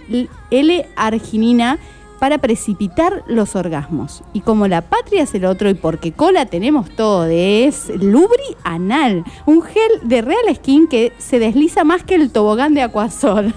L-arginina 0.49 1.79
para 2.21 2.37
precipitar 2.37 3.23
los 3.25 3.55
orgasmos. 3.55 4.21
Y 4.31 4.41
como 4.41 4.67
la 4.67 4.83
patria 4.83 5.23
es 5.23 5.33
el 5.33 5.43
otro 5.43 5.71
y 5.71 5.73
porque 5.73 6.11
cola 6.11 6.45
tenemos 6.45 6.87
todo, 6.91 7.25
es 7.25 7.89
Lubri 7.89 8.55
Anal, 8.63 9.23
un 9.47 9.63
gel 9.63 9.91
de 10.03 10.21
Real 10.21 10.43
Skin 10.53 10.87
que 10.87 11.13
se 11.17 11.39
desliza 11.39 11.83
más 11.83 12.03
que 12.03 12.13
el 12.13 12.29
tobogán 12.29 12.75
de 12.75 12.83
Aquasol. 12.83 13.55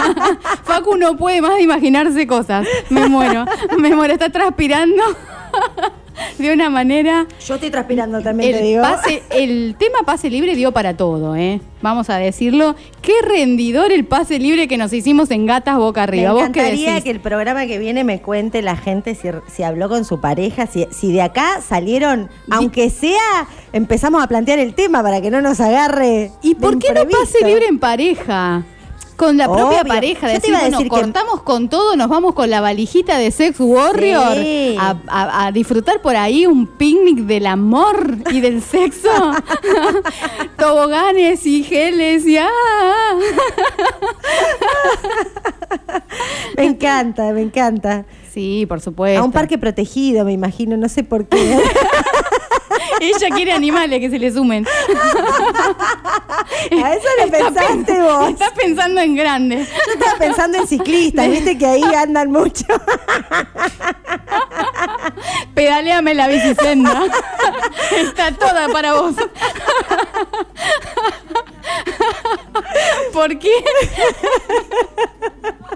Facu 0.64 0.96
no 0.96 1.16
puede 1.16 1.40
más 1.40 1.56
de 1.56 1.62
imaginarse 1.62 2.26
cosas. 2.26 2.66
Me 2.90 3.08
muero, 3.08 3.44
me 3.78 3.94
muero, 3.94 4.14
está 4.14 4.30
transpirando 4.30 5.02
de 6.38 6.52
una 6.52 6.70
manera. 6.70 7.26
Yo 7.46 7.54
estoy 7.54 7.70
transpirando 7.70 8.20
también, 8.22 8.52
te 8.52 8.58
El, 8.58 8.64
digo. 8.64 8.82
pase, 8.82 9.22
el 9.30 9.76
tema 9.78 9.98
pase 10.04 10.30
libre 10.30 10.54
dio 10.54 10.72
para 10.72 10.96
todo, 10.96 11.36
¿eh? 11.36 11.60
Vamos 11.82 12.08
a 12.10 12.16
decirlo. 12.16 12.76
Qué 13.02 13.12
rendidor 13.22 13.92
el 13.92 14.06
pase 14.06 14.38
libre 14.38 14.68
que 14.68 14.78
nos 14.78 14.92
hicimos 14.92 15.30
en 15.30 15.44
Gatas 15.44 15.76
Boca 15.76 16.04
Arriba. 16.04 16.28
Me 16.28 16.34
¿Vos 16.34 16.42
qué 16.44 16.60
encantaría 16.60 17.00
que 17.02 17.10
el 17.10 17.20
programa 17.20 17.66
que 17.66 17.78
viene 17.78 18.04
me 18.04 18.22
cuente 18.22 18.62
la 18.62 18.76
gente 18.76 19.14
si, 19.14 19.28
si 19.52 19.62
habló 19.62 19.88
con 19.88 20.04
su 20.04 20.20
pareja, 20.20 20.66
si, 20.66 20.86
si 20.90 21.12
de 21.12 21.22
acá 21.22 21.60
salieron, 21.60 22.30
aunque 22.50 22.88
sea, 22.88 23.46
empezamos 23.72 24.22
a 24.22 24.26
plantear 24.28 24.58
el 24.58 24.74
tema 24.74 25.02
para 25.02 25.20
que 25.20 25.30
no 25.30 25.42
nos 25.42 25.60
agarre. 25.60 26.30
¿Y 26.42 26.54
por 26.54 26.78
qué 26.78 26.94
no 26.94 27.02
pase 27.06 27.44
libre 27.44 27.66
en 27.66 27.78
pareja? 27.78 28.64
Con 29.16 29.36
la 29.36 29.46
propia 29.46 29.82
Obvio. 29.82 29.84
pareja, 29.94 30.26
decir, 30.28 30.48
iba 30.50 30.58
a 30.58 30.62
bueno, 30.62 30.78
que- 30.78 30.88
cortamos 30.88 31.42
con 31.42 31.68
todo, 31.68 31.94
nos 31.96 32.08
vamos 32.08 32.34
con 32.34 32.50
la 32.50 32.60
valijita 32.60 33.16
de 33.16 33.30
Sex 33.30 33.60
Warrior 33.60 34.34
Sí. 34.34 34.76
a, 34.78 34.96
a- 35.06 35.46
a 35.46 35.52
disfrutar 35.52 36.02
por 36.02 36.16
ahí 36.16 36.46
un 36.46 36.66
picnic 36.66 37.18
del 37.20 37.46
amor 37.46 38.16
y 38.32 38.40
del 38.40 38.60
sexo. 38.60 39.08
Toboganes 40.58 41.46
y 41.46 41.62
geles 41.62 42.26
y 42.26 42.38
ah. 42.38 42.48
Me 46.56 46.64
encanta, 46.64 47.32
me 47.32 47.42
encanta. 47.42 48.04
Sí, 48.32 48.66
por 48.68 48.80
supuesto. 48.80 49.20
A 49.20 49.24
un 49.24 49.30
parque 49.32 49.58
protegido, 49.58 50.24
me 50.24 50.32
imagino, 50.32 50.76
no 50.76 50.88
sé 50.88 51.04
por 51.04 51.26
qué. 51.26 51.56
Ella 53.16 53.28
quiere 53.34 53.52
animales 53.52 54.00
que 54.00 54.10
se 54.10 54.18
le 54.18 54.32
sumen. 54.32 54.66
A 56.84 56.94
eso 56.94 57.08
le 57.18 57.30
pensaste 57.30 58.02
vos. 58.02 58.30
Estás 58.30 58.52
pensando 58.52 59.00
en 59.00 59.14
grande. 59.14 59.56
Yo 59.86 59.92
estaba 59.92 60.18
pensando 60.18 60.58
en 60.58 60.66
ciclistas, 60.66 61.30
viste 61.30 61.56
que 61.58 61.66
ahí 61.66 61.82
andan 61.82 62.30
mucho. 62.30 62.64
Pedaleame 65.54 66.14
la 66.14 66.28
bicicenda. 66.28 67.04
Está 67.96 68.32
toda 68.32 68.68
para 68.68 68.94
vos. 68.94 69.14
¿Por 73.12 73.38
qué? 73.38 73.52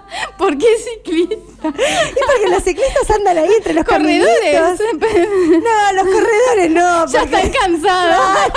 ¿Por 0.38 0.56
qué 0.58 0.66
ciclista? 0.78 1.68
Y 1.68 2.20
porque 2.26 2.48
los 2.50 2.62
ciclistas 2.62 3.10
andan 3.10 3.38
ahí 3.38 3.50
entre 3.56 3.74
los 3.74 3.84
Corredores. 3.84 4.80
No, 5.00 5.92
los 5.94 6.04
corredores 6.04 6.70
no. 6.70 7.06
Ya 7.06 7.20
porque 7.20 7.36
están 7.36 7.50
cansados. 7.50 8.52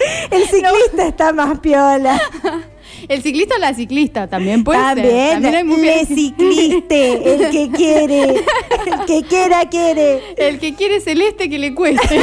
El 0.30 0.48
ciclista 0.48 1.06
está 1.06 1.32
más 1.32 1.58
piola. 1.58 2.20
El 3.10 3.22
ciclista 3.22 3.56
o 3.56 3.58
la 3.58 3.74
ciclista 3.74 4.28
también 4.28 4.62
puede 4.62 4.78
ser. 4.78 4.94
También, 4.94 5.42
También 5.42 5.54
hay 5.56 5.82
le 5.82 6.06
cicliste, 6.06 7.34
el 7.34 7.50
que 7.50 7.68
quiere, 7.76 8.22
el 8.36 9.04
que 9.04 9.22
quiera 9.24 9.68
quiere. 9.68 10.22
El 10.36 10.60
que 10.60 10.76
quiere 10.76 11.00
celeste 11.00 11.50
que 11.50 11.58
le 11.58 11.74
cueste. 11.74 12.20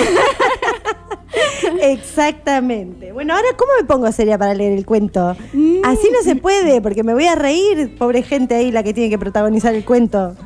Exactamente. 1.81 3.11
Bueno, 3.11 3.35
ahora, 3.35 3.49
¿cómo 3.57 3.71
me 3.77 3.85
pongo 3.85 4.09
seria 4.13 4.38
para 4.38 4.53
leer 4.53 4.71
el 4.77 4.85
cuento? 4.85 5.35
Mm. 5.51 5.79
Así 5.83 6.07
no 6.09 6.23
se 6.23 6.38
puede, 6.38 6.81
porque 6.81 7.03
me 7.03 7.13
voy 7.13 7.25
a 7.25 7.35
reír, 7.35 7.97
pobre 7.97 8.23
gente 8.23 8.55
ahí, 8.55 8.71
la 8.71 8.81
que 8.81 8.93
tiene 8.93 9.09
que 9.09 9.19
protagonizar 9.19 9.75
el 9.75 9.83
cuento. 9.83 10.38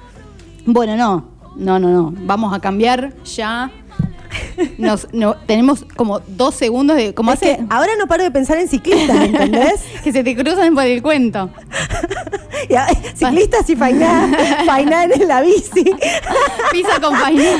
Bueno, 0.65 0.97
no. 0.97 1.29
No, 1.55 1.77
no, 1.77 1.89
no. 1.89 2.13
Vamos 2.25 2.51
a 2.51 2.59
cambiar 2.59 3.13
ya. 3.25 3.69
Nos, 4.77 5.07
no, 5.13 5.35
tenemos 5.45 5.85
como 5.95 6.19
dos 6.27 6.55
segundos 6.55 6.95
de. 6.97 7.13
Como 7.13 7.31
hace. 7.31 7.57
que 7.57 7.63
ahora 7.69 7.91
no 7.97 8.07
paro 8.07 8.23
de 8.23 8.31
pensar 8.31 8.57
en 8.57 8.67
ciclistas, 8.67 9.15
¿entendés? 9.17 9.81
que 10.03 10.11
se 10.11 10.23
te 10.23 10.35
cruzan 10.35 10.73
por 10.73 10.83
el 10.83 11.01
cuento. 11.01 11.49
Y 12.69 12.75
a- 12.75 12.87
ciclistas 13.15 13.67
y 13.71 13.75
fainá, 13.75 14.31
fainá 14.67 15.05
en 15.05 15.27
la 15.27 15.41
bici. 15.41 15.83
Pisa 16.71 17.01
con 17.01 17.15
faina. 17.15 17.57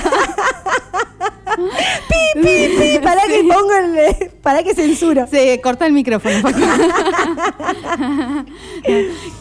pi, 2.07 2.41
pi, 2.41 2.67
pi, 2.77 2.99
para 2.99 3.23
que 3.23 3.43
pongo 3.43 3.71
el, 3.73 4.29
para 4.43 4.61
que 4.63 4.75
censuro. 4.75 5.25
Se 5.27 5.59
corta 5.59 5.87
el 5.87 5.93
micrófono. 5.93 6.35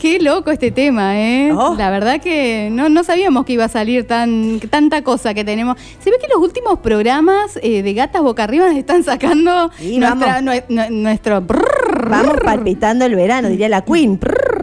Qué 0.00 0.18
loco 0.20 0.50
este 0.50 0.70
tema, 0.70 1.18
¿eh? 1.20 1.52
Oh. 1.52 1.74
La 1.76 1.90
verdad 1.90 2.20
que 2.20 2.68
no, 2.72 2.88
no 2.88 3.04
sabíamos 3.04 3.44
que 3.44 3.52
iba 3.54 3.64
a 3.64 3.68
salir 3.68 4.06
tan 4.06 4.60
tanta 4.70 5.02
cosa 5.02 5.34
que 5.34 5.44
tenemos. 5.44 5.76
Se 5.98 6.10
ve 6.10 6.16
que 6.20 6.28
los 6.28 6.38
últimos 6.42 6.78
programas 6.80 7.58
eh, 7.62 7.82
de 7.82 7.94
Gatas 7.94 8.22
Boca 8.22 8.44
Arriba 8.44 8.66
nos 8.68 8.76
están 8.78 9.04
sacando 9.04 9.70
Y 9.80 9.98
nuestra- 9.98 10.40
vamos. 10.42 10.90
nuestro... 10.90 11.40
brrr, 11.40 12.08
Vamos 12.08 12.36
palpitando 12.42 13.04
el 13.04 13.14
verano, 13.14 13.48
diría 13.48 13.68
la 13.68 13.82
Queen. 13.84 14.18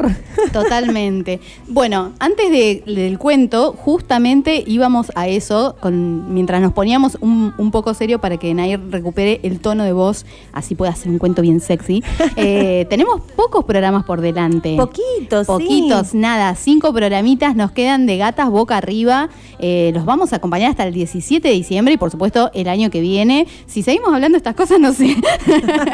Totalmente. 0.53 1.39
Bueno, 1.67 2.13
antes 2.19 2.49
de- 2.51 2.83
del 2.85 3.17
cuento, 3.17 3.73
justamente 3.73 4.63
íbamos 4.65 5.11
a 5.15 5.27
eso, 5.27 5.75
con, 5.79 6.33
mientras 6.33 6.61
nos 6.61 6.73
poníamos 6.73 7.17
un, 7.21 7.53
un 7.57 7.71
poco 7.71 7.93
serio 7.93 8.19
para 8.19 8.37
que 8.37 8.53
Nair 8.53 8.79
recupere 8.89 9.39
el 9.43 9.59
tono 9.59 9.83
de 9.83 9.93
voz, 9.93 10.25
así 10.53 10.75
pueda 10.75 10.91
hacer 10.91 11.09
un 11.11 11.17
cuento 11.17 11.41
bien 11.41 11.59
sexy. 11.59 12.03
Eh, 12.39 12.85
tenemos 12.89 13.21
pocos 13.35 13.65
programas 13.65 14.03
por 14.05 14.21
delante. 14.21 14.75
Poquitos, 14.77 15.47
sí. 15.47 15.51
Poquitos, 15.51 16.13
nada, 16.13 16.53
cinco 16.55 16.93
programitas 16.93 17.55
nos 17.55 17.71
quedan 17.71 18.05
de 18.05 18.17
gatas 18.17 18.49
boca 18.49 18.77
arriba. 18.77 19.29
Eh, 19.59 19.91
los 19.93 20.05
vamos 20.05 20.33
a 20.33 20.35
acompañar 20.37 20.69
hasta 20.71 20.85
el 20.85 20.93
17 20.93 21.47
de 21.47 21.53
diciembre 21.53 21.93
y 21.95 21.97
por 21.97 22.11
supuesto 22.11 22.51
el 22.53 22.67
año 22.67 22.89
que 22.91 23.01
viene. 23.01 23.47
Si 23.65 23.81
seguimos 23.81 24.13
hablando 24.13 24.35
de 24.35 24.37
estas 24.37 24.55
cosas, 24.55 24.79
no 24.79 24.93
sé. 24.93 25.15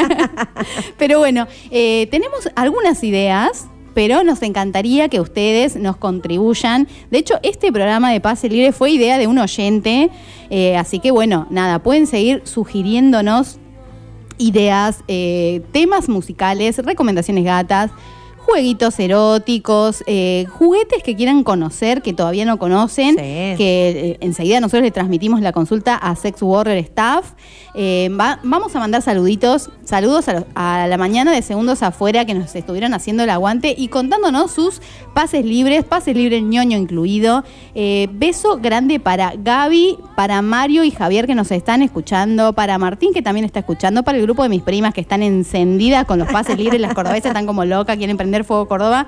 Pero 0.98 1.20
bueno, 1.20 1.48
eh, 1.72 2.08
tenemos 2.12 2.50
algunas 2.56 3.04
ideas. 3.04 3.68
Pero 3.94 4.24
nos 4.24 4.42
encantaría 4.42 5.10
que 5.10 5.20
ustedes 5.20 5.76
nos 5.76 5.98
contribuyan. 5.98 6.88
De 7.12 7.20
hecho, 7.20 7.36
este 7.44 7.72
programa 7.72 8.12
de 8.12 8.20
Pase 8.20 8.50
Libre 8.50 8.72
fue 8.72 8.92
idea 8.92 9.18
de 9.18 9.28
un 9.28 9.38
oyente. 9.38 10.10
eh, 10.50 10.78
así 10.78 11.00
que 11.00 11.12
bueno, 11.12 11.48
nada, 11.50 11.80
pueden 11.80 12.08
seguir 12.08 12.42
sugiriéndonos 12.46 13.60
ideas, 14.38 15.04
eh, 15.08 15.62
temas 15.72 16.10
musicales, 16.10 16.78
recomendaciones 16.80 17.44
gatas, 17.44 17.92
jueguitos 18.46 19.00
eróticos, 19.00 20.04
eh, 20.08 20.46
juguetes 20.50 21.02
que 21.04 21.16
quieran 21.16 21.44
conocer, 21.44 22.02
que 22.02 22.14
todavía 22.14 22.46
no 22.46 22.58
conocen, 22.60 23.12
Sí. 23.12 23.16
que 23.58 23.58
eh, 24.12 24.18
enseguida 24.22 24.60
nosotros 24.60 24.84
le 24.84 24.92
transmitimos 24.92 25.42
la 25.42 25.52
consulta 25.52 25.96
a 25.96 26.16
Sex 26.16 26.42
Warrior 26.42 26.78
Staff. 26.78 27.32
Eh, 27.76 28.10
va- 28.20 28.40
vamos 28.44 28.76
a 28.76 28.80
mandar 28.80 29.02
saluditos, 29.02 29.70
saludos 29.84 30.28
a, 30.28 30.34
los- 30.34 30.44
a 30.56 30.86
la 30.88 30.98
mañana 30.98 31.32
de 31.32 31.42
Segundos 31.42 31.82
Afuera 31.84 32.26
que 32.26 32.34
nos 32.36 32.54
estuvieron 32.56 32.94
haciendo 32.94 33.24
el 33.24 33.30
aguante 33.30 33.74
y 33.76 33.88
contándonos 33.88 34.52
sus 34.52 34.82
pases 35.14 35.44
libres, 35.46 35.84
pases 35.84 36.16
libres 36.16 36.44
ñoño 36.44 36.78
incluido. 36.78 37.44
Beso 38.12 38.58
grande 38.62 39.00
para 39.00 39.34
Gaby, 39.38 39.98
para 40.16 40.42
Mario 40.42 40.84
y 40.84 40.92
Javier 40.92 41.26
que 41.28 41.36
nos 41.36 41.52
están 41.52 41.82
escuchando, 41.82 42.54
para 42.54 42.78
Martín 42.78 43.14
que 43.14 43.22
también 43.22 43.46
está 43.46 43.60
escuchando, 43.60 44.04
para 44.04 44.18
el 44.18 44.24
grupo 44.24 44.44
de 44.44 44.50
mis 44.50 44.62
primas 44.62 44.94
que 44.94 45.02
están 45.02 45.24
encendidas 45.24 46.06
con 46.06 46.20
los 46.20 46.28
pases 46.32 46.58
libres, 46.58 46.80
las 46.80 46.94
cordobesas 46.94 47.28
están 47.28 47.46
como 47.46 47.66
locas, 47.66 47.98
quieren 47.98 48.18
prender 48.18 48.33
fuego 48.44 48.68
Córdoba. 48.68 49.06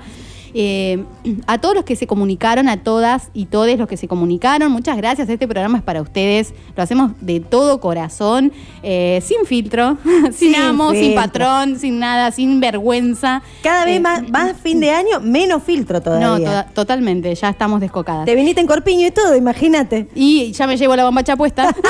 Eh, 0.58 1.04
a 1.46 1.58
todos 1.58 1.74
los 1.74 1.84
que 1.84 1.96
se 1.96 2.06
comunicaron, 2.06 2.66
a 2.70 2.78
todas 2.78 3.28
y 3.34 3.44
todos 3.44 3.76
los 3.76 3.86
que 3.86 3.98
se 3.98 4.08
comunicaron, 4.08 4.72
muchas 4.72 4.96
gracias. 4.96 5.28
Este 5.28 5.46
programa 5.46 5.76
es 5.76 5.84
para 5.84 6.00
ustedes. 6.00 6.54
Lo 6.74 6.82
hacemos 6.82 7.12
de 7.20 7.40
todo 7.40 7.78
corazón, 7.78 8.52
eh, 8.82 9.22
sin 9.22 9.44
filtro, 9.44 9.98
sin, 10.32 10.32
Sin 10.32 10.54
amo, 10.56 10.92
sin 10.92 11.14
patrón, 11.14 11.78
sin 11.78 11.98
nada, 11.98 12.30
sin 12.30 12.58
vergüenza. 12.58 13.42
Cada 13.62 13.84
vez 13.84 13.96
Eh, 13.96 14.00
más, 14.00 14.26
más 14.30 14.56
fin 14.62 14.80
de 14.80 14.92
año, 14.92 15.20
menos 15.20 15.62
filtro 15.62 16.00
todavía. 16.00 16.64
No, 16.66 16.72
totalmente, 16.72 17.34
ya 17.34 17.50
estamos 17.50 17.80
descocadas. 17.80 18.24
Te 18.24 18.34
viniste 18.34 18.62
en 18.62 18.66
corpiño 18.66 19.06
y 19.06 19.10
todo, 19.10 19.36
imagínate. 19.36 20.08
Y 20.14 20.52
ya 20.52 20.66
me 20.66 20.78
llevo 20.78 20.96
la 20.96 21.04
bombacha 21.04 21.36
puesta. 21.36 21.74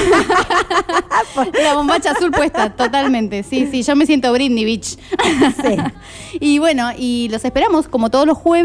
La 1.63 1.75
bombacha 1.75 2.13
azul 2.13 2.31
puesta, 2.31 2.71
totalmente. 2.71 3.43
Sí, 3.43 3.69
sí, 3.71 3.83
yo 3.83 3.95
me 3.95 4.07
siento 4.07 4.33
Britney 4.33 4.65
Beach. 4.65 4.97
Sí. 5.63 5.77
Y 6.41 6.59
bueno, 6.59 6.91
y 6.97 7.29
los 7.31 7.45
esperamos 7.45 7.89
como 7.89 8.11
todos 8.11 8.27
los 8.27 8.37
jueves 8.37 8.56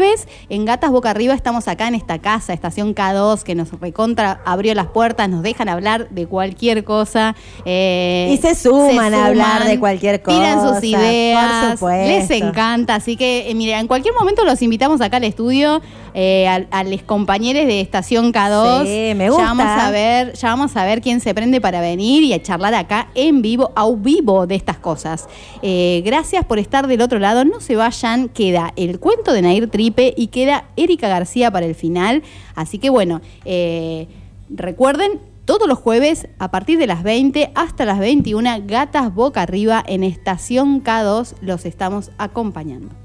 en 0.48 0.64
Gatas 0.64 0.90
Boca 0.90 1.10
Arriba. 1.10 1.34
Estamos 1.34 1.68
acá 1.68 1.86
en 1.86 1.94
esta 1.94 2.18
casa, 2.18 2.54
estación 2.54 2.94
K2, 2.94 3.42
que 3.42 3.54
nos 3.54 3.78
recontra 3.78 4.40
abrió 4.46 4.74
las 4.74 4.86
puertas, 4.86 5.28
nos 5.28 5.42
dejan 5.42 5.68
hablar 5.68 6.08
de 6.08 6.26
cualquier 6.26 6.82
cosa. 6.84 7.34
eh, 7.66 8.30
Y 8.32 8.38
se 8.38 8.54
suman 8.54 9.12
a 9.12 9.26
hablar 9.26 9.64
de 9.64 9.78
cualquier 9.78 10.18
Tiran 10.18 10.60
cosa, 10.60 10.74
sus 10.76 10.84
ideas. 10.84 11.62
por 11.64 11.72
supuesto. 11.72 12.08
Les 12.08 12.30
encanta. 12.30 12.94
Así 12.94 13.16
que, 13.16 13.50
eh, 13.50 13.54
mira, 13.54 13.80
en 13.80 13.86
cualquier 13.86 14.14
momento 14.14 14.44
los 14.44 14.62
invitamos 14.62 15.00
acá 15.02 15.18
al 15.18 15.24
estudio, 15.24 15.82
eh, 16.14 16.46
a, 16.46 16.66
a 16.70 16.84
los 16.84 17.02
compañeros 17.02 17.66
de 17.66 17.80
estación 17.80 18.32
K2. 18.32 18.84
Sí, 18.84 19.14
me 19.14 19.30
gusta. 19.30 19.42
Ya 19.44 19.48
vamos 19.48 19.66
a 19.66 19.90
ver, 19.90 20.32
ya 20.34 20.48
vamos 20.48 20.76
a 20.76 20.84
ver 20.84 21.00
quién 21.00 21.20
se 21.20 21.34
prende 21.34 21.60
para 21.60 21.80
venir 21.80 22.22
y 22.22 22.32
a 22.32 22.42
charlar 22.42 22.74
acá 22.74 23.08
en 23.14 23.42
vivo, 23.42 23.72
a 23.74 23.90
vivo 23.90 24.46
de 24.46 24.54
estas 24.54 24.78
cosas. 24.78 25.28
Eh, 25.62 26.02
gracias 26.04 26.44
por 26.44 26.58
estar 26.58 26.86
del 26.86 27.00
otro 27.00 27.18
lado. 27.18 27.44
No 27.44 27.60
se 27.60 27.76
vayan, 27.76 28.28
queda 28.28 28.72
el 28.76 28.98
cuento 28.98 29.32
de 29.32 29.42
Nair 29.42 29.70
Tripe 29.70 30.14
y 30.16 30.28
queda 30.28 30.64
Erika 30.76 31.08
García 31.08 31.50
para 31.50 31.66
el 31.66 31.74
final. 31.74 32.22
Así 32.54 32.78
que 32.78 32.90
bueno, 32.90 33.20
eh, 33.44 34.08
recuerden. 34.48 35.20
Todos 35.44 35.66
los 35.66 35.78
jueves, 35.78 36.28
a 36.38 36.52
partir 36.52 36.78
de 36.78 36.86
las 36.86 37.02
20 37.02 37.50
hasta 37.56 37.84
las 37.84 37.98
21, 37.98 38.48
Gatas 38.64 39.12
Boca 39.12 39.42
Arriba 39.42 39.82
en 39.84 40.04
Estación 40.04 40.84
K2 40.84 41.34
los 41.40 41.66
estamos 41.66 42.12
acompañando. 42.16 43.01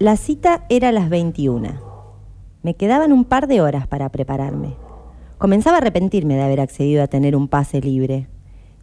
La 0.00 0.16
cita 0.16 0.64
era 0.70 0.88
a 0.88 0.92
las 0.92 1.08
21. 1.08 1.68
Me 2.64 2.74
quedaban 2.74 3.12
un 3.12 3.24
par 3.24 3.46
de 3.46 3.60
horas 3.60 3.86
para 3.86 4.08
prepararme. 4.08 4.74
Comenzaba 5.38 5.76
a 5.76 5.78
arrepentirme 5.78 6.34
de 6.34 6.42
haber 6.42 6.60
accedido 6.60 7.00
a 7.00 7.06
tener 7.06 7.36
un 7.36 7.46
pase 7.46 7.80
libre. 7.80 8.26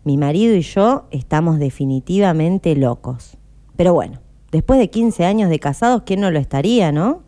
Mi 0.06 0.16
marido 0.16 0.56
y 0.56 0.62
yo 0.62 1.08
estamos 1.12 1.60
definitivamente 1.60 2.78
locos. 2.78 3.38
Pero 3.76 3.94
bueno, 3.94 4.22
después 4.54 4.80
de 4.80 4.90
15 4.90 5.26
años 5.26 5.50
de 5.50 5.60
casados, 5.60 6.04
¿quién 6.06 6.22
no 6.22 6.32
lo 6.32 6.40
estaría, 6.40 6.94
no? 6.94 7.24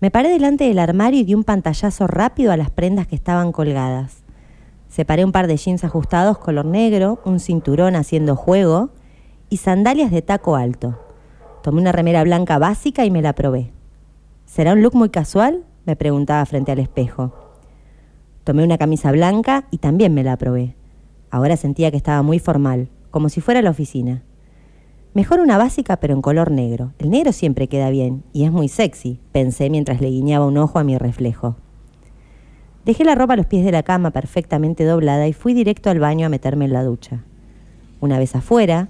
Me 0.00 0.10
paré 0.10 0.30
delante 0.30 0.64
del 0.64 0.78
armario 0.78 1.20
y 1.20 1.24
di 1.24 1.34
un 1.34 1.44
pantallazo 1.44 2.06
rápido 2.06 2.52
a 2.52 2.56
las 2.56 2.70
prendas 2.70 3.06
que 3.06 3.16
estaban 3.16 3.52
colgadas. 3.52 4.22
Separé 4.88 5.26
un 5.26 5.32
par 5.32 5.46
de 5.46 5.58
jeans 5.58 5.84
ajustados 5.84 6.38
color 6.38 6.64
negro, 6.64 7.20
un 7.26 7.38
cinturón 7.38 7.96
haciendo 7.96 8.34
juego 8.34 8.88
y 9.50 9.58
sandalias 9.58 10.10
de 10.10 10.22
taco 10.22 10.56
alto. 10.56 10.98
Tomé 11.62 11.80
una 11.80 11.92
remera 11.92 12.24
blanca 12.24 12.58
básica 12.58 13.04
y 13.04 13.10
me 13.10 13.22
la 13.22 13.34
probé. 13.34 13.70
¿Será 14.46 14.72
un 14.72 14.82
look 14.82 14.94
muy 14.94 15.10
casual? 15.10 15.64
me 15.84 15.96
preguntaba 15.96 16.44
frente 16.46 16.72
al 16.72 16.80
espejo. 16.80 17.32
Tomé 18.44 18.64
una 18.64 18.78
camisa 18.78 19.12
blanca 19.12 19.66
y 19.70 19.78
también 19.78 20.12
me 20.12 20.24
la 20.24 20.36
probé. 20.36 20.74
Ahora 21.30 21.56
sentía 21.56 21.90
que 21.90 21.96
estaba 21.96 22.22
muy 22.22 22.40
formal, 22.40 22.88
como 23.10 23.28
si 23.28 23.40
fuera 23.40 23.60
a 23.60 23.62
la 23.62 23.70
oficina. 23.70 24.22
Mejor 25.14 25.40
una 25.40 25.56
básica 25.56 25.98
pero 25.98 26.14
en 26.14 26.22
color 26.22 26.50
negro. 26.50 26.94
El 26.98 27.10
negro 27.10 27.32
siempre 27.32 27.68
queda 27.68 27.90
bien 27.90 28.24
y 28.32 28.44
es 28.44 28.50
muy 28.50 28.68
sexy, 28.68 29.20
pensé 29.30 29.70
mientras 29.70 30.00
le 30.00 30.08
guiñaba 30.08 30.46
un 30.46 30.58
ojo 30.58 30.80
a 30.80 30.84
mi 30.84 30.98
reflejo. 30.98 31.56
Dejé 32.84 33.04
la 33.04 33.14
ropa 33.14 33.34
a 33.34 33.36
los 33.36 33.46
pies 33.46 33.64
de 33.64 33.70
la 33.70 33.84
cama 33.84 34.10
perfectamente 34.10 34.84
doblada 34.84 35.28
y 35.28 35.32
fui 35.32 35.54
directo 35.54 35.90
al 35.90 36.00
baño 36.00 36.26
a 36.26 36.30
meterme 36.30 36.64
en 36.64 36.72
la 36.72 36.82
ducha. 36.82 37.24
Una 38.00 38.18
vez 38.18 38.34
afuera, 38.34 38.88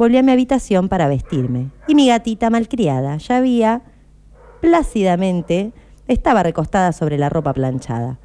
volví 0.00 0.16
a 0.16 0.22
mi 0.22 0.32
habitación 0.32 0.88
para 0.88 1.08
vestirme 1.08 1.68
y 1.86 1.94
mi 1.94 2.08
gatita 2.08 2.48
malcriada 2.48 3.18
ya 3.18 3.36
había, 3.36 3.82
plácidamente, 4.62 5.74
estaba 6.08 6.42
recostada 6.42 6.92
sobre 6.92 7.18
la 7.18 7.28
ropa 7.28 7.52
planchada. 7.52 8.18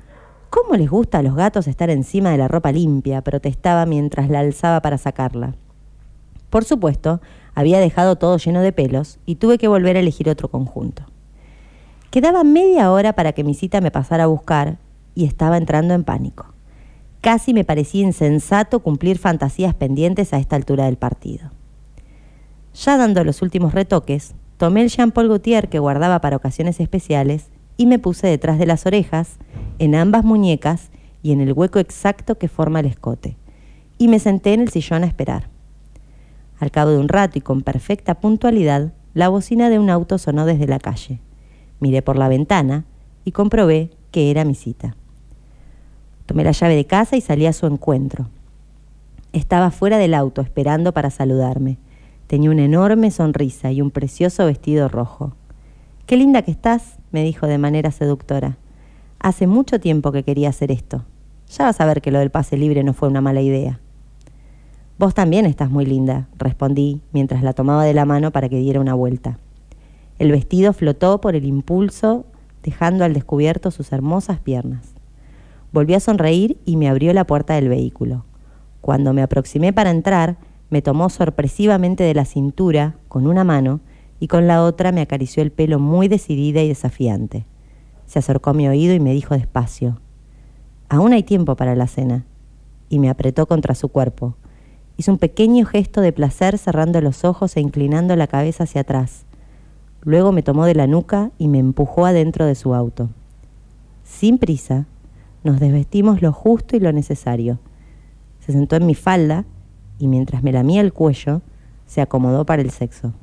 ¿Cómo 0.50 0.76
les 0.76 0.90
gusta 0.90 1.18
a 1.18 1.22
los 1.22 1.36
gatos 1.36 1.68
estar 1.68 1.90
encima 1.90 2.32
de 2.32 2.38
la 2.38 2.48
ropa 2.48 2.72
limpia? 2.72 3.22
protestaba 3.24 3.86
mientras 3.86 4.30
la 4.30 4.40
alzaba 4.40 4.82
para 4.82 4.98
sacarla. 4.98 5.56
Por 6.50 6.64
supuesto, 6.64 7.20
había 7.56 7.82
dejado 7.82 8.16
todo 8.16 8.38
lleno 8.38 8.62
de 8.62 8.72
pelos 8.72 9.20
y 9.26 9.36
tuve 9.36 9.58
que 9.58 9.68
volver 9.68 9.98
a 9.98 10.00
elegir 10.00 10.30
otro 10.30 10.48
conjunto. 10.48 11.04
Quedaba 12.10 12.46
media 12.46 12.90
hora 12.90 13.12
para 13.12 13.34
que 13.34 13.44
mi 13.44 13.54
cita 13.54 13.82
me 13.82 13.92
pasara 13.92 14.24
a 14.24 14.28
buscar 14.28 14.78
y 15.14 15.26
estaba 15.26 15.58
entrando 15.58 15.94
en 15.94 16.06
pánico. 16.06 16.54
Casi 17.20 17.54
me 17.54 17.66
parecía 17.66 18.04
insensato 18.04 18.80
cumplir 18.80 19.18
fantasías 19.18 19.76
pendientes 19.76 20.32
a 20.32 20.38
esta 20.38 20.56
altura 20.56 20.86
del 20.86 20.96
partido. 20.96 21.52
Ya 22.76 22.98
dando 22.98 23.24
los 23.24 23.42
últimos 23.42 23.74
retoques, 23.74 24.36
tomé 24.58 24.82
el 24.82 24.90
Jean 24.90 25.12
Paul 25.12 25.30
Gaultier 25.30 25.70
que 25.70 25.80
guardaba 25.80 26.20
para 26.20 26.36
ocasiones 26.36 26.82
especiales 26.82 27.48
y 27.78 27.86
me 27.86 28.00
puse 28.00 28.28
detrás 28.28 28.60
de 28.60 28.66
las 28.66 28.86
orejas, 28.86 29.38
en 29.80 29.96
ambas 29.96 30.26
muñecas 30.26 30.90
y 31.24 31.32
en 31.32 31.40
el 31.40 31.54
hueco 31.54 31.80
exacto 31.80 32.38
que 32.38 32.50
forma 32.50 32.82
el 32.82 32.88
escote, 32.88 33.38
y 33.98 34.10
me 34.10 34.20
senté 34.20 34.54
en 34.54 34.60
el 34.60 34.70
sillón 34.70 35.04
a 35.04 35.08
esperar. 35.08 35.48
Al 36.60 36.70
cabo 36.70 36.92
de 36.92 36.98
un 36.98 37.08
rato 37.08 37.38
y 37.38 37.42
con 37.42 37.62
perfecta 37.62 38.16
puntualidad, 38.16 38.92
la 39.14 39.30
bocina 39.30 39.70
de 39.70 39.80
un 39.80 39.90
auto 39.90 40.18
sonó 40.18 40.46
desde 40.46 40.68
la 40.68 40.80
calle. 40.80 41.22
Miré 41.80 42.02
por 42.02 42.18
la 42.18 42.28
ventana 42.28 42.84
y 43.24 43.32
comprobé 43.32 43.92
que 44.12 44.32
era 44.32 44.44
mi 44.44 44.54
cita. 44.54 44.98
Tomé 46.26 46.44
la 46.44 46.52
llave 46.52 46.76
de 46.76 46.86
casa 46.86 47.16
y 47.16 47.22
salí 47.22 47.46
a 47.46 47.54
su 47.54 47.68
encuentro. 47.68 48.28
Estaba 49.32 49.72
fuera 49.72 49.98
del 49.98 50.14
auto 50.14 50.42
esperando 50.42 50.94
para 50.94 51.10
saludarme. 51.10 51.78
Tenía 52.36 52.52
una 52.52 52.66
enorme 52.66 53.12
sonrisa 53.12 53.72
y 53.72 53.82
un 53.82 53.92
precioso 53.92 54.46
vestido 54.46 54.90
rojo. 54.90 55.32
Qué 56.06 56.18
linda 56.18 56.42
que 56.42 56.52
estás, 56.52 56.98
me 57.14 57.24
dijo 57.24 57.48
de 57.48 57.58
manera 57.58 57.92
seductora. 57.92 58.58
Hace 59.20 59.48
mucho 59.48 59.80
tiempo 59.80 60.12
que 60.12 60.24
quería 60.24 60.50
hacer 60.50 60.70
esto. 60.70 61.06
Ya 61.50 61.64
vas 61.64 61.80
a 61.80 61.86
ver 61.86 62.02
que 62.02 62.12
lo 62.12 62.20
del 62.20 62.32
pase 62.32 62.58
libre 62.58 62.84
no 62.84 62.94
fue 62.94 63.08
una 63.08 63.22
mala 63.22 63.40
idea. 63.40 63.80
Vos 65.00 65.14
también 65.14 65.46
estás 65.46 65.72
muy 65.72 65.86
linda, 65.86 66.28
respondí 66.38 67.00
mientras 67.14 67.42
la 67.42 67.54
tomaba 67.54 67.86
de 67.86 67.94
la 67.94 68.04
mano 68.04 68.32
para 68.32 68.50
que 68.50 68.60
diera 68.60 68.82
una 68.82 68.96
vuelta. 68.96 69.40
El 70.20 70.34
vestido 70.34 70.74
flotó 70.74 71.22
por 71.22 71.38
el 71.38 71.46
impulso, 71.46 72.26
dejando 72.64 73.06
al 73.06 73.14
descubierto 73.14 73.72
sus 73.72 73.94
hermosas 73.94 74.42
piernas. 74.42 74.94
Volví 75.72 75.94
a 75.94 76.02
sonreír 76.02 76.58
y 76.66 76.76
me 76.76 76.90
abrió 76.90 77.14
la 77.14 77.26
puerta 77.26 77.54
del 77.54 77.70
vehículo. 77.70 78.26
Cuando 78.82 79.14
me 79.14 79.22
aproximé 79.22 79.72
para 79.72 79.92
entrar, 79.92 80.36
me 80.70 80.82
tomó 80.82 81.10
sorpresivamente 81.10 82.04
de 82.04 82.14
la 82.14 82.26
cintura 82.26 82.96
con 83.08 83.28
una 83.28 83.44
mano 83.44 83.82
y 84.20 84.28
con 84.28 84.48
la 84.48 84.64
otra 84.64 84.92
me 84.92 85.02
acarició 85.02 85.44
el 85.44 85.52
pelo 85.52 85.80
muy 85.80 86.08
decidida 86.08 86.62
y 86.62 86.68
desafiante. 86.68 87.46
Se 88.06 88.20
acercó 88.20 88.52
a 88.52 88.54
mi 88.54 88.68
oído 88.68 88.94
y 88.94 89.00
me 89.00 89.14
dijo 89.14 89.36
despacio, 89.36 90.00
Aún 90.90 91.14
hay 91.14 91.24
tiempo 91.24 91.56
para 91.56 91.76
la 91.76 91.88
cena. 91.88 92.26
Y 92.90 93.00
me 93.00 93.10
apretó 93.10 93.48
contra 93.48 93.74
su 93.74 93.90
cuerpo. 93.90 94.36
Hizo 94.98 95.12
un 95.12 95.18
pequeño 95.18 95.66
gesto 95.66 96.02
de 96.02 96.14
placer 96.14 96.58
cerrando 96.58 97.02
los 97.02 97.26
ojos 97.26 97.58
e 97.58 97.62
inclinando 97.62 98.16
la 98.16 98.28
cabeza 98.28 98.64
hacia 98.64 98.82
atrás. 98.82 99.26
Luego 100.02 100.32
me 100.32 100.44
tomó 100.44 100.66
de 100.66 100.76
la 100.76 100.86
nuca 100.86 101.32
y 101.40 101.48
me 101.48 101.58
empujó 101.58 102.06
adentro 102.06 102.46
de 102.46 102.54
su 102.54 102.76
auto. 102.76 103.10
Sin 104.04 104.38
prisa, 104.38 104.86
nos 105.44 105.60
desvestimos 105.60 106.22
lo 106.22 106.32
justo 106.32 106.76
y 106.78 106.80
lo 106.80 106.92
necesario. 106.92 107.60
Se 108.40 108.52
sentó 108.52 108.76
en 108.76 108.86
mi 108.86 108.94
falda 108.94 109.46
y 110.00 110.08
mientras 110.08 110.44
me 110.44 110.52
lamía 110.52 110.82
el 110.82 110.94
cuello, 110.94 111.42
se 111.86 112.02
acomodó 112.02 112.46
para 112.46 112.62
el 112.62 112.72
sexo. 112.72 113.14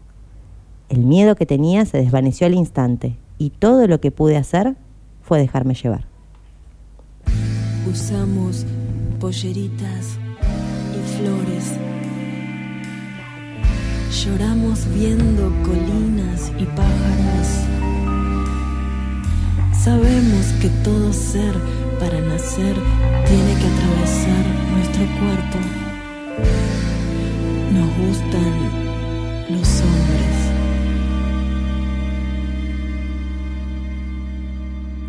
El 0.89 1.01
miedo 1.05 1.37
que 1.37 1.47
tenía 1.47 1.85
se 1.85 1.99
desvaneció 1.99 2.47
al 2.47 2.55
instante 2.55 3.17
y 3.39 3.51
todo 3.51 3.87
lo 3.87 4.01
que 4.01 4.11
pude 4.11 4.37
hacer 4.37 4.77
fue 5.23 5.39
dejarme 5.39 5.75
llevar. 5.75 6.07
Usamos 7.91 8.65
polleritas 9.21 10.19
y 10.95 11.17
flores. 11.17 11.73
Lloramos 14.25 14.87
viendo 14.95 15.51
colinas 15.65 16.53
y 16.59 16.65
pájaros. 16.67 17.73
Sabemos 19.83 20.47
que 20.61 20.69
todo 20.85 21.13
ser 21.13 21.55
para 21.99 22.21
nacer 22.21 22.77
tiene 23.27 23.55
que 23.59 23.67
atravesar 23.67 24.45
nuestro 24.77 25.05
cuerpo. 25.19 25.82
Nos 27.73 27.97
gustan 27.97 28.53
los 29.51 29.69
hombres. 29.81 30.37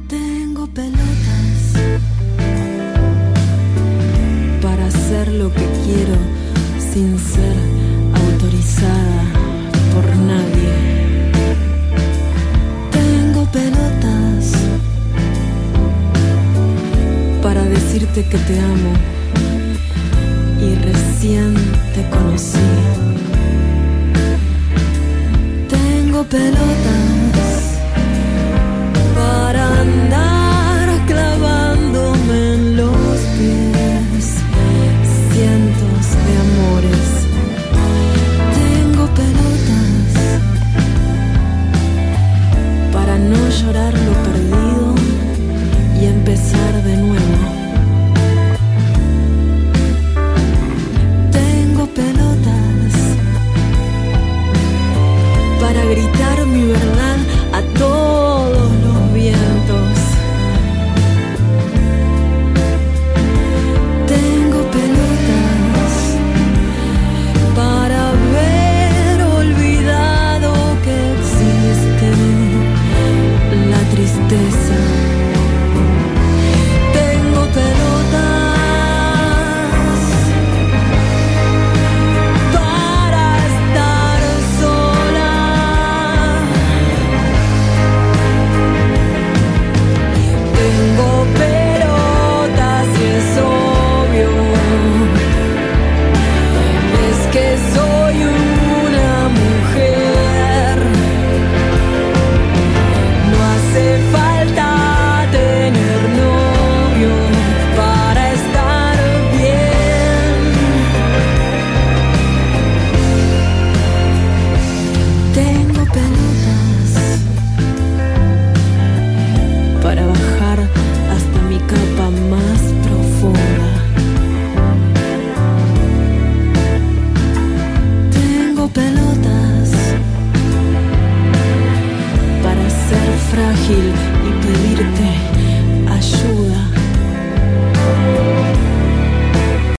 Tengo 0.07 0.67
pelotas 0.67 1.73
para 4.61 4.87
hacer 4.87 5.27
lo 5.33 5.51
que 5.53 5.65
quiero 5.85 6.17
sin 6.79 7.17
ser 7.17 7.55
autorizada 8.13 9.23
por 9.93 10.05
nadie. 10.15 10.73
Tengo 12.91 13.45
pelotas 13.51 14.51
para 17.41 17.63
decirte 17.65 18.25
que 18.25 18.37
te 18.37 18.59
amo 18.59 18.72